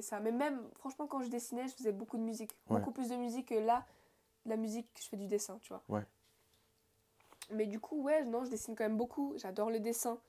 [0.02, 0.20] ça.
[0.22, 2.58] Mais même, franchement, quand je dessinais, je faisais beaucoup de musique.
[2.70, 2.80] Ouais.
[2.80, 3.86] Beaucoup plus de musique que là,
[4.46, 5.84] la musique, je fais du dessin, tu vois.
[5.90, 6.06] Ouais.
[7.50, 9.34] Mais du coup, ouais, non, je dessine quand même beaucoup.
[9.38, 10.20] J'adore le dessin.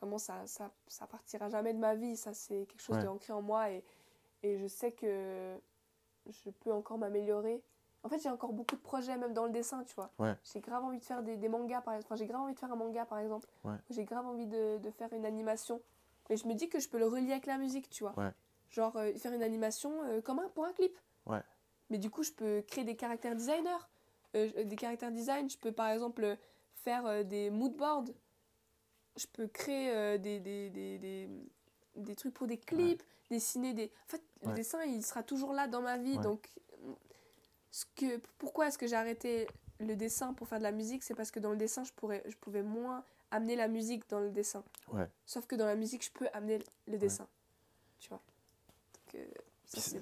[0.00, 2.16] Vraiment, ça, ça, ça partira jamais de ma vie.
[2.16, 3.02] Ça, c'est quelque chose Ouais.
[3.02, 3.70] de ancré en moi.
[3.70, 3.84] Et,
[4.42, 5.56] et je sais que
[6.28, 7.62] je peux encore m'améliorer.
[8.02, 10.10] En fait, j'ai encore beaucoup de projets, même dans le dessin, tu vois.
[10.18, 10.34] Ouais.
[10.52, 12.06] J'ai grave envie de faire des, des mangas, par exemple.
[12.12, 13.46] Enfin, j'ai grave envie de faire un manga, par exemple.
[13.64, 13.76] Ouais.
[13.90, 15.82] J'ai grave envie de, de faire une animation.
[16.30, 18.14] Mais je me dis que je peux le relier avec la musique, tu vois.
[18.18, 18.30] Ouais.
[18.70, 20.96] Genre euh, faire une animation euh, comme un, pour un clip.
[21.90, 23.84] Mais du coup, je peux créer des caractères designers.
[24.36, 26.36] Euh, des caractères design, je peux par exemple
[26.74, 28.04] faire euh, des mood boards.
[29.16, 31.28] Je peux créer euh, des, des, des, des,
[31.96, 33.92] des trucs pour des clips, dessiner des...
[34.06, 36.16] En fait, le dessin, il sera toujours là dans ma vie.
[36.16, 36.22] Ouais.
[36.22, 36.48] Donc,
[37.70, 39.46] ce que, pourquoi est-ce que j'ai arrêté
[39.80, 41.02] le dessin pour faire de la musique?
[41.02, 44.20] C'est parce que dans le dessin, je, pourrais, je pouvais moins amener la musique dans
[44.20, 44.64] le dessin.
[44.92, 45.08] Ouais.
[45.26, 47.28] Sauf que dans la musique, je peux amener le dessin.
[47.98, 48.22] Tu vois
[48.94, 49.26] Donc, euh,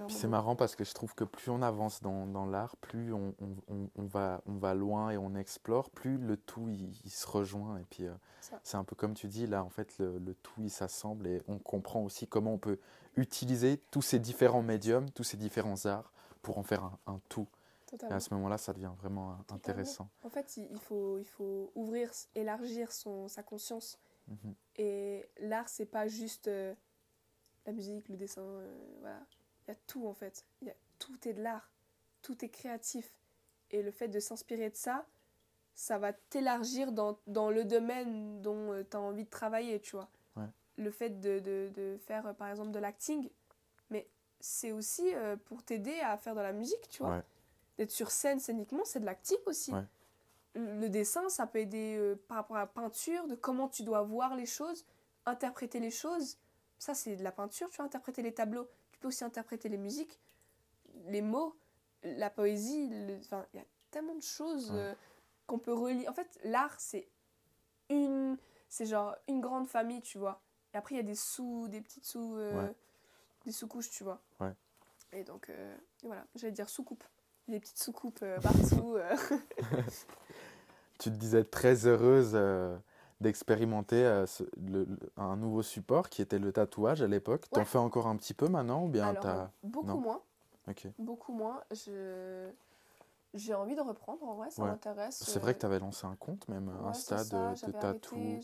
[0.09, 3.35] c'est marrant parce que je trouve que plus on avance dans, dans l'art, plus on,
[3.69, 7.77] on- va, on va loin et on explore, plus le tout il, il se rejoint.
[7.79, 8.15] Et puis euh,
[8.63, 11.43] c'est un peu comme tu dis, là en fait le, le tout il s'assemble et
[11.49, 12.79] on comprend aussi comment on peut
[13.17, 17.47] utiliser tous ces différents médiums, tous ces différents arts pour en faire un, un tout.
[17.93, 20.09] Et à ce moment-là, ça devient vraiment intéressant.
[20.23, 23.99] En fait, il faut, il faut ouvrir, élargir son, sa conscience.
[24.29, 24.55] Mhm.
[24.77, 26.75] Et l'art, c'est pas juste euh,
[27.67, 28.71] la musique, le dessin, euh,
[29.01, 29.21] voilà.
[29.69, 30.45] Il y a tout en fait.
[30.63, 31.71] Y a, tout est de l'art.
[32.23, 33.15] Tout est créatif.
[33.71, 35.07] Et le fait de s'inspirer de ça,
[35.75, 40.09] ça va t'élargir dans, dans le domaine dont tu as envie de travailler, tu vois.
[40.37, 40.49] Ouais.
[40.77, 43.29] Le fait de, de, de faire, euh, par exemple, de l'acting,
[43.91, 44.09] mais
[44.41, 47.17] c'est aussi euh, pour t'aider à faire de la musique, tu vois.
[47.17, 47.23] Ouais.
[47.77, 49.73] D'être sur scène scéniquement, c'est de l'acting aussi.
[49.73, 49.85] Ouais.
[50.55, 54.03] Le dessin, ça peut aider euh, par rapport à la peinture, de comment tu dois
[54.03, 54.85] voir les choses,
[55.27, 56.39] interpréter les choses.
[56.79, 58.69] Ça, c'est de la peinture, tu vois, interpréter les tableaux.
[58.99, 60.19] Tu peux aussi interpréter les musiques,
[61.07, 61.57] les mots,
[62.03, 62.89] la poésie.
[62.91, 64.77] le- Enfin, il y a tellement de choses Ouais.
[64.79, 64.95] euh,
[65.47, 66.09] qu'on peut relier.
[66.09, 67.09] En fait, l'art, c'est
[67.91, 68.37] une...
[68.69, 70.43] C'est genre une grande famille, tu vois.
[70.75, 72.37] Et après, il y a des sous, des petites sous...
[72.37, 72.75] euh, Ouais.
[73.47, 74.21] Des sous-couches, tu vois.
[74.41, 74.53] Ouais.
[75.13, 77.05] Et donc, euh, et voilà, j'allais dire sous-coupe.
[77.47, 78.97] Des petites sous-coupes euh, partout.
[80.99, 82.33] Tu te disais très heureuse
[83.21, 84.27] d'expérimenter euh,
[85.17, 87.49] un nouveau support qui était le tatouage à l'époque.
[87.51, 87.67] T'en Ouais.
[87.67, 89.51] fais encore un petit peu maintenant ou bien Alors, euh, t'as...
[89.63, 89.99] beaucoup non.
[89.99, 90.23] moins.
[90.69, 90.87] Ok.
[90.99, 91.63] Beaucoup moins.
[91.73, 92.49] Je...
[93.35, 94.69] J'ai envie de reprendre, en vrai, ça Ouais.
[94.69, 95.23] m'intéresse.
[95.23, 97.73] C'est vrai que euh, tu avais lancé un compte, même ouais, Insta ça, de, de
[97.73, 98.15] tatou.
[98.17, 98.41] arrêté.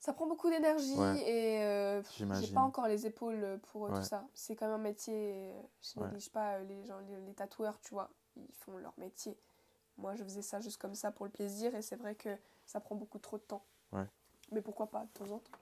[0.00, 0.94] Ça prend beaucoup d'énergie
[1.26, 2.02] et euh,
[2.40, 4.24] j'ai pas encore les épaules pour tout ça.
[4.32, 5.52] C'est quand même un métier.
[5.82, 8.08] Je néglige pas les gens, les, les tatoueurs, tu vois.
[8.36, 9.36] Ils font leur métier.
[9.96, 12.28] Moi, je faisais ça juste comme ça pour le plaisir et c'est vrai que
[12.68, 13.64] ça prend beaucoup trop de temps.
[13.92, 14.06] Ouais.
[14.52, 15.58] Mais pourquoi pas de temps en temps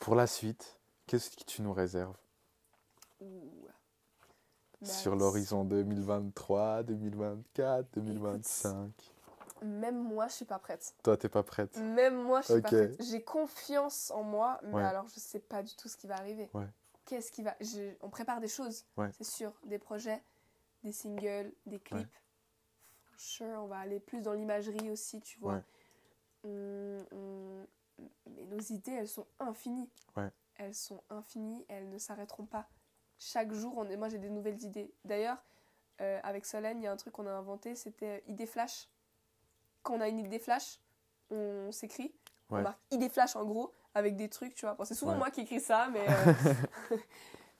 [0.00, 2.16] Pour la suite, qu'est-ce que tu nous réserves
[3.20, 3.50] Ouh.
[4.82, 8.90] sur Bah, l'horizon 2023, 2024, 2025
[9.62, 10.94] Même moi, je suis pas prête.
[11.04, 13.02] Toi, t'es pas prête Même moi, je suis pas prête.
[13.02, 14.82] J'ai confiance en moi, mais Ouais.
[14.82, 16.50] alors je sais pas du tout ce qui va arriver.
[16.54, 16.66] Ouais.
[17.04, 19.10] Qu'est-ce qui va je- On prépare des choses, Ouais.
[19.12, 20.22] c'est sûr, des projets,
[20.82, 22.08] des singles, des clips.
[23.16, 25.54] Sure, on va aller plus dans l'imagerie aussi, tu vois.
[25.54, 25.62] Ouais.
[26.44, 27.66] On- on-
[28.30, 29.88] Mais nos idées, elles sont infinies.
[30.16, 30.30] Ouais.
[30.56, 32.68] Elles sont infinies, elles ne s'arrêteront pas.
[33.18, 33.96] Chaque jour, on est...
[33.96, 34.92] moi j'ai des nouvelles idées.
[35.04, 35.38] D'ailleurs,
[36.00, 38.88] euh, avec Solène, il y a un truc qu'on a inventé, c'était euh, idée flash.
[39.82, 40.80] Quand on a une idée flash,
[41.30, 42.12] on s'écrit,
[42.60, 44.74] on marque idée flash en gros, avec des trucs, tu vois.
[44.74, 46.06] Bon, c'est souvent moi qui écris ça, mais.
[46.92, 46.96] euh,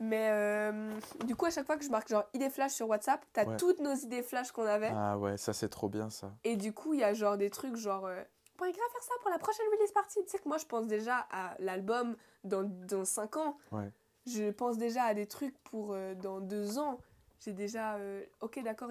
[0.02, 0.90] mais euh,
[1.24, 3.56] du coup, à chaque fois que je marque genre idée flash sur WhatsApp, t'as Ouais.
[3.56, 4.90] toutes nos idées flash qu'on avait.
[4.94, 6.32] Ah ouais, ça c'est trop bien ça.
[6.44, 8.06] Et du coup, il y a genre des trucs genre.
[8.06, 8.22] euh,
[8.54, 10.20] on pourrait grave faire ça pour la prochaine release party.
[10.24, 13.56] Tu sais que moi, je pense déjà à l'album dans, dans 5 ans.
[13.72, 13.90] Ouais.
[14.26, 16.98] Je pense déjà à des trucs pour euh, dans 2 ans.
[17.40, 17.94] J'ai déjà.
[17.96, 18.88] euh, ok, d'accord,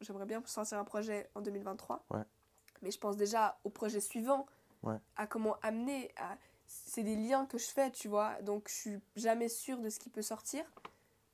[0.00, 2.04] j'aimerais bien sortir un projet en 2023.
[2.10, 2.22] Ouais.
[2.82, 4.46] Mais je pense déjà au projet suivant.
[4.84, 4.96] Ouais.
[5.16, 6.12] À comment amener.
[6.16, 6.36] À...
[6.68, 8.40] C'est des liens que je fais, tu vois.
[8.42, 10.64] Donc, je suis jamais sûre de ce qui peut sortir.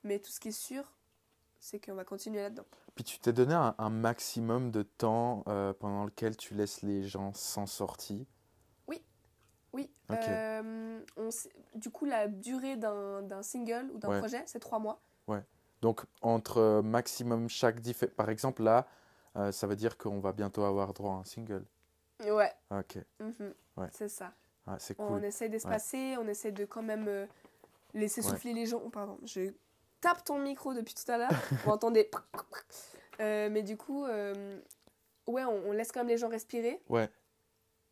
[0.04, 0.84] Mais tout ce qui est sûr,
[1.60, 2.66] c'est qu'on va continuer là-dedans.
[2.94, 7.02] Puis tu t'es donné un, un maximum de temps euh, pendant lequel tu laisses les
[7.02, 8.26] gens sans sortie.
[9.72, 9.90] Oui.
[10.08, 10.16] Ok.
[10.28, 11.28] euh, on
[11.74, 14.18] du coup, la durée d'un single ou d'un Ouais.
[14.20, 15.00] projet, c'est trois mois.
[15.82, 17.78] Donc entre euh, maximum chaque
[18.16, 18.86] Par exemple là,
[19.36, 21.66] euh, ça veut dire qu'on va bientôt avoir droit à un single?
[22.24, 22.50] Ouais.
[22.70, 23.88] Ok, mhm, Ouais.
[23.92, 24.32] C'est ça.
[24.66, 27.26] Ah, c'est On essaie d'espacer, on essaie de quand même euh,
[27.92, 28.30] laisser Ouais.
[28.30, 28.80] souffler les gens.
[28.84, 29.52] Oh, pardon, je
[30.00, 31.30] tape ton micro depuis tout à l'heure.
[31.64, 32.10] Vous entendez.
[33.20, 34.60] Euh, mais du coup, euh,
[35.26, 36.82] ouais, on, on laisse quand même les gens respirer.
[36.88, 37.08] Ouais.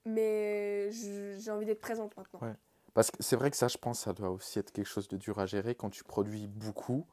[0.05, 2.41] Mais j'ai envie d'être présente maintenant.
[2.41, 2.55] Ouais.
[2.95, 5.17] Parce que c'est vrai que ça, je pense, ça doit aussi être quelque chose de
[5.17, 7.07] dur à gérer quand tu produis beaucoup,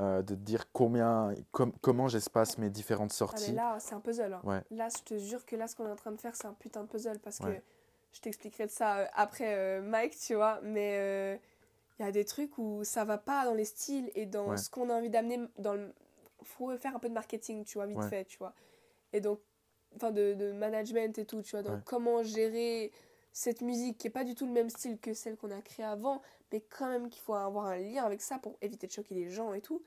[0.00, 3.52] euh, de te dire combien, com- comment j'espace mes différentes Ah, mais sorties.
[3.52, 4.32] là, c'est un puzzle.
[4.34, 4.40] hein.
[4.44, 4.62] Ouais.
[4.70, 6.52] Là, je te jure que là, ce qu'on est en train de faire, c'est un
[6.54, 7.62] putain de puzzle parce que Ouais.
[8.12, 10.60] Je t'expliquerai de ça euh, après euh, Mike, tu vois.
[10.62, 11.40] Mais
[11.98, 14.56] il y a des trucs où ça va pas dans les styles et dans Ouais.
[14.56, 15.40] ce qu'on a envie d'amener.
[15.58, 15.92] Dans le...
[16.42, 18.08] faut faire un peu de marketing, tu vois, vite Ouais.
[18.08, 18.54] fait, tu vois.
[19.12, 19.40] Et donc,
[19.96, 21.62] enfin, de, de management et tout, tu vois.
[21.62, 21.82] Donc, Ouais.
[21.84, 22.92] comment gérer
[23.32, 25.86] cette musique qui est pas du tout le même style que celle qu'on a créée
[25.86, 26.20] avant,
[26.52, 29.30] mais quand même qu'il faut avoir un lien avec ça pour éviter de choquer les
[29.30, 29.82] gens et tout.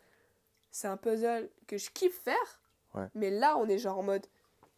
[0.72, 2.62] C'est un puzzle que je kiffe faire.
[3.14, 4.26] Mais là, on est genre en mode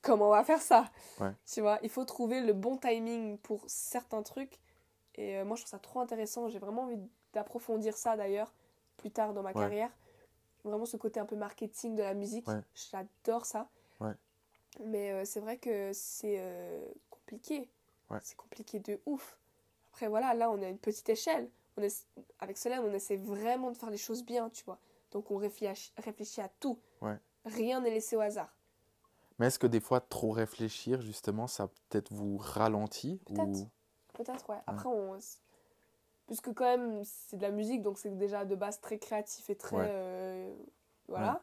[0.07, 0.89] comment on va faire ça
[1.19, 1.31] Ouais.
[1.45, 4.59] Tu vois, il faut trouver le bon timing pour certains trucs.
[5.15, 6.47] Et euh, moi, je trouve ça trop intéressant.
[6.49, 6.97] J'ai vraiment envie
[7.34, 8.53] d'approfondir ça d'ailleurs
[8.97, 9.61] plus tard dans ma Ouais.
[9.61, 9.91] carrière.
[10.63, 12.47] vraiment ce côté un peu marketing de la musique.
[12.47, 12.61] Ouais.
[12.73, 13.69] J'adore ça.
[14.85, 17.67] Mais euh, c'est vrai que c'est euh, compliqué.
[18.21, 19.38] C'est compliqué de ouf.
[19.91, 21.49] Après, voilà, là, on est à une petite échelle.
[21.77, 22.05] On est,
[22.39, 24.77] avec Solène, on essaie vraiment de faire les choses bien, tu vois.
[25.11, 26.77] Donc, on réfléchit, réfléchit à tout.
[27.45, 28.53] Rien n'est laissé au hasard.
[29.39, 33.43] Mais est-ce que des fois, trop réfléchir, justement, ça peut-être vous ralentit Peut-être.
[33.47, 33.69] ou...
[34.14, 34.57] Peut-être, ouais.
[34.65, 35.18] Après, on.
[36.26, 39.55] Puisque, quand même, c'est de la musique, donc c'est déjà de base très créatif et
[39.55, 39.77] très.
[39.77, 39.88] Ouais.
[39.89, 40.53] euh,
[41.07, 41.41] Voilà.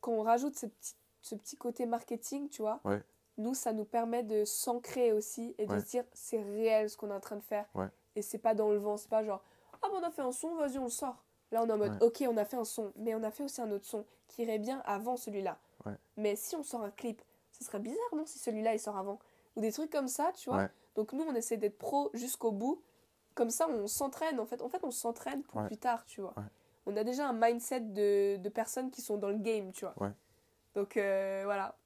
[0.00, 3.02] Quand on rajoute ce petit, ce petit côté marketing, tu vois, Ouais.
[3.38, 7.10] nous, ça nous permet de s'ancrer aussi et de se dire c'est réel ce qu'on
[7.10, 7.66] est en train de faire.
[8.14, 9.42] Et c'est pas dans le vent, c'est pas genre
[9.74, 11.24] ah, bah, on a fait un son, vas-y, on le sort.
[11.50, 13.42] Là, on est en mode ok, on a fait un son, mais on a fait
[13.44, 15.58] aussi un autre son qui irait bien avant celui-là.
[15.86, 15.96] Ouais.
[16.16, 17.20] Mais si on sort un clip,
[17.52, 19.18] ce serait bizarre, non, si celui-là il sort avant?
[19.56, 20.58] Ou des trucs comme ça, tu vois?
[20.60, 20.68] Ouais.
[20.94, 22.82] Donc nous, on essaie d'être pro jusqu'au bout.
[23.34, 24.60] Comme ça, on s'entraîne en fait.
[24.62, 25.66] En fait, on s'entraîne pour Ouais.
[25.66, 26.34] plus tard, tu vois.
[26.86, 29.94] On a déjà un mindset de, de personnes qui sont dans le game, tu vois.
[30.74, 31.76] Donc euh, voilà,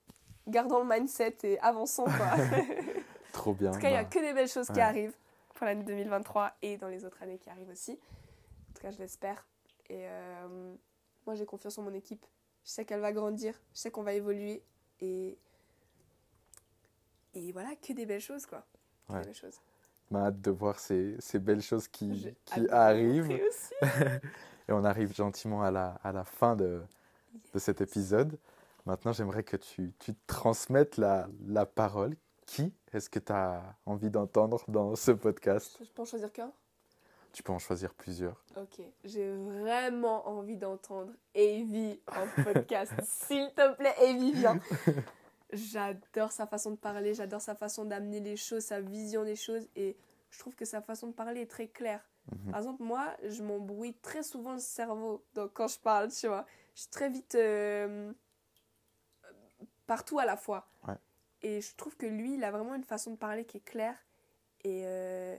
[0.48, 2.30] gardons le mindset et avançons quoi.
[3.32, 3.70] Trop bien.
[3.70, 5.14] en tout cas, il n'y a bah, que des belles choses qui arrivent
[5.54, 7.92] pour l'année 2023 et dans les autres années qui arrivent aussi.
[7.92, 9.46] En tout cas, je l'espère.
[9.88, 10.74] Et euh,
[11.26, 12.24] moi, j'ai confiance en mon équipe.
[12.66, 14.62] Je sais qu'elle va grandir, je sais qu'on va évoluer
[15.00, 15.38] et
[17.34, 18.64] et voilà, que des belles choses quoi.
[19.08, 19.20] Que Ouais.
[19.20, 19.60] des belles choses.
[20.10, 23.30] m'a hâte de voir ces, ces belles choses qui, qui arrivent.
[24.68, 26.82] Et on arrive gentiment à la, à la fin de,
[27.54, 28.36] de cet épisode.
[28.84, 32.16] Maintenant, j'aimerais que tu, tu transmettes la, la parole.
[32.46, 35.78] Qui est-ce que tu as envie d'entendre dans ce podcast?
[35.80, 36.50] Je peux en choisir qu'un?
[37.36, 38.42] Tu peux en choisir plusieurs.
[38.56, 42.94] Ok, j'ai vraiment envie d'entendre Evie en podcast.
[43.02, 44.58] S'il te plaît, Evie, viens.
[45.52, 49.68] J'adore sa façon de parler, j'adore sa façon d'amener les choses, sa vision des choses
[49.76, 49.98] et
[50.30, 52.08] je trouve que sa façon de parler est très claire.
[52.32, 52.52] Mhm.
[52.52, 56.46] Par exemple, moi, je m'embrouille très souvent le cerveau donc, quand je parle, tu vois.
[56.74, 58.14] Je suis très vite euh,
[59.86, 60.70] partout à la fois.
[60.88, 60.96] Ouais.
[61.42, 63.98] Et je trouve que lui, il a vraiment une façon de parler qui est claire
[64.64, 65.36] et euh,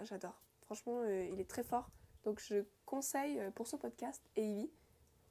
[0.00, 0.34] j'adore.
[0.68, 1.90] Franchement, euh, il est très fort.
[2.24, 4.70] Donc, je conseille euh, pour ce podcast Evie.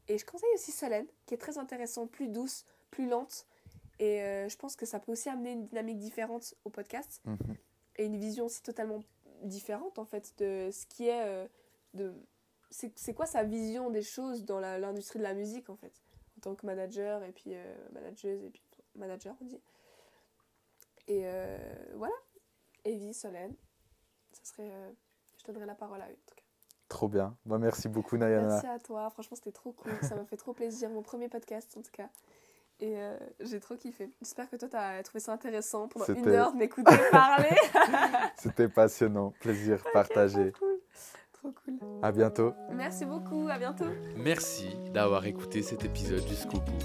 [0.08, 3.46] Et je conseille aussi Solène, qui est très intéressante, plus douce, plus lente.
[4.00, 7.56] Et euh, je pense que ça peut aussi amener une dynamique différente au podcast Mhm.
[7.98, 9.04] et une vision aussi totalement
[9.44, 11.48] différente en fait de ce qui est euh,
[11.94, 12.14] de
[12.72, 15.94] c'est quoi sa vision des choses dans l'industrie de la musique en fait
[16.38, 18.64] en tant que manager et puis euh, manageuse et puis
[18.96, 19.62] manager on dit
[21.08, 21.24] et
[21.96, 22.16] voilà
[22.84, 23.56] Evie Solène
[24.32, 24.72] ça serait
[25.48, 26.44] je donnerai la parole à eux en tout cas
[26.90, 27.36] Trop bien.
[27.46, 28.48] Bah, merci beaucoup, Nayana.
[28.48, 31.76] merci à toi franchement c'était trop cool ça m'a fait trop plaisir mon premier podcast
[31.78, 32.10] en tout cas
[32.80, 34.12] et euh, j'ai trop kiffé.
[34.22, 37.50] J'espère que toi, t'as trouvé ça intéressant pendant une heure de m'écouter parler.
[38.38, 39.34] C'était passionnant.
[39.40, 40.52] Plaisir partagé.
[40.52, 40.80] Trop cool.
[41.34, 41.80] Trop cool.
[42.04, 42.54] À bientôt.
[42.72, 43.86] Merci beaucoup, à bientôt.
[44.16, 46.78] Merci d'avoir écouté cet épisode jusqu'au bout.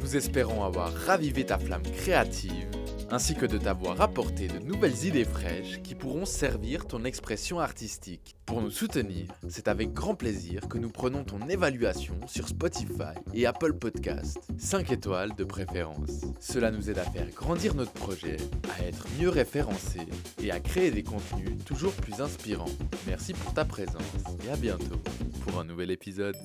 [0.00, 2.68] Nous espérons avoir ravivé ta flamme créative,
[3.10, 8.36] ainsi que de t'avoir apporté de nouvelles idées fraîches qui pourront servir ton expression artistique.
[8.46, 13.46] Pour nous soutenir, c'est avec grand plaisir que nous prenons ton évaluation sur Spotify et
[13.46, 16.22] Apple Podcasts, 5 étoiles de préférence.
[16.40, 18.36] Cela nous aide à faire grandir notre projet,
[18.78, 20.00] à être mieux référencé
[20.42, 22.66] et à créer des contenus toujours plus inspirants.
[23.06, 24.02] Merci pour ta présence
[24.46, 25.00] et à bientôt
[25.42, 26.36] pour un nouvel épisode.